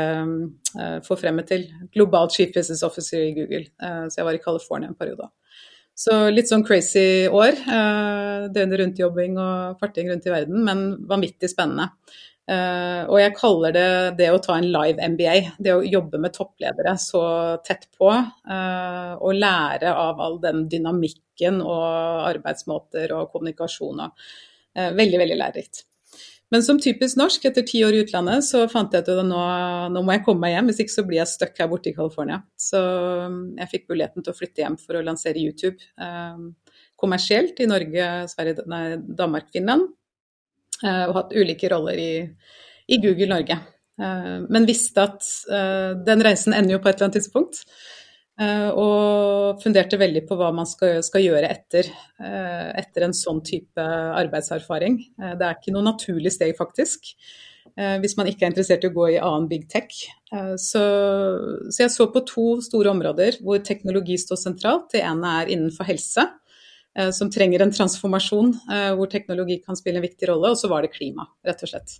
uh, 0.76 0.98
forfremmet 1.06 1.50
til 1.50 1.66
global 1.94 2.30
chief 2.32 2.54
business 2.54 2.84
officer 2.86 3.22
i 3.22 3.34
Google. 3.36 3.66
Uh, 3.82 4.06
så 4.08 4.20
jeg 4.20 4.28
var 4.28 4.38
i 4.38 4.42
California 4.44 4.90
en 4.90 4.98
periode. 4.98 5.28
Så 6.00 6.16
litt 6.32 6.48
sånn 6.48 6.64
crazy 6.64 7.28
år. 7.28 7.58
Uh, 7.66 8.48
Døgnet 8.54 8.80
rundt-jobbing 8.80 9.38
og 9.42 9.80
farting 9.82 10.10
rundt 10.10 10.28
i 10.28 10.34
verden, 10.34 10.62
men 10.66 10.84
vanvittig 11.10 11.52
spennende. 11.52 11.90
Og 12.50 13.14
jeg 13.20 13.30
kaller 13.36 13.70
det 13.76 13.90
det 14.18 14.26
å 14.34 14.40
ta 14.42 14.56
en 14.58 14.72
live 14.74 15.08
MBA. 15.12 15.34
Det 15.62 15.70
å 15.70 15.84
jobbe 15.86 16.18
med 16.18 16.32
toppledere 16.34 16.96
så 16.98 17.20
tett 17.62 17.84
på. 17.94 18.08
Og 18.10 19.36
lære 19.36 19.92
av 19.92 20.18
all 20.18 20.40
den 20.42 20.64
dynamikken 20.72 21.60
og 21.62 22.24
arbeidsmåter 22.32 23.14
og 23.14 23.30
kommunikasjon. 23.30 24.02
Og, 24.02 24.26
veldig, 24.74 25.20
veldig 25.22 25.38
lærerikt. 25.38 25.84
Men 26.50 26.64
som 26.66 26.80
typisk 26.82 27.18
norsk, 27.20 27.44
etter 27.46 27.62
ti 27.66 27.84
år 27.86 27.94
i 27.94 28.00
utlandet, 28.02 28.42
så 28.42 28.64
fant 28.70 28.90
jeg 28.94 29.04
ut 29.06 29.12
at 29.12 29.22
nå, 29.26 29.42
nå, 29.94 30.02
må 30.02 30.16
jeg 30.16 30.24
komme 30.26 30.42
meg 30.42 30.56
hjem, 30.56 30.70
hvis 30.70 30.80
ikke 30.82 30.96
så 30.96 31.04
blir 31.06 31.20
jeg 31.20 31.30
stuck 31.30 31.60
her 31.62 31.70
borte 31.70 31.92
i 31.92 31.94
California. 31.94 32.40
Så 32.58 32.80
um, 33.30 33.40
jeg 33.60 33.70
fikk 33.70 33.86
muligheten 33.92 34.26
til 34.26 34.34
å 34.34 34.38
flytte 34.38 34.64
hjem 34.64 34.78
for 34.82 34.98
å 34.98 35.04
lansere 35.06 35.38
YouTube 35.38 35.78
eh, 35.78 36.42
kommersielt 37.00 37.62
i 37.62 37.68
Norge, 37.70 38.08
Sverige, 38.32 38.66
nei, 38.70 38.84
Danmark, 38.98 39.48
Finland. 39.54 39.88
Eh, 40.80 41.04
og 41.08 41.16
hatt 41.16 41.36
ulike 41.36 41.68
roller 41.72 42.00
i, 42.00 42.12
i 42.90 42.98
Google 43.02 43.30
Norge. 43.34 43.56
Eh, 44.00 44.36
men 44.48 44.68
visste 44.68 45.04
at 45.04 45.26
eh, 45.52 45.92
den 46.06 46.24
reisen 46.24 46.56
ender 46.56 46.76
jo 46.76 46.82
på 46.82 46.90
et 46.90 46.96
eller 46.96 47.10
annet 47.10 47.20
tidspunkt. 47.20 47.62
Eh, 48.40 48.70
og 48.72 49.60
funderte 49.60 49.98
veldig 50.00 50.22
på 50.28 50.36
hva 50.40 50.48
man 50.56 50.68
skal, 50.68 51.02
skal 51.04 51.24
gjøre 51.26 51.48
etter, 51.52 51.90
eh, 52.22 52.70
etter, 52.80 53.04
en 53.04 53.16
sånn 53.16 53.42
type 53.44 53.84
arbeidserfaring. 53.84 54.96
Eh, 55.20 55.34
det 55.36 55.46
er 55.46 55.58
ikke 55.58 55.74
noe 55.74 55.84
naturlig 55.90 56.32
steg, 56.36 56.56
faktisk, 56.58 57.14
hvis 57.80 58.16
man 58.18 58.26
ikke 58.26 58.44
er 58.44 58.50
interessert 58.50 58.82
i 58.84 58.88
å 58.90 58.92
gå 58.92 59.04
i 59.12 59.18
annen 59.22 59.46
big 59.48 59.62
tech. 59.70 59.92
Så, 60.58 60.80
så 61.70 61.78
jeg 61.84 61.92
så 61.94 62.06
på 62.12 62.20
to 62.28 62.46
store 62.66 62.90
områder 62.90 63.38
hvor 63.46 63.62
teknologi 63.64 64.16
står 64.20 64.40
sentralt. 64.40 64.88
Det 64.92 65.00
ene 65.06 65.30
er 65.38 65.52
innenfor 65.54 65.86
helse, 65.88 66.24
som 67.14 67.30
trenger 67.32 67.62
en 67.62 67.72
transformasjon 67.72 68.50
hvor 68.98 69.08
teknologi 69.12 69.60
kan 69.62 69.78
spille 69.78 70.02
en 70.02 70.04
viktig 70.04 70.28
rolle. 70.32 70.50
Og 70.50 70.60
så 70.60 70.68
var 70.72 70.84
det 70.84 70.92
klima, 70.96 71.28
rett 71.46 71.62
og 71.64 71.72
slett. 71.72 71.94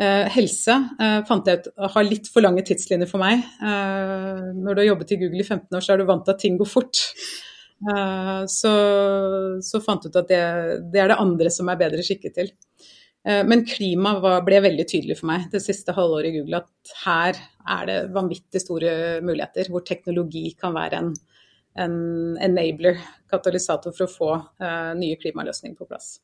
Eh, 0.00 0.26
helse 0.32 0.74
eh, 0.96 1.18
fant 1.28 1.48
jeg 1.48 1.60
ut 1.60 1.66
har 1.92 2.06
litt 2.06 2.30
for 2.32 2.40
lange 2.40 2.64
tidslinjer 2.64 3.08
for 3.10 3.20
meg. 3.20 3.42
Eh, 3.60 4.46
når 4.56 4.76
du 4.76 4.80
har 4.80 4.88
jobbet 4.94 5.12
i 5.12 5.18
Google 5.20 5.42
i 5.42 5.46
15 5.46 5.76
år, 5.76 5.84
så 5.84 5.92
er 5.92 6.00
du 6.00 6.06
vant 6.08 6.24
til 6.24 6.36
at 6.36 6.40
ting 6.40 6.56
går 6.60 6.70
fort. 6.70 7.04
Så, 7.80 8.70
så 9.64 9.78
fant 9.80 10.04
jeg 10.04 10.12
ut 10.12 10.16
at 10.20 10.26
det, 10.28 10.40
det, 10.92 10.98
er 11.00 11.06
det 11.08 11.16
andre 11.22 11.48
som 11.48 11.70
er 11.72 11.78
bedre 11.80 12.04
skikket 12.04 12.34
til. 12.36 12.50
Men 13.24 13.64
klima 13.64 14.12
var, 14.20 14.42
ble 14.44 14.58
veldig 14.66 14.84
tydelig 14.84 15.16
for 15.16 15.30
meg 15.30 15.46
det 15.48 15.62
siste 15.64 15.94
halvåret 15.96 16.28
i 16.28 16.34
Google, 16.34 16.60
at 16.60 16.92
her 17.06 17.40
er 17.78 17.88
det 17.88 17.98
vanvittig 18.12 18.60
store 18.60 18.92
muligheter 19.24 19.72
hvor 19.72 19.80
teknologi 19.88 20.50
kan 20.60 20.76
være 20.76 21.00
en, 21.00 21.14
en 21.80 22.00
enabler, 22.50 23.00
katalysator, 23.32 23.96
for 23.96 24.04
å 24.04 24.12
få 24.12 24.34
nye 25.00 25.16
klimaløsninger 25.24 25.80
på 25.80 25.88
plass. 25.88 26.18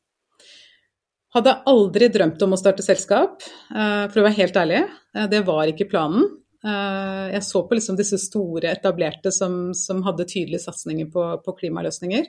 Hadde 1.37 1.53
aldri 1.69 2.07
drømt 2.09 2.41
om 2.41 2.55
å 2.55 2.57
starte 2.57 2.81
selskap, 2.81 3.43
eh, 3.69 4.05
for 4.09 4.21
å 4.21 4.25
være 4.25 4.39
helt 4.39 4.55
ærlig. 4.57 4.79
Eh, 5.13 5.27
det 5.29 5.43
var 5.45 5.69
ikke 5.69 5.89
planen. 5.91 6.23
Eh, 6.65 7.33
jeg 7.35 7.43
så 7.45 7.61
på 7.67 7.77
liksom 7.77 7.97
disse 7.99 8.17
store 8.17 8.71
etablerte 8.71 9.29
som, 9.31 9.69
som 9.77 10.01
hadde 10.01 10.25
tydelige 10.25 10.63
satsinger 10.63 11.11
på, 11.13 11.25
på, 11.45 11.53
klimaløsninger. 11.59 12.25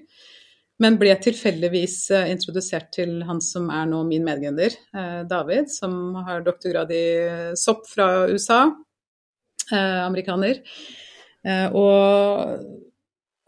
Men 0.84 0.98
ble 1.00 1.14
tilfeldigvis 1.16 1.96
introdusert 2.28 2.92
til 2.92 3.22
han 3.26 3.40
som 3.42 3.70
er 3.72 3.88
nå 3.90 4.04
min 4.06 4.22
medgründer, 4.22 4.76
David, 5.26 5.72
som 5.74 6.14
har 6.28 6.44
doktorgrad 6.46 6.92
i 6.94 7.06
sopp 7.58 7.82
fra 7.90 8.28
USA, 8.30 8.60
amerikaner. 9.74 10.60
Og 11.74 12.87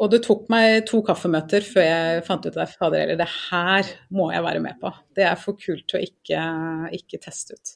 og 0.00 0.12
det 0.12 0.22
tok 0.24 0.46
meg 0.52 0.86
to 0.88 1.02
kaffemøter 1.04 1.64
før 1.66 1.84
jeg 1.84 2.24
fant 2.24 2.46
ut 2.48 2.56
at 2.56 2.72
fader 2.72 3.02
heller, 3.02 3.20
det 3.20 3.28
her 3.50 3.90
må 4.16 4.30
jeg 4.32 4.46
være 4.46 4.62
med 4.64 4.80
på. 4.80 4.92
Det 5.16 5.26
er 5.28 5.38
for 5.40 5.58
kult 5.60 5.84
til 5.90 6.00
å 6.00 6.04
ikke, 6.06 6.44
ikke 6.96 7.20
teste 7.20 7.59
ut. 7.59 7.74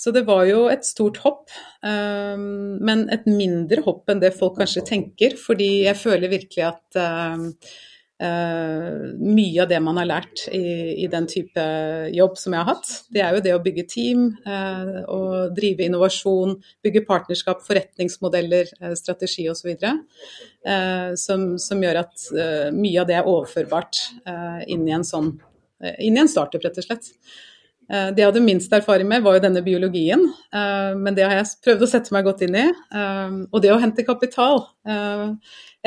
Så 0.00 0.14
det 0.16 0.22
var 0.24 0.46
jo 0.48 0.62
et 0.72 0.86
stort 0.86 1.18
hopp, 1.26 1.50
um, 1.84 2.78
men 2.80 3.04
et 3.12 3.26
mindre 3.28 3.82
hopp 3.84 4.08
enn 4.08 4.22
det 4.22 4.32
folk 4.32 4.56
kanskje 4.56 4.86
tenker. 4.88 5.34
Fordi 5.36 5.68
jeg 5.84 5.98
føler 6.00 6.32
virkelig 6.32 6.64
at 6.70 7.00
um, 7.34 7.50
Uh, 8.20 9.16
mye 9.16 9.62
av 9.62 9.68
det 9.70 9.78
man 9.80 9.96
har 9.96 10.04
lært 10.04 10.42
i, 10.52 10.60
i, 11.00 11.06
den 11.08 11.24
type 11.30 11.62
jobb 12.12 12.34
som 12.36 12.52
jeg 12.52 12.60
har 12.60 12.68
hatt, 12.74 12.90
det 13.08 13.22
er 13.24 13.32
jo 13.32 13.42
det 13.46 13.54
å 13.56 13.62
bygge 13.64 13.86
team 13.88 14.26
uh, 14.44 14.98
og 15.08 15.54
drive 15.56 15.86
innovasjon, 15.86 16.52
bygge 16.84 17.06
partnerskap, 17.08 17.62
forretningsmodeller, 17.64 18.74
uh, 18.82 18.92
strategi 18.98 19.46
osv. 19.48 19.72
Uh, 19.72 21.16
som, 21.16 21.54
som 21.56 21.80
gjør 21.80 22.02
at 22.02 22.26
mye 22.76 23.00
av 23.00 23.08
det 23.08 23.16
er 23.16 23.30
overførbart 23.30 24.02
inn 24.68 24.84
i 24.84 24.92
en 24.92 25.06
sånn 25.06 25.32
inn 25.80 26.18
i 26.18 26.20
en 26.20 26.28
startup, 26.28 26.60
rett 26.60 26.76
og 26.76 26.84
slett. 26.84 27.08
Det 27.88 28.20
jeg 28.20 28.28
hadde 28.28 28.42
minst 28.44 28.72
erfaring 28.76 29.08
med, 29.08 29.22
var 29.24 29.38
jo 29.38 29.42
denne 29.42 29.62
biologien, 29.64 30.20
men 30.52 31.16
det 31.16 31.24
har 31.24 31.38
jeg 31.38 31.48
prøvd 31.64 31.86
å 31.86 31.88
sette 31.88 32.12
meg 32.14 32.26
godt 32.28 32.44
inn 32.46 32.58
i. 32.60 32.66
Og 33.48 33.56
det 33.64 33.72
å 33.72 33.80
hente 33.80 34.04
kapital. 34.06 34.60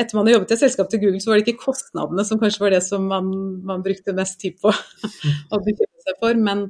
Etter 0.00 0.18
man 0.18 0.26
har 0.26 0.36
jobbet 0.36 0.50
i 0.50 0.56
et 0.56 0.62
selskap 0.64 0.88
til 0.90 1.00
Google, 1.04 1.20
så 1.22 1.30
var 1.30 1.38
det 1.38 1.46
ikke 1.46 1.62
kostnadene 1.68 2.24
som 2.26 2.40
kanskje 2.40 2.64
var 2.64 2.74
det 2.74 2.82
som 2.82 3.04
man, 3.06 3.28
man 3.66 3.82
brukte 3.84 4.14
mest 4.16 4.40
tid 4.42 4.56
på 4.62 4.72
å 5.54 5.60
bekymre 5.62 6.02
seg 6.02 6.16
for, 6.22 6.40
men, 6.48 6.64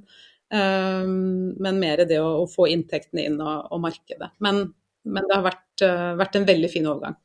men 0.52 1.78
mer 1.80 2.04
det 2.08 2.18
å, 2.20 2.42
å, 2.42 2.48
få 2.50 2.68
inntektene 2.72 3.24
inn 3.30 3.38
og, 3.40 3.70
og 3.72 3.80
markedet. 3.86 4.28
Men, 4.44 4.66
men, 5.08 5.28
det 5.30 5.38
har 5.38 5.46
vært, 5.46 5.86
vært, 6.20 6.36
en 6.36 6.50
veldig 6.50 6.70
fin 6.72 6.90
overgang, 6.90 7.16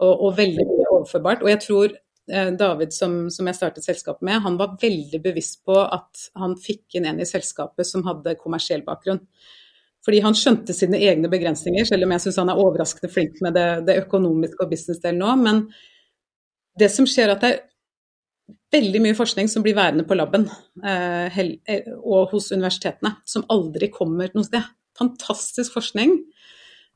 og, 0.00 0.14
og 0.14 0.38
veldig 0.40 0.66
mye 0.70 0.88
overførbart. 0.96 1.44
Og 1.44 1.52
jeg 1.52 1.62
tror 1.66 1.92
uh, 1.92 2.50
David 2.64 2.96
som, 2.96 3.18
som, 3.34 3.50
jeg 3.50 3.60
startet 3.60 3.86
selskapet 3.86 4.24
med, 4.24 4.40
han 4.46 4.56
var 4.60 4.78
veldig 4.80 5.20
bevisst 5.28 5.60
på 5.68 5.76
at 5.84 6.24
han 6.40 6.56
fikk 6.60 6.96
inn 6.98 7.10
en 7.10 7.20
i 7.20 7.28
selskapet 7.28 7.88
som 7.88 8.06
hadde 8.08 8.38
kommersiell 8.40 8.86
bakgrunn. 8.86 9.20
Fordi 10.04 10.20
han 10.24 10.36
skjønte 10.36 10.76
sine 10.76 11.00
egne 11.00 11.30
begrensninger, 11.32 11.86
selv 11.88 12.06
om 12.06 12.12
jeg 12.12 12.24
syns 12.24 12.40
han 12.42 12.52
er 12.52 12.60
overraskende 12.60 13.12
flink 13.12 13.38
med 13.44 13.56
det, 13.56 13.68
det 13.88 14.00
økonomiske 14.02 14.60
og 14.60 14.72
businessdelen 14.74 15.22
nå. 15.22 15.30
Men 15.40 15.62
det 16.80 16.90
som 16.92 17.08
skjer, 17.08 17.30
er 17.30 17.36
at 17.38 17.44
det 17.44 17.52
er 17.54 17.62
veldig 18.74 19.00
mye 19.00 19.16
forskning 19.16 19.48
som 19.48 19.64
blir 19.64 19.76
værende 19.78 20.04
på 20.04 20.16
laben 20.18 20.44
eh, 20.84 21.38
eh, 21.40 21.92
og 21.96 22.34
hos 22.34 22.50
universitetene, 22.52 23.14
som 23.24 23.46
aldri 23.52 23.88
kommer 23.94 24.32
noe 24.34 24.44
sted. 24.44 24.66
Fantastisk 24.98 25.72
forskning 25.78 26.18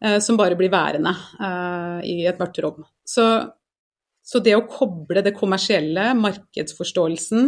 eh, 0.05 0.19
som 0.25 0.37
bare 0.41 0.59
blir 0.59 0.73
værende 0.75 1.15
eh, 1.15 2.03
i 2.11 2.19
et 2.29 2.41
mørkt 2.43 2.61
rom. 2.65 2.85
Så 3.09 3.29
så 4.29 4.43
det 4.45 4.53
å 4.59 4.67
koble 4.69 5.23
det 5.25 5.33
kommersielle, 5.37 6.11
markedsforståelsen, 6.19 7.47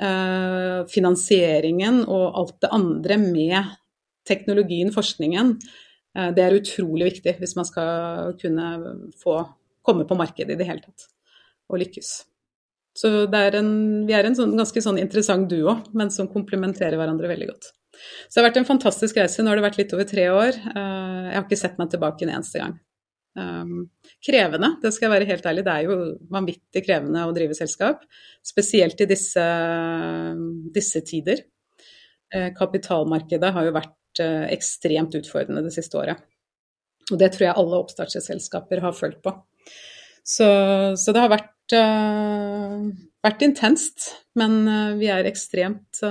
eh, 0.00 0.78
finansieringen 0.88 2.00
og 2.06 2.38
alt 2.40 2.56
det 2.64 2.70
andre 2.72 3.18
med 3.20 3.74
teknologien, 4.28 4.92
forskningen, 4.94 5.54
eh, 6.16 6.32
det 6.36 6.44
er 6.44 6.58
utrolig 6.58 7.12
viktig 7.12 7.38
hvis 7.40 7.56
man 7.58 7.68
skal 7.68 8.34
kunne 8.40 8.72
få 9.22 9.40
komme 9.86 10.04
på 10.08 10.18
markedet 10.18 10.54
i 10.54 10.60
det 10.60 10.68
hele 10.68 10.84
tatt 10.84 11.08
og 11.68 11.80
lykkes. 11.82 12.12
Så 12.98 13.10
er 13.30 13.56
en, 13.60 13.72
vi 14.08 14.14
er 14.16 14.26
en 14.26 14.36
sånn, 14.36 14.56
ganske 14.58 14.82
sånn 14.82 14.98
interessant 14.98 15.46
duo, 15.50 15.76
men 15.96 16.10
som 16.10 16.30
komplementerer 16.30 16.98
hverandre 16.98 17.30
veldig 17.30 17.50
godt. 17.52 17.70
Så 18.26 18.38
det 18.38 18.40
har 18.40 18.48
vært 18.48 18.60
en 18.62 18.68
fantastisk 18.68 19.18
reise. 19.18 19.42
Nå 19.42 19.52
har 19.52 19.58
det 19.58 19.66
vært 19.66 19.78
litt 19.80 19.94
over 19.94 20.06
tre 20.08 20.26
år. 20.32 20.58
Eh, 20.58 21.28
jeg 21.28 21.36
har 21.36 21.46
ikke 21.46 21.60
sett 21.60 21.78
meg 21.80 21.92
tilbake 21.92 22.26
en 22.26 22.34
eneste 22.34 22.62
gang. 22.62 22.76
Um, 23.38 23.84
krevende, 24.24 24.72
det 24.82 24.90
skal 24.90 25.06
jeg 25.06 25.12
være 25.12 25.28
helt 25.28 25.44
ærlig. 25.46 25.62
Det 25.66 25.74
er 25.74 25.86
jo 25.86 25.98
vanvittig 26.32 26.82
krevende 26.82 27.26
å 27.28 27.34
drive 27.36 27.54
selskap. 27.54 28.02
Spesielt 28.46 28.98
i 29.04 29.06
disse, 29.10 29.44
disse 30.74 31.04
tider. 31.06 31.44
Kapitalmarkedet 32.58 33.52
har 33.54 33.68
jo 33.68 33.76
vært 33.76 33.94
uh, 34.22 34.46
ekstremt 34.52 35.14
utfordrende 35.18 35.64
det 35.66 35.74
siste 35.74 35.98
året. 36.00 36.22
Og 37.12 37.18
det 37.20 37.32
tror 37.34 37.48
jeg 37.48 37.58
alle 37.60 37.80
oppstartsselskaper 37.82 38.82
har 38.84 38.96
følt 38.96 39.20
på. 39.24 39.32
Så, 40.20 40.48
så 41.00 41.14
det 41.14 41.22
har 41.24 41.32
vært, 41.32 41.76
uh, 41.76 42.88
vært 43.24 43.44
intenst, 43.46 44.10
men 44.38 44.60
vi 45.00 45.08
er 45.10 45.26
ekstremt 45.26 46.02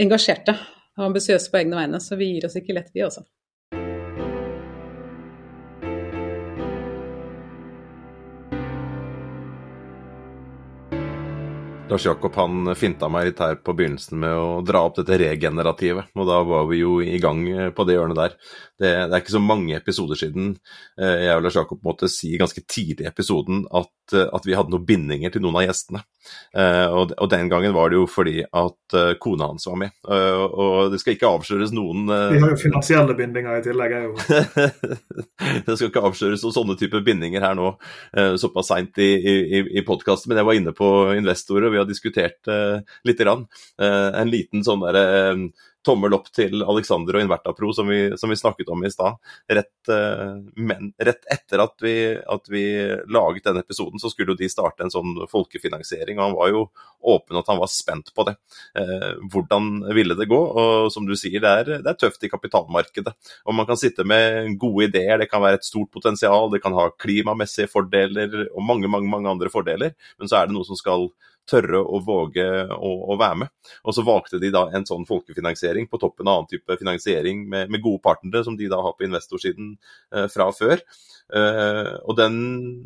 engasjerte 0.00 0.56
og 0.98 1.06
ambisiøse 1.06 1.52
på 1.52 1.60
egne 1.62 1.78
vegne, 1.78 2.00
så 2.02 2.18
vi 2.20 2.34
gir 2.34 2.48
oss 2.48 2.58
ikke 2.58 2.76
lett, 2.76 2.90
vi 2.92 3.06
også. 3.06 3.22
Lars 11.90 12.06
Jakob 12.06 12.34
han 12.38 12.74
finta 12.78 13.08
meg 13.10 13.26
litt 13.26 13.40
her 13.42 13.56
på 13.58 13.74
begynnelsen 13.74 14.20
med 14.22 14.36
å 14.38 14.60
dra 14.62 14.84
opp 14.86 15.00
dette 15.00 15.18
regenerative, 15.18 16.06
og 16.14 16.28
da 16.28 16.38
var 16.46 16.68
vi 16.70 16.84
jo 16.84 17.00
i 17.02 17.18
gang 17.22 17.42
på 17.74 17.86
det 17.86 17.96
hjørnet 17.96 18.20
der. 18.20 18.36
Det, 18.80 18.90
det 19.10 19.16
er 19.16 19.20
ikke 19.20 19.34
så 19.34 19.42
mange 19.42 19.74
episoder 19.76 20.16
siden 20.16 20.54
eh, 20.96 21.26
jeg 21.26 21.36
og 21.36 21.42
Lars 21.44 21.56
Jakob 21.58 21.82
måtte 21.84 22.08
si 22.08 22.30
ganske 22.40 22.62
tidlig 22.64 23.04
i 23.04 23.10
episoden 23.10 23.66
at, 23.76 24.14
at 24.22 24.46
vi 24.48 24.54
hadde 24.56 24.72
noen 24.72 24.86
bindinger 24.88 25.34
til 25.34 25.42
noen 25.44 25.58
av 25.60 25.66
gjestene. 25.66 26.00
Eh, 26.56 26.86
og, 26.86 27.12
og, 27.16 27.26
den 27.32 27.50
gangen 27.52 27.74
var 27.76 27.90
det 27.90 27.98
jo 27.98 28.06
fordi 28.08 28.38
at 28.46 28.96
kona 29.20 29.50
hans 29.50 29.66
var 29.68 29.76
med. 29.82 29.92
og, 30.06 30.54
og 30.62 30.94
det 30.94 31.00
skal 31.02 31.14
ikke 31.14 31.28
avsløres 31.28 31.74
noen 31.76 32.08
Vi 32.08 32.40
har 32.40 32.54
jo 32.54 32.58
finansielle 32.60 33.14
bindinger 33.18 33.60
i 33.60 33.66
tillegg, 33.66 33.94
jeg 33.94 34.08
jo. 34.08 34.14
det 35.66 35.76
skal 35.76 35.90
ikke 35.90 36.06
avsløres 36.08 36.46
noen 36.46 36.56
sånne 36.56 36.78
typer 36.80 37.04
bindinger 37.04 37.44
her 37.44 37.58
nå 37.58 37.74
såpass 38.40 38.70
seint 38.72 38.98
i, 39.02 39.10
i, 39.20 39.62
i 39.80 39.84
podkasten, 39.86 40.30
men 40.30 40.40
jeg 40.40 40.48
var 40.48 40.58
inne 40.58 40.74
på 40.76 40.88
investorer. 41.18 41.68
og 41.68 41.74
vi 41.74 41.79
har 41.84 41.90
diskutert 41.90 42.50
uh, 42.50 42.80
litt. 43.04 43.20
Grann. 43.20 43.44
Uh, 43.76 44.16
en 44.16 44.30
liten 44.32 44.62
sånn 44.64 44.80
derre 44.80 45.34
uh, 45.34 45.42
tommel 45.84 46.12
opp 46.12 46.28
til 46.34 46.60
Alexander 46.60 47.16
og 47.16 47.24
Invertapro, 47.24 47.72
som 47.76 47.88
som 48.20 48.30
vi 48.30 48.36
snakket 48.36 48.68
om 48.72 48.84
i 48.84 48.90
stad. 48.92 49.16
Rett, 49.48 49.88
uh, 49.88 50.36
rett, 51.00 51.22
etter 51.32 51.62
at 51.64 51.76
vi, 51.84 51.94
at 52.16 52.50
vi, 52.52 52.64
laget 53.08 53.48
denne 53.48 53.64
episoden, 53.64 54.00
så 54.00 54.10
skulle 54.12 54.34
jo 54.34 54.40
de 54.40 54.48
starte 54.52 54.84
en 54.84 54.92
sånn 54.92 55.24
folkefinansiering. 55.30 56.18
og 56.18 56.24
Han 56.24 56.36
var 56.36 56.52
jo 56.52 56.62
åpen 57.14 57.40
at 57.40 57.48
han 57.48 57.60
var 57.60 57.72
spent 57.72 58.12
på 58.14 58.26
det. 58.28 58.36
Uh, 58.76 59.16
hvordan 59.32 59.70
ville 59.96 60.16
det 60.18 60.28
gå? 60.28 60.40
Og 60.40 60.92
som 60.92 61.08
du 61.08 61.16
sier, 61.16 61.40
det 61.40 61.54
er, 61.62 61.72
det 61.80 61.94
er, 61.94 62.00
tøft 62.00 62.24
i 62.24 62.32
kapitalmarkedet. 62.32 63.16
Og 63.46 63.56
man 63.56 63.68
kan 63.68 63.80
sitte 63.80 64.04
med 64.04 64.56
gode 64.60 64.90
ideer, 64.90 65.18
det 65.20 65.30
kan 65.32 65.42
være 65.44 65.60
et 65.60 65.68
stort 65.68 65.90
potensial, 65.92 66.50
det 66.52 66.62
kan 66.64 66.76
ha 66.76 66.90
klimamessige 67.00 67.70
fordeler 67.72 68.46
og 68.50 68.62
mange, 68.64 68.88
mange, 68.88 69.08
mange 69.10 69.32
andre 69.32 69.50
fordeler, 69.52 69.96
men 70.20 70.28
så 70.30 70.40
er 70.40 70.48
det 70.48 70.56
noe 70.56 70.68
som 70.68 70.78
skal 70.78 71.08
tørre 71.48 71.80
å 71.82 72.00
våge 72.04 72.46
å, 72.74 72.90
å, 73.12 73.16
være 73.20 73.42
med. 73.42 73.52
Og 73.84 73.96
så 73.96 74.04
valgte 74.06 74.40
de 74.42 74.52
da 74.54 74.66
en 74.74 74.86
sånn 74.88 75.06
folkefinansiering 75.08 75.88
på 75.90 76.00
toppen 76.02 76.28
av 76.28 76.40
annen 76.40 76.50
type 76.50 76.76
finansiering 76.80 77.46
med, 77.50 77.70
med 77.72 77.84
gode 77.84 78.02
partnere, 78.04 78.44
som 78.46 78.58
de 78.58 78.68
da 78.70 78.80
har 78.84 78.96
på 78.98 79.06
investorsiden 79.08 79.74
eh, 80.14 80.28
fra 80.32 80.50
før. 80.54 80.82
Uh, 81.30 81.94
og 82.10 82.16
den 82.18 82.36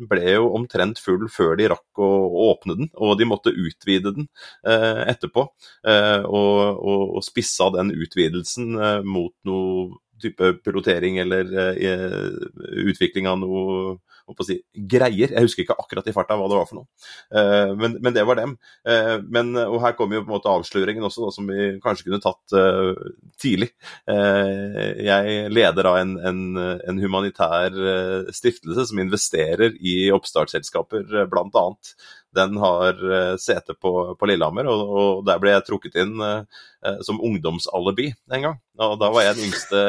ble 0.05 0.35
jo 0.35 0.51
omtrent 0.53 0.99
full 1.01 1.25
før 1.33 1.55
de 1.57 1.69
rakk 1.71 2.01
å, 2.01 2.09
å 2.29 2.49
åpne 2.51 2.75
den, 2.77 2.89
og 2.93 3.17
de 3.17 3.25
måtte 3.25 3.53
utvide 3.53 4.13
den 4.13 4.27
uh, 4.67 5.01
etterpå. 5.09 5.47
Uh, 5.81 6.21
og, 6.29 6.59
og, 6.77 7.03
og, 7.17 7.21
spissa 7.25 7.71
den 7.73 7.89
utvidelsen 7.95 8.77
mot 9.07 9.33
noe 9.49 9.95
type 10.21 10.51
pilotering 10.63 11.17
eller 11.19 11.49
utvikling 12.85 13.27
av 13.27 13.41
noe 13.41 13.97
si, 14.45 14.57
greier. 14.73 15.33
Jeg 15.33 15.45
husker 15.45 15.65
ikke 15.65 15.77
akkurat 15.79 16.07
i 16.09 16.13
farta 16.15 16.37
hva 16.39 16.47
det 16.49 16.57
var 16.59 16.67
for 16.69 16.79
noe, 16.79 16.87
uh, 17.35 17.73
men, 17.77 17.97
men, 18.01 18.13
det 18.15 18.25
var 18.27 18.39
dem. 18.39 18.55
Uh, 18.87 19.17
men, 19.31 19.53
og 19.61 19.79
her 19.83 19.95
kommer 19.97 20.19
jo 20.19 20.25
på 20.25 20.31
en 20.31 20.35
måte 20.37 20.51
avsløringen 20.51 21.05
også, 21.05 21.25
da, 21.25 21.31
som 21.35 21.49
vi 21.51 21.69
kanskje 21.83 22.09
kunne 22.09 22.21
tatt 22.23 22.57
uh, 22.57 22.93
tidlig. 23.41 23.71
jeg 24.05 25.49
leder 25.51 25.87
av 25.89 25.97
en, 25.99 26.13
en, 26.29 26.41
en 26.57 26.99
humanitær 27.01 27.73
stiftelse 28.33 28.85
som 28.89 29.01
investerer 29.01 29.75
i 29.81 29.95
oppstartsselskaper, 30.15 31.25
bl.a 31.31 31.65
den 32.35 32.59
har 32.61 32.99
uh, 32.99 33.33
sete 33.41 33.75
på, 33.79 33.91
på 34.19 34.29
Lillehammer, 34.29 34.69
og, 34.71 34.83
og, 34.85 35.23
der 35.27 35.41
ble 35.41 35.55
jeg 35.55 35.65
trukket 35.67 35.97
inn 36.03 36.13
uh, 36.21 36.43
som 37.05 37.21
ungdomsalibi 37.23 38.11
en 38.35 38.47
gang. 38.49 38.61
Og 38.83 38.97
da 39.01 39.09
var 39.13 39.25
jeg 39.25 39.39
den 39.39 39.49
yngste, 39.49 39.81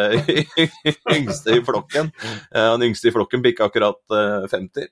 yngste 1.18 1.58
i 1.58 1.62
flokken. 1.66 2.08
Den 2.54 2.84
yngste 2.86 3.10
i 3.10 3.12
flokken 3.12 3.42
bikka 3.44 3.66
akkurat 3.66 3.98
50. 4.48 4.86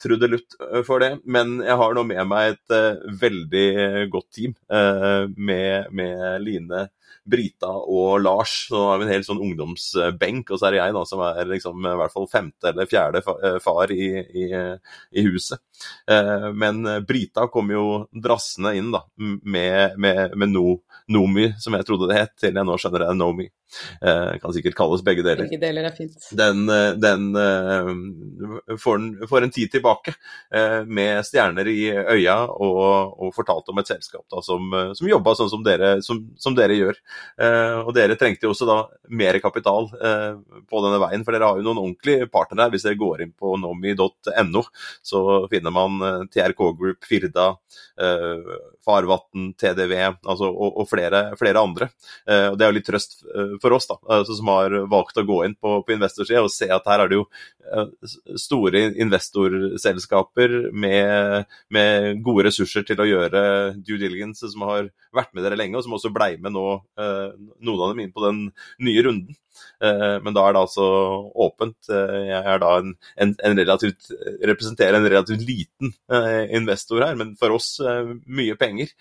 Trudelutt 0.00 0.56
for 0.86 1.02
det. 1.02 1.10
Men 1.28 1.58
jeg 1.64 1.76
har 1.80 1.96
nå 1.96 2.06
med 2.08 2.22
meg 2.30 2.54
et 2.54 2.74
veldig 3.20 3.66
godt 4.12 4.30
team 4.32 4.54
med, 5.36 5.90
med 5.92 6.22
Line 6.44 6.86
Brita 7.30 7.70
og 7.70 8.20
Lars. 8.22 8.66
Så 8.68 8.80
har 8.88 8.98
vi 8.98 9.06
en 9.06 9.12
hel 9.12 9.24
sånn 9.26 9.40
ungdomsbenk, 9.44 10.50
og 10.50 10.60
så 10.60 10.68
er 10.68 10.74
det 10.74 10.80
jeg 10.80 10.96
da 10.96 11.04
som 11.08 11.22
er 11.26 11.52
liksom 11.52 11.86
i 11.86 11.94
hvert 12.00 12.14
fall 12.14 12.28
femte 12.30 12.72
eller 12.72 12.90
fjerde 12.90 13.22
eh, 13.34 13.58
far 13.62 13.92
i, 13.94 14.10
i, 14.20 14.46
i 15.12 15.26
huset. 15.28 15.62
Uh, 16.10 16.50
men 16.52 16.82
Brita 17.08 17.46
kom 17.52 17.70
jo 17.72 17.84
drassende 18.12 18.74
inn 18.76 18.90
da, 18.92 19.04
med, 19.16 19.96
med, 19.96 20.36
med 20.36 20.52
no, 20.52 20.80
Nomi, 21.10 21.50
som 21.60 21.76
jeg 21.76 21.88
trodde 21.88 22.10
det 22.10 22.20
het, 22.20 22.36
til 22.40 22.56
jeg 22.56 22.66
nå 22.66 22.76
skjønner 22.80 23.06
det 23.06 23.10
er 23.12 23.18
Nomi. 23.18 23.48
Eh, 24.00 24.38
kan 24.40 24.54
sikkert 24.54 24.76
kalles 24.78 25.02
begge 25.04 25.24
deler. 25.24 25.44
Begge 25.46 25.60
deler 25.60 25.88
er 25.88 25.94
fint. 25.94 26.16
Den, 26.36 26.62
eh, 26.72 26.92
den 27.00 27.36
eh, 27.36 28.76
får, 28.80 28.98
en, 28.98 29.08
får, 29.28 29.46
en, 29.46 29.52
tid 29.54 29.72
tilbake 29.72 30.14
eh, 30.54 30.80
med 30.86 31.24
stjerner 31.26 31.68
i 31.70 31.90
øya 31.90 32.36
og, 32.50 33.16
og 33.20 33.34
fortalte 33.36 33.74
om 33.74 33.80
et 33.82 33.90
selskap 33.90 34.24
da, 34.30 34.42
som, 34.44 34.70
som 34.96 35.08
jobba 35.08 35.34
sånn 35.38 35.52
som 35.52 35.64
dere, 35.66 35.92
som, 36.06 36.22
som 36.40 36.56
dere 36.56 36.78
gjør. 36.78 37.00
Eh, 37.40 37.78
og 37.84 37.92
dere 37.96 38.18
trengte 38.20 38.48
jo 38.48 38.54
også 38.54 38.68
da 38.68 38.78
mer 39.10 39.38
kapital 39.42 39.88
på 39.90 40.80
denne 40.84 40.98
veien, 41.02 41.22
for 41.24 41.34
dere 41.34 41.48
har 41.48 41.58
jo 41.58 41.64
noen 41.66 41.80
ordentlige 41.82 42.28
partnere. 42.30 42.70
Hvis 42.72 42.86
dere 42.86 42.98
går 43.00 43.24
inn 43.24 43.34
på 43.36 43.54
nomi.no, 43.60 44.64
så 45.02 45.22
finner 45.50 45.74
man 45.74 46.28
TRK 46.30 46.62
Group, 46.78 47.06
Firda, 47.06 47.52
Farvatn, 48.84 49.50
TDV 49.58 49.94
altså, 50.00 50.48
og, 50.48 50.80
og 50.82 50.88
flere, 50.90 51.22
flere, 51.40 51.60
andre. 51.60 51.90
og 52.26 52.56
Det 52.58 52.64
er 52.64 52.70
jo 52.70 52.76
litt 52.78 52.88
trøst 52.88 53.18
for 53.62 53.76
oss 53.76 53.88
da, 53.90 53.96
altså, 54.08 54.36
som 54.38 54.50
har 54.52 54.74
valgt 54.90 55.20
å 55.20 55.26
gå 55.28 55.42
inn 55.46 55.56
på, 55.56 55.78
på 55.86 55.94
investorsida 55.94 56.42
og 56.44 56.52
se 56.54 56.70
at 56.72 56.86
her 56.90 57.04
er 57.04 57.10
det 57.10 57.20
jo 57.20 57.26
store 58.40 58.82
investorselskaper 58.98 60.56
med, 60.72 61.46
med, 61.72 62.22
gode 62.24 62.48
ressurser 62.48 62.86
til 62.86 63.02
å 63.02 63.08
gjøre 63.08 63.42
due 63.78 64.00
diligence, 64.00 64.48
som 64.50 64.64
har 64.66 64.90
vært 65.14 65.34
med 65.34 65.46
dere 65.46 65.58
lenge, 65.60 65.78
og 65.78 65.86
som 65.86 65.94
også 65.98 66.12
blei 66.14 66.32
med 66.40 66.54
nå, 66.56 66.66
noen 66.98 67.84
av 67.84 67.92
dem 67.92 68.02
inn 68.04 68.14
på 68.14 68.24
den 68.26 68.42
nye 68.82 69.04
runden. 69.06 69.38
Eh, 69.80 70.16
men 70.22 70.36
da 70.36 70.44
er 70.46 70.54
det 70.54 70.62
altså 70.62 70.86
åpent. 71.44 71.78
Eh, 71.88 72.16
jeg 72.28 72.40
er 72.52 72.60
da 72.62 72.72
en, 72.80 72.92
en, 73.24 73.34
en 73.48 73.56
relativt, 73.58 74.10
representerer 74.50 74.98
en 74.98 75.08
relativt 75.08 75.44
liten 75.46 75.94
eh, 76.12 76.52
investor 76.58 77.04
her, 77.04 77.16
men 77.18 77.34
for 77.40 77.56
oss 77.56 77.72
mye 77.80 78.56
penger. 78.60 78.92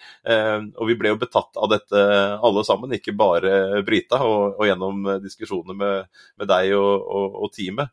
Og 0.80 0.88
vi 0.90 0.96
ble 1.00 1.14
jo 1.14 1.20
betatt 1.20 1.58
av 1.60 1.70
dette 1.72 2.00
alle 2.46 2.64
sammen, 2.68 2.94
ikke 2.96 3.16
bare 3.18 3.84
Brita. 3.88 4.22
Og, 4.26 4.60
og 4.60 4.68
gjennom 4.68 5.10
diskusjoner 5.24 5.78
med, 5.78 6.24
med 6.40 6.50
deg 6.52 6.74
og, 6.78 6.94
og, 7.04 7.38
og 7.44 7.54
teamet 7.56 7.92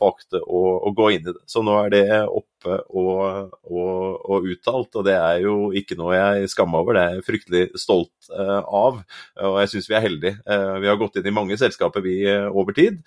valgte 0.00 0.42
å, 0.42 0.62
å, 0.82 0.92
gå 0.96 1.10
inn 1.14 1.26
i 1.26 1.32
det. 1.32 1.42
Så 1.50 1.64
nå 1.64 1.76
er 1.84 1.92
det 1.92 2.04
opp 2.26 2.48
oppe 2.62 2.78
og, 2.94 3.52
og, 3.66 4.22
og, 4.30 4.46
uttalt. 4.52 4.94
Og 4.98 5.06
det 5.06 5.16
er 5.16 5.42
jo 5.44 5.56
ikke 5.76 5.96
noe 5.98 6.14
jeg 6.16 6.50
skammer 6.52 6.82
over, 6.82 6.96
det 6.96 7.02
er 7.02 7.16
jeg 7.16 7.26
fryktelig 7.26 7.62
stolt 7.80 8.30
uh, 8.32 8.62
av. 8.62 9.02
Og 9.42 9.58
jeg 9.62 9.72
syns 9.74 9.88
vi 9.90 9.96
er 9.98 10.04
heldige. 10.06 10.38
Uh, 10.46 10.78
vi 10.82 10.90
har 10.90 10.98
gått 11.00 11.18
inn 11.18 11.28
i 11.28 11.34
mange 11.34 11.58
selskaper 11.60 12.04
vi 12.04 12.20
uh, 12.28 12.48
over 12.52 12.74
tid, 12.76 13.00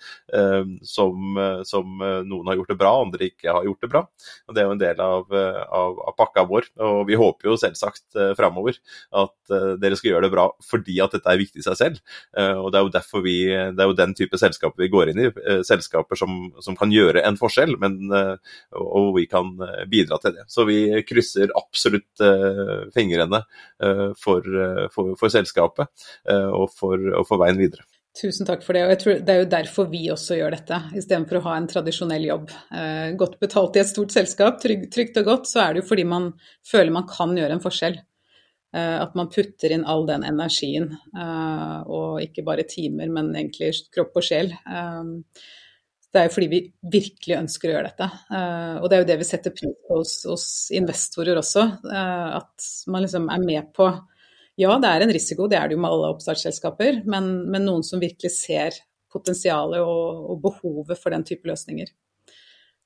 som, 0.86 1.38
som, 1.66 2.00
noen 2.26 2.48
har 2.48 2.58
gjort 2.58 2.70
det 2.72 2.78
bra, 2.78 2.90
andre 3.02 3.28
ikke 3.30 3.52
har 3.54 3.64
gjort 3.66 3.84
det 3.84 3.90
bra. 3.92 4.02
Og 4.46 4.56
Det 4.56 4.62
er 4.62 4.68
jo 4.68 4.74
en 4.74 4.82
del 4.82 5.00
av, 5.02 5.32
av, 5.32 6.00
av 6.10 6.16
pakka 6.18 6.46
vår. 6.48 6.68
Og 6.86 7.00
vi 7.08 7.18
håper 7.18 7.50
jo 7.50 7.58
selvsagt 7.60 8.18
uh, 8.18 8.32
framover 8.38 8.78
at 9.16 9.54
dere 9.80 9.96
skal 9.98 10.10
gjøre 10.10 10.26
det 10.26 10.32
bra 10.32 10.46
fordi 10.66 10.96
at 11.02 11.12
dette 11.14 11.30
er 11.30 11.38
viktig 11.38 11.62
i 11.62 11.64
seg 11.64 11.76
selv. 11.78 12.00
og 12.34 12.72
Det 12.72 12.78
er 12.78 12.84
jo 12.84 12.92
derfor 12.96 13.22
vi, 13.24 13.36
det 13.46 13.82
er 13.82 13.88
jo 13.88 13.96
den 13.96 14.14
type 14.18 14.38
selskaper 14.40 14.82
vi 14.82 14.90
går 14.92 15.12
inn 15.12 15.20
i. 15.22 15.28
selskaper 15.66 16.18
som, 16.18 16.48
som 16.64 16.76
kan 16.78 16.90
gjøre 16.92 17.22
en 17.26 17.38
forskjell, 17.38 17.76
men, 17.80 18.10
og 18.76 19.12
vi 19.16 19.26
kan 19.30 19.45
kan 19.46 19.68
eh, 19.68 19.84
bidra 19.90 20.18
til 20.22 20.36
det. 20.36 20.46
Så 20.52 20.66
vi 20.68 20.80
krysser 21.06 21.52
absolutt 21.56 22.24
uh, 22.24 22.88
fingrene 22.94 23.42
uh, 23.42 24.10
for, 24.18 24.42
for, 24.92 25.14
for, 25.18 25.32
selskapet 25.32 26.08
og 26.26 26.70
for, 26.72 27.00
og 27.18 27.26
for 27.28 27.40
veien 27.40 27.58
videre. 27.60 27.84
Tusen 28.16 28.48
takk 28.48 28.62
for 28.64 28.76
det. 28.76 28.84
og 28.86 28.92
jeg 28.94 29.00
tror 29.02 29.18
Det 29.20 29.32
er 29.32 29.40
jo 29.42 29.52
derfor 29.52 29.88
vi 29.92 30.02
også 30.12 30.38
gjør 30.38 30.54
dette, 30.56 30.80
istedenfor 30.96 31.38
å 31.38 31.46
ha 31.50 31.56
en 31.58 31.68
tradisjonell 31.68 32.24
jobb. 32.24 32.52
Eh, 32.72 33.12
godt 33.20 33.38
betalt 33.42 33.76
i 33.76 33.82
et 33.82 33.90
stort 33.90 34.14
selskap, 34.14 34.60
trygg, 34.62 34.86
trygt 34.92 35.18
og 35.20 35.28
godt, 35.28 35.50
så 35.50 35.66
er 35.66 35.74
det 35.74 35.82
jo 35.82 35.88
fordi 35.90 36.06
man 36.08 36.30
føler 36.64 36.94
man 36.94 37.08
kan 37.10 37.36
gjøre 37.36 37.58
en 37.58 37.64
forskjell. 37.64 37.98
Eh, 38.76 38.96
at 39.02 39.12
man 39.18 39.28
putter 39.32 39.74
inn 39.74 39.84
all 39.84 40.06
den 40.08 40.24
energien, 40.24 40.94
eh, 40.96 41.78
og 41.84 42.22
ikke 42.24 42.46
bare 42.46 42.64
timer, 42.68 43.12
men 43.12 43.34
egentlig 43.34 43.74
kropp 43.92 44.16
og 44.16 44.24
sjel. 44.24 44.54
Det 46.12 46.20
er 46.20 46.28
jo 46.28 46.34
fordi 46.36 46.48
vi 46.48 46.60
virkelig 46.92 47.36
ønsker 47.36 47.70
å 47.70 47.74
gjøre 47.74 47.88
dette. 47.90 48.06
Uh, 48.30 48.76
og 48.80 48.88
det 48.88 48.96
er 48.96 49.02
jo 49.02 49.08
det 49.10 49.16
vi 49.20 49.28
setter 49.28 49.54
pris 49.54 49.74
på 49.86 49.98
hos, 49.98 50.12
hos 50.28 50.46
investorer 50.76 51.38
også. 51.40 51.64
Uh, 51.84 52.38
at 52.38 52.68
man 52.92 53.04
liksom 53.04 53.30
er 53.32 53.42
med 53.42 53.72
på 53.76 53.90
Ja, 54.56 54.72
det 54.80 54.88
er 54.88 55.04
en 55.04 55.12
risiko, 55.12 55.50
det 55.50 55.58
er 55.58 55.68
det 55.68 55.76
jo 55.76 55.82
med 55.82 55.92
alle 55.92 56.14
oppstartsselskaper, 56.14 57.02
men, 57.04 57.26
men 57.52 57.66
noen 57.68 57.82
som 57.84 58.00
virkelig 58.00 58.32
ser 58.38 58.78
potensialet 59.12 59.82
og, 59.84 60.24
og, 60.30 60.40
behovet 60.44 61.00
for 61.00 61.14
den 61.14 61.24
type 61.26 61.48
løsninger. 61.48 61.90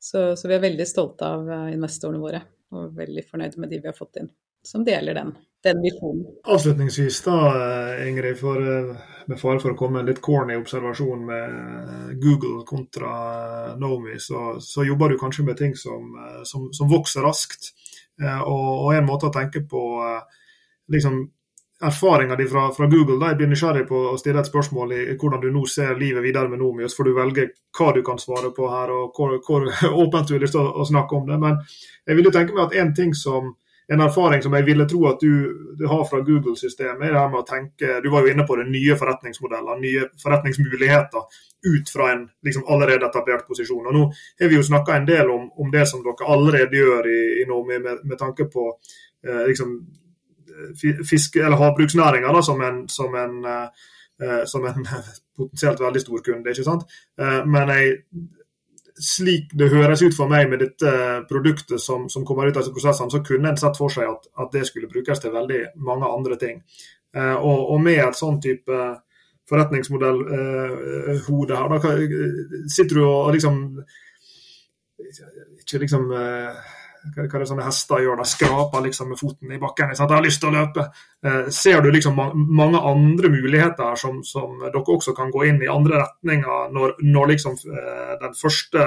Så, 0.00 0.32
så 0.34 0.48
vi 0.48 0.56
er 0.56 0.64
veldig 0.64 0.86
stolte 0.88 1.28
av 1.28 1.46
eh, 1.46 1.68
investorene 1.76 2.22
våre, 2.22 2.40
og 2.74 2.94
veldig 2.96 3.24
fornøyde 3.28 3.60
med 3.60 3.72
de 3.72 3.80
vi 3.82 3.90
har 3.90 3.96
fått 3.96 4.18
inn, 4.22 4.30
som 4.66 4.84
deler 4.84 5.14
den 5.14 5.34
den 5.62 5.82
visjonen. 5.82 6.26
Avslutningsvis 6.44 7.22
da, 7.22 7.38
eh, 7.56 8.08
Ingrid, 8.08 8.38
for, 8.38 8.56
eh, 8.56 8.96
med 9.26 9.40
fare 9.40 9.60
for 9.60 9.72
å 9.72 9.76
komme 9.76 10.00
en 10.00 10.06
litt 10.06 10.20
corny 10.20 10.56
observasjon 10.56 11.26
med 11.26 12.20
Google 12.20 12.64
kontra 12.66 13.76
Nomi, 13.76 14.18
så, 14.18 14.60
så 14.60 14.86
jobber 14.86 15.08
du 15.08 15.18
kanskje 15.18 15.44
med 15.44 15.56
ting 15.56 15.76
som, 15.76 16.16
eh, 16.16 16.40
som, 16.44 16.72
som 16.72 16.88
vokser 16.88 17.22
raskt. 17.22 17.74
Og, 18.20 18.84
og, 18.84 18.90
en 18.92 19.06
måte 19.06 19.30
å 19.30 19.32
tenke 19.32 19.62
på 19.64 19.80
liksom, 20.92 21.14
erfaringa 21.80 22.36
di 22.36 22.44
fra, 22.44 22.66
fra, 22.76 22.84
Google. 22.92 23.16
Da 23.16 23.30
jeg 23.30 23.38
blir 23.38 23.48
nysgjerrig 23.48 23.86
på 23.88 24.00
å 24.10 24.18
stille 24.20 24.42
et 24.42 24.50
spørsmål 24.50 24.92
i, 24.92 24.98
hvordan 25.14 25.40
du 25.40 25.46
nå 25.48 25.62
ser 25.64 25.96
livet 25.96 26.26
videre 26.26 26.50
med 26.52 26.60
Nomius, 26.60 26.92
for 26.92 27.08
du 27.08 27.14
velger 27.16 27.48
hva 27.78 27.94
du 27.96 28.02
kan 28.04 28.20
svare 28.20 28.50
på 28.52 28.68
her, 28.68 28.92
og 28.92 29.16
hvor, 29.16 29.38
hvor 29.46 29.64
åpent 30.04 30.28
du 30.28 30.34
har 30.36 30.44
lyst 30.44 30.52
til 30.52 30.60
å, 30.60 30.74
å, 30.82 30.84
snakke 30.84 31.16
om 31.16 31.32
det. 31.32 31.40
Men 31.40 31.56
jeg 32.04 32.18
vil 32.18 32.28
jo 32.28 32.34
tenke 32.36 32.52
meg 32.52 32.66
at 32.66 32.76
en 32.82 32.92
ting 32.98 33.16
som 33.16 33.54
en 33.92 34.00
erfaring 34.00 34.42
som 34.42 34.54
jeg 34.54 34.66
ville 34.68 34.86
tro 34.86 35.00
at 35.10 35.22
du, 35.22 35.74
du 35.78 35.86
har 35.90 36.04
fra 36.06 36.20
Google-systemet, 36.22 37.08
er 37.08 37.16
det 37.16 37.22
med 37.32 37.40
å 37.40 37.46
tenke 37.46 37.96
Du 38.04 38.10
var 38.12 38.22
jo 38.22 38.30
inne 38.30 38.46
på 38.46 38.56
det 38.60 38.68
nye 38.70 38.96
forretningsmodeller, 38.98 39.80
nye 39.82 40.04
forretningsmuligheter 40.22 41.40
ut 41.70 41.90
fra 41.92 42.12
en 42.12 42.22
liksom, 42.46 42.64
allerede 42.70 43.08
etablert 43.08 43.48
posisjon. 43.48 43.88
Og 43.90 43.96
Nå 43.96 44.04
har 44.40 44.52
vi 44.52 44.60
jo 44.60 44.66
snakka 44.66 44.96
en 44.96 45.08
del 45.08 45.30
om, 45.34 45.48
om, 45.58 45.72
det 45.74 45.88
som 45.90 46.04
dere 46.06 46.28
allerede 46.30 46.78
gjør 46.78 47.10
i, 47.10 47.20
i 47.42 47.46
Nomi, 47.50 47.80
med, 47.82 48.04
med, 48.04 48.18
tanke 48.20 48.46
på 48.52 48.68
eh, 49.26 49.42
liksom, 49.50 49.74
fiske- 51.10 51.42
eller 51.42 51.58
havbruksnæringa 51.58 52.42
som 52.46 52.62
en, 52.62 52.84
som 52.88 53.14
en 53.18 53.40
eh, 53.50 54.44
som 54.44 54.66
en 54.70 54.86
potensielt 55.36 55.80
veldig 55.80 56.00
stor 56.00 56.22
kunde. 56.30 56.50
ikke 56.50 56.68
sant? 56.68 56.86
Eh, 57.20 57.40
men 57.46 57.74
jeg 57.74 57.98
slik 59.00 59.54
det 59.56 59.70
høres 59.72 60.02
ut 60.04 60.12
for 60.16 60.28
meg 60.30 60.48
med 60.50 60.58
dette 60.62 60.90
produktet 61.30 61.80
som, 61.82 62.08
som 62.12 62.24
kommer 62.26 62.46
ut 62.48 62.56
av 62.56 62.62
disse 62.62 62.74
prosessene, 62.74 63.10
så 63.12 63.20
kunne 63.24 63.48
en 63.50 63.60
sett 63.60 63.76
for 63.80 63.88
seg 63.92 64.04
at, 64.10 64.22
at, 64.36 64.52
det 64.52 64.66
skulle 64.68 64.90
brukes 64.90 65.18
til 65.22 65.34
veldig 65.34 65.62
mange 65.86 66.06
andre 66.08 66.36
ting. 66.40 66.56
Eh, 67.16 67.36
og, 67.36 67.70
og, 67.72 67.78
med 67.82 67.98
et 68.04 68.18
sånn 68.18 68.40
type 68.42 68.76
forretningsmodellhode 69.50 71.54
eh, 71.54 71.58
her, 71.58 71.68
da 71.72 71.78
sitter 72.70 72.94
du 73.00 73.04
og 73.06 73.32
liksom 73.34 73.54
Ikke 75.58 75.78
liksom 75.82 76.02
eh, 76.14 76.54
hva, 77.00 77.24
hva 77.24 77.40
det 77.40 77.48
sånne 77.48 77.66
hester 77.66 78.02
gjør, 78.04 78.18
de 78.20 78.28
skraper 78.28 78.82
liksom 78.84 79.10
med 79.12 79.20
foten 79.20 79.54
i 79.54 79.60
bakken. 79.60 79.94
Sant? 79.96 80.10
jeg 80.12 80.18
har 80.18 80.26
lyst 80.26 80.42
til 80.42 80.50
å 80.50 80.56
løpe. 80.56 80.86
Eh, 81.24 81.48
ser 81.54 81.80
du 81.84 81.90
liksom 81.92 82.18
mange 82.34 82.82
andre 82.90 83.30
muligheter 83.32 83.96
som, 84.00 84.20
som, 84.26 84.58
dere 84.66 84.82
også 84.82 85.14
kan 85.16 85.32
gå 85.32 85.46
inn 85.48 85.62
i 85.64 85.70
andre 85.70 86.02
retninger, 86.04 86.68
når, 86.76 86.98
når 87.06 87.32
liksom 87.34 87.56
eh, 87.70 88.12
den 88.20 88.36
første, 88.36 88.84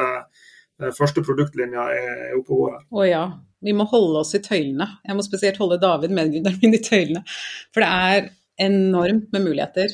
eh, 0.81 0.93
første 0.93 1.25
produktlinja 1.25 1.87
er 1.95 2.37
oppe 2.37 2.53
og 2.53 2.61
går? 2.67 2.77
Å 2.93 3.09
ja. 3.09 3.25
Vi 3.63 3.73
må 3.75 3.87
holde 3.87 4.21
oss 4.21 4.35
i 4.35 4.43
tøylene. 4.43 4.89
Jeg 5.07 5.15
må 5.15 5.25
spesielt 5.25 5.59
holde 5.61 5.79
David, 5.81 6.11
medgründeren 6.13 6.59
min, 6.61 6.75
i 6.75 6.83
tøylene. 6.83 7.23
For 7.71 7.85
det 7.85 7.91
er 8.11 8.31
enormt 8.63 9.31
med 9.33 9.45
muligheter. 9.47 9.93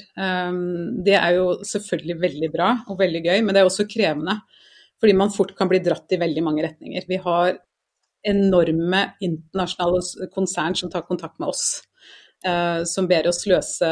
Det 1.05 1.13
er 1.15 1.36
jo 1.38 1.51
selvfølgelig 1.63 2.15
veldig 2.20 2.49
bra 2.51 2.72
og 2.89 2.97
veldig 2.99 3.22
gøy, 3.28 3.38
men 3.45 3.53
det 3.53 3.61
er 3.61 3.70
også 3.70 3.86
krevende. 3.88 4.39
Fordi 4.99 5.13
man 5.15 5.32
fort 5.32 5.53
kan 5.55 5.70
bli 5.70 5.80
dratt 5.86 6.17
i 6.17 6.20
veldig 6.20 6.43
mange 6.43 6.65
retninger. 6.65 7.05
Vi 7.07 7.22
har 7.24 7.59
enorme 8.28 9.03
internasjonale 9.24 10.30
konsern 10.34 10.76
som 10.76 10.91
tar 10.91 11.05
kontakt 11.07 11.39
med 11.39 11.49
oss. 11.53 11.82
Uh, 12.47 12.86
som 12.88 13.03
ber 13.07 13.28
oss 13.28 13.41
løse 13.51 13.88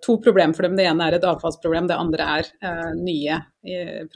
to 0.00 0.14
problemer 0.24 0.56
for 0.56 0.64
dem. 0.64 0.76
Det 0.78 0.86
ene 0.88 1.04
er 1.04 1.18
et 1.18 1.26
avfallsproblem, 1.28 1.90
det 1.90 1.98
andre 2.00 2.28
er 2.38 2.48
uh, 2.64 2.94
nye 2.96 3.36
uh, 3.68 4.06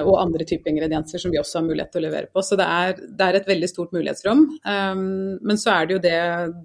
og 0.00 0.14
andre 0.20 0.46
typer 0.48 0.72
ingredienser 0.72 1.20
som 1.20 1.32
vi 1.32 1.40
også 1.40 1.58
har 1.58 1.66
mulighet 1.66 1.92
til 1.92 2.00
å 2.00 2.06
levere 2.06 2.30
på. 2.32 2.40
Så 2.44 2.56
det 2.56 2.64
er, 2.64 2.96
det 2.96 3.26
er 3.26 3.36
et 3.36 3.52
veldig 3.52 3.68
stort 3.68 3.92
mulighetsrom. 3.96 4.46
Um, 4.64 5.04
men 5.44 5.60
så 5.60 5.74
er 5.74 5.88
det 5.88 5.96
jo 5.96 6.02
det, 6.04 6.18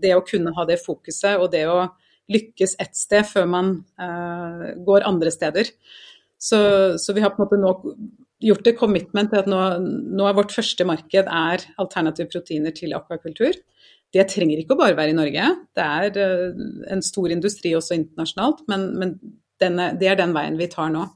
det, 0.04 0.16
å 0.16 0.24
kunne 0.24 0.56
ha 0.56 0.68
det 0.70 0.80
fokuset 0.84 1.36
og 1.36 1.52
det 1.56 1.66
å 1.68 1.82
lykkes 2.32 2.80
ett 2.82 2.96
sted 2.98 3.28
før 3.28 3.46
man 3.46 3.68
går 4.88 5.04
andre 5.06 5.30
steder. 5.30 5.68
Så, 6.42 6.58
så 6.98 7.14
vi 7.14 7.22
har 7.22 7.36
på 7.36 7.44
en 7.44 7.46
måte 7.46 7.60
nå 7.62 7.74
gjort 8.44 8.68
et 8.68 8.78
commitment 8.78 9.32
til 9.32 9.42
at 9.42 9.48
nå, 9.50 9.62
nå 10.20 10.28
er 10.28 10.36
vårt 10.38 10.54
første 10.56 10.86
marked 10.88 11.30
er 11.32 11.66
alternative 11.82 12.32
proteiner 12.34 12.76
til 12.76 12.96
akvakultur. 12.98 13.56
Det 14.16 14.28
trenger 14.32 14.62
ikke 14.62 14.76
å 14.76 14.80
bare 14.80 14.98
være 14.98 15.12
i 15.14 15.18
Norge. 15.18 15.48
Det 15.76 15.86
er 15.86 16.20
uh, 16.20 16.62
en 16.94 17.04
stor 17.04 17.34
industri 17.34 17.74
også 17.76 17.98
internasjonalt, 17.98 18.64
men, 18.72 18.88
men 19.00 19.16
denne, 19.62 19.92
det 20.00 20.12
er 20.12 20.20
den 20.20 20.36
veien 20.36 20.60
vi 20.60 20.70
tar 20.72 20.92
nå. 20.94 21.08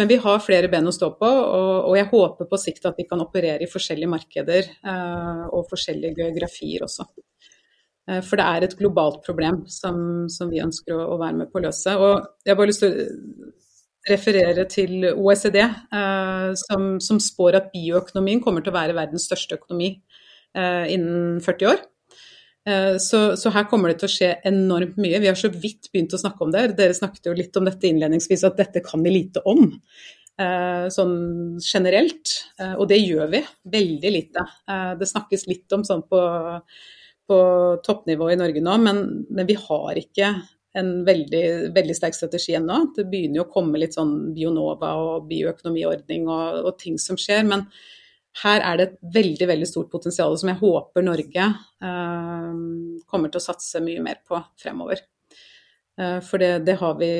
Men 0.00 0.08
vi 0.08 0.16
har 0.22 0.40
flere 0.40 0.70
ben 0.72 0.88
å 0.88 0.94
stå 0.94 1.10
på, 1.20 1.28
og, 1.28 1.72
og 1.90 1.96
jeg 1.98 2.08
håper 2.12 2.48
på 2.48 2.60
sikt 2.60 2.86
at 2.88 2.96
vi 2.96 3.04
kan 3.08 3.20
operere 3.20 3.66
i 3.66 3.68
forskjellige 3.68 4.12
markeder 4.12 4.70
uh, 4.86 5.48
og 5.50 5.66
forskjellige 5.72 6.16
geografier 6.22 6.86
også. 6.86 7.08
Uh, 8.08 8.20
for 8.24 8.40
det 8.40 8.46
er 8.46 8.68
et 8.68 8.78
globalt 8.78 9.20
problem 9.26 9.64
som, 9.68 10.28
som 10.32 10.52
vi 10.52 10.62
ønsker 10.64 10.96
å, 10.96 11.02
å, 11.16 11.20
være 11.20 11.42
med 11.42 11.52
på 11.52 11.60
å 11.60 11.66
løse. 11.66 11.96
Og 11.98 12.46
jeg 12.46 12.54
har 12.54 12.60
bare 12.62 12.72
lyst 12.72 12.86
til 12.86 12.94
å 12.94 13.08
referere 14.08 14.64
til 14.70 15.04
OECD, 15.12 15.60
eh, 15.60 16.50
som, 16.56 16.92
som, 17.04 17.20
spår 17.20 17.58
at 17.58 17.70
bioøkonomien 17.74 18.40
kommer 18.44 18.64
til 18.64 18.72
å 18.72 18.78
være 18.78 18.96
verdens 18.96 19.26
største 19.28 19.58
økonomi 19.58 19.92
eh, 20.56 20.86
innen 20.94 21.40
40 21.44 21.72
år. 21.72 21.82
Eh, 22.68 22.94
så, 23.02 23.20
så, 23.40 23.52
her 23.52 23.66
kommer 23.68 23.92
det 23.92 24.00
til 24.00 24.08
å 24.08 24.14
skje 24.14 24.30
enormt 24.48 24.96
mye. 25.00 25.20
Vi 25.20 25.28
har 25.28 25.36
så 25.38 25.52
vidt 25.52 25.90
begynt 25.92 26.16
å 26.16 26.22
snakke 26.22 26.46
om 26.46 26.54
det. 26.54 26.70
Dere 26.78 26.96
snakket 26.96 27.28
jo 27.28 27.36
litt 27.36 27.60
om 27.60 27.68
dette 27.68 27.90
innledningsvis, 27.90 28.46
at 28.48 28.58
dette 28.60 28.84
kan 28.86 29.04
vi 29.04 29.14
lite 29.18 29.44
om. 29.48 29.68
Sånn 30.40 31.58
generelt. 31.60 32.30
Og 32.78 32.86
det 32.88 32.96
gjør 33.02 33.26
vi. 33.28 33.42
Veldig 33.74 34.12
lite. 34.14 34.44
Det 34.96 35.08
snakkes 35.10 35.44
litt 35.50 35.74
om 35.76 35.82
sånn 35.84 36.00
på, 36.08 36.20
på 37.28 37.40
toppnivå 37.84 38.30
i 38.32 38.38
Norge 38.40 38.62
nå, 38.64 38.78
men, 38.80 39.02
men 39.28 39.50
vi 39.50 39.58
har 39.60 40.00
ikke 40.00 40.30
en 40.78 40.90
veldig, 41.06 41.44
veldig, 41.74 41.96
sterk 41.96 42.14
strategi 42.14 42.54
ennå. 42.58 42.82
Det 42.96 43.06
begynner 43.10 43.40
jo 43.40 43.46
å 43.48 43.52
komme 43.52 43.80
litt 43.80 43.96
sånn 43.98 44.32
Bionova 44.36 44.92
og 45.02 45.26
bioøkonomiordning 45.30 46.28
og, 46.30 46.60
og, 46.64 46.74
ting 46.78 46.98
som 47.02 47.18
skjer. 47.18 47.42
Men 47.48 47.66
her 48.44 48.62
er 48.62 48.78
det 48.78 48.86
et 48.86 48.98
veldig 49.18 49.48
veldig 49.50 49.68
stort 49.68 49.90
potensial 49.90 50.36
som 50.38 50.52
jeg 50.52 50.60
håper 50.60 51.06
Norge 51.06 51.46
eh, 51.48 52.60
kommer 53.10 53.32
til 53.32 53.42
å 53.42 53.48
satse 53.50 53.82
mye 53.82 54.04
mer 54.04 54.22
på 54.26 54.38
fremover. 54.62 55.02
Eh, 56.00 56.20
for 56.24 56.38
det, 56.38 56.52
det, 56.58 56.78
har 56.80 56.94
vi 57.02 57.10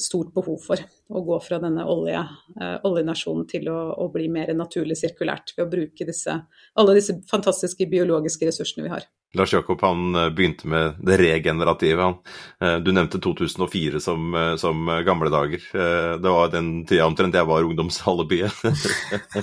stort 0.00 0.32
behov 0.34 0.58
for. 0.64 0.80
Å 1.10 1.24
gå 1.26 1.40
fra 1.44 1.60
denne 1.62 1.84
olje, 1.84 2.24
eh, 2.56 2.76
oljenasjonen 2.88 3.46
til 3.50 3.68
å, 3.70 3.78
å, 4.00 4.08
bli 4.12 4.28
mer 4.32 4.54
naturlig 4.56 4.96
sirkulært 4.98 5.52
ved 5.56 5.66
å 5.66 5.70
bruke 5.76 6.08
disse, 6.08 6.40
alle 6.80 6.96
disse 6.96 7.20
fantastiske 7.30 7.86
biologiske 7.90 8.48
ressursene 8.48 8.88
vi 8.88 8.94
har. 8.96 9.06
Lars 9.38 9.52
Jakob 9.54 9.82
han 9.84 10.14
eh, 10.14 10.28
begynte 10.34 10.68
med 10.68 10.98
det 11.06 11.18
regenerative. 11.20 12.02
Han. 12.02 12.18
Du 12.84 12.90
nevnte 12.92 13.20
2004 13.22 14.00
som, 14.00 14.34
som 14.58 14.90
gamle 15.06 15.30
dager. 15.32 15.62
Det 16.20 16.32
var 16.34 16.50
den 16.52 16.84
tida 16.84 17.06
omtrent 17.06 17.34
jeg 17.38 17.48
var 17.48 17.64
ungdomshallebyen. 17.64 18.52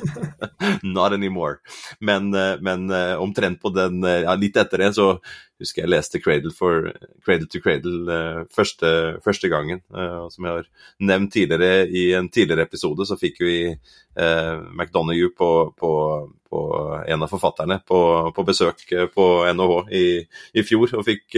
Not 0.94 1.16
anymore. 1.16 1.58
Men, 2.00 2.30
men 2.62 2.92
omtrent 3.18 3.62
på 3.62 3.72
den, 3.74 4.04
ja, 4.06 4.36
litt 4.38 4.60
etter 4.60 4.86
det 4.86 4.92
så 4.98 5.16
husker 5.58 5.84
jeg 5.84 5.90
leste 5.90 6.22
Cradle, 6.22 6.54
for, 6.54 6.92
Cradle 7.26 7.50
to 7.50 7.62
Cradle 7.64 8.20
første, 8.54 8.92
første, 9.26 9.50
gangen. 9.50 9.82
Som 10.34 10.46
jeg 10.46 10.60
har 10.60 10.70
nevnt 11.10 11.34
tidligere 11.34 11.88
i 11.90 12.12
en 12.18 12.30
tidligere 12.30 12.68
episode, 12.68 13.08
så 13.10 13.18
fikk 13.18 13.42
vi 13.42 13.58
uh, 14.20 14.64
McDonagh 14.74 15.30
på, 15.38 15.50
på, 15.78 15.92
på, 16.50 16.62
en 17.08 17.24
av 17.24 17.32
forfatterne 17.32 17.80
på, 17.88 18.00
på 18.36 18.46
besøk 18.48 18.84
på 19.14 19.26
NHH 19.54 19.76
i, 19.94 20.06
i, 20.54 20.64
fjor, 20.66 20.94
og 21.00 21.06
fikk 21.08 21.38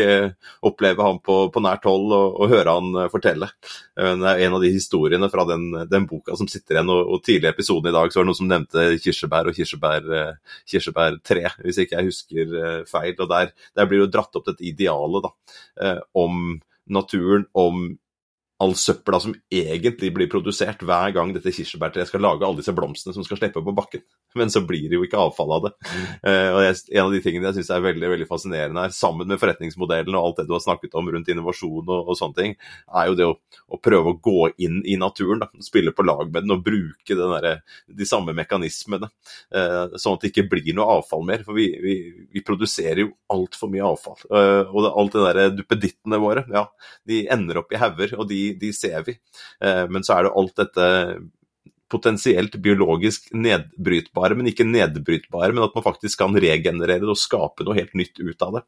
oppleve 0.65 1.05
ham 1.05 1.19
på, 1.25 1.49
nært 1.63 1.87
hold 1.89 2.13
og, 2.15 2.39
og, 2.39 2.53
høre 2.53 2.75
han 2.77 3.09
fortelle. 3.11 3.49
det 3.95 4.31
er 4.31 4.43
en 4.45 4.57
av 4.57 4.63
de 4.63 4.71
historiene 4.73 5.31
fra 5.33 5.45
den, 5.49 5.67
den 5.89 6.07
boka 6.09 6.37
som 6.39 6.49
sitter 6.51 6.77
igjen, 6.77 6.93
og, 6.93 7.13
og 7.15 7.23
tidlig 7.25 7.49
i 7.49 7.53
episoden 7.53 7.91
i 7.91 7.95
dag 7.95 8.11
så 8.11 8.21
var 8.21 8.27
det 8.27 8.31
noen 8.31 8.39
som 8.39 8.51
nevnte 8.51 8.87
kirsebær 9.03 9.49
og 9.49 9.57
kirsebær, 9.57 10.09
kirsebærtre, 10.69 11.53
hvis 11.65 11.83
ikke 11.83 11.99
jeg 11.99 12.11
husker 12.11 12.57
feil. 12.89 13.15
og 13.17 13.29
der, 13.31 13.53
der 13.75 13.89
blir 13.89 14.05
jo 14.05 14.11
dratt 14.11 14.35
opp 14.37 14.47
dette 14.49 14.65
idealet 14.65 15.25
da, 15.25 15.33
eh, 15.83 15.99
om 16.17 16.59
naturen, 16.89 17.45
om 17.53 17.89
all 18.59 18.75
søpla 18.75 19.19
som 19.23 19.33
egentlig 19.51 20.09
blir 20.15 20.27
produsert 20.31 20.81
hver 20.83 21.13
gang 21.15 21.31
dette 21.31 21.51
kirsebærtreet 21.55 22.09
skal 22.09 22.23
lage 22.25 22.43
alle 22.43 22.59
disse 22.59 22.73
blomstene 22.75 23.15
som 23.15 23.23
skal 23.23 23.39
slippe 23.39 23.63
på 23.63 23.73
bakken. 23.75 24.03
Men 24.39 24.51
så 24.51 24.61
blir 24.67 24.89
det 24.91 24.97
jo 24.97 25.05
ikke 25.05 25.21
avfall 25.21 25.53
av 25.55 25.67
det. 25.67 25.71
Mm. 25.87 26.01
Uh, 26.27 26.49
og 26.51 26.59
jeg, 26.65 26.75
En 26.91 27.05
av 27.05 27.13
de 27.15 27.21
tingene 27.23 27.47
jeg 27.47 27.59
syns 27.59 27.71
er 27.73 27.85
veldig 27.85 28.09
veldig 28.11 28.27
fascinerende 28.29 28.83
her, 28.83 28.95
sammen 28.95 29.31
med 29.31 29.39
forretningsmodellen 29.41 30.17
og 30.17 30.25
alt 30.25 30.41
det 30.41 30.49
du 30.49 30.53
har 30.57 30.63
snakket 30.65 30.97
om 30.99 31.07
rundt 31.07 31.31
innovasjon 31.31 31.87
og, 31.87 32.11
og 32.11 32.19
sånne 32.19 32.37
ting, 32.37 32.57
er 32.99 33.07
jo 33.09 33.15
det 33.17 33.29
å, 33.29 33.37
å, 33.71 33.79
prøve 33.79 34.13
å 34.13 34.19
gå 34.27 34.51
inn 34.67 34.81
i 34.83 34.99
naturen. 34.99 35.45
Da, 35.45 35.49
spille 35.63 35.95
på 35.95 36.03
lag 36.05 36.27
med 36.27 36.43
den 36.43 36.57
og 36.57 36.65
bruke 36.65 37.17
der, 37.17 37.63
de 37.87 38.09
samme 38.09 38.35
mekanismene. 38.37 39.07
Uh, 39.55 39.95
sånn 39.95 40.19
at 40.19 40.27
det 40.27 40.33
ikke 40.33 40.49
blir 40.51 40.75
noe 40.75 40.99
avfall 40.99 41.23
mer. 41.25 41.47
For 41.47 41.55
vi, 41.55 41.71
vi, 41.79 41.97
vi 42.35 42.43
produserer 42.45 43.05
jo 43.05 43.13
altfor 43.31 43.71
mye 43.71 43.87
avfall. 43.87 44.19
Uh, 44.27 44.67
og 44.67 44.83
det, 44.83 44.93
alt 44.99 45.15
det 45.15 45.25
der 45.29 45.57
duppedittene 45.61 46.19
våre, 46.21 46.43
ja, 46.51 46.67
de 47.07 47.23
ender 47.31 47.63
opp 47.63 47.71
i 47.71 47.79
hauger. 47.79 48.17
og 48.19 48.27
de 48.29 48.48
de 48.59 48.71
ser 48.75 49.03
vi. 49.07 49.17
Eh, 49.63 49.85
men 49.91 50.05
så 50.05 50.17
er 50.17 50.27
det 50.27 50.37
alt 50.39 50.55
dette 50.59 50.87
potensielt 51.89 52.53
biologisk 52.61 53.31
nedbrytbare, 53.33 54.35
men 54.37 54.49
ikke 54.51 54.67
nedbrytbare, 54.67 55.51
men 55.55 55.65
at 55.65 55.75
man 55.75 55.85
faktisk 55.85 56.21
kan 56.21 56.37
regenerere 56.37 57.01
det 57.01 57.09
og 57.09 57.19
skape 57.19 57.65
noe 57.65 57.77
helt 57.79 57.95
nytt 57.97 58.21
ut 58.21 58.45
av 58.45 58.59
det. 58.59 58.63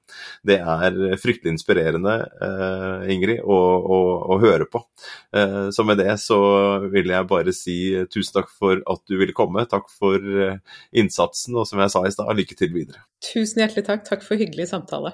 Det 0.52 0.58
er 0.58 0.98
fryktelig 1.22 1.54
inspirerende, 1.54 2.18
uh, 2.42 3.06
Ingrid, 3.14 3.44
å, 3.46 3.60
å, 3.78 4.02
å, 4.34 4.40
høre 4.42 4.66
på. 4.66 4.84
Uh, 5.36 5.70
så 5.74 5.86
med 5.88 6.02
det 6.02 6.16
så 6.24 6.42
vil 6.90 7.14
jeg 7.14 7.30
bare 7.30 7.56
si 7.56 7.78
tusen 8.12 8.42
takk 8.42 8.50
for 8.50 8.82
at 8.82 9.06
du 9.06 9.20
ville 9.22 9.38
komme. 9.38 9.68
Takk 9.70 9.92
for 9.94 10.18
innsatsen, 10.98 11.58
og 11.62 11.70
som 11.70 11.82
jeg 11.82 11.94
sa 11.94 12.06
i 12.08 12.14
stad, 12.14 12.34
lykke 12.38 12.58
til 12.58 12.74
videre. 12.74 13.06
Tusen 13.32 13.62
hjertelig 13.62 13.86
takk. 13.86 14.08
Takk 14.08 14.26
for 14.26 14.42
hyggelig 14.42 14.72
samtale. 14.74 15.14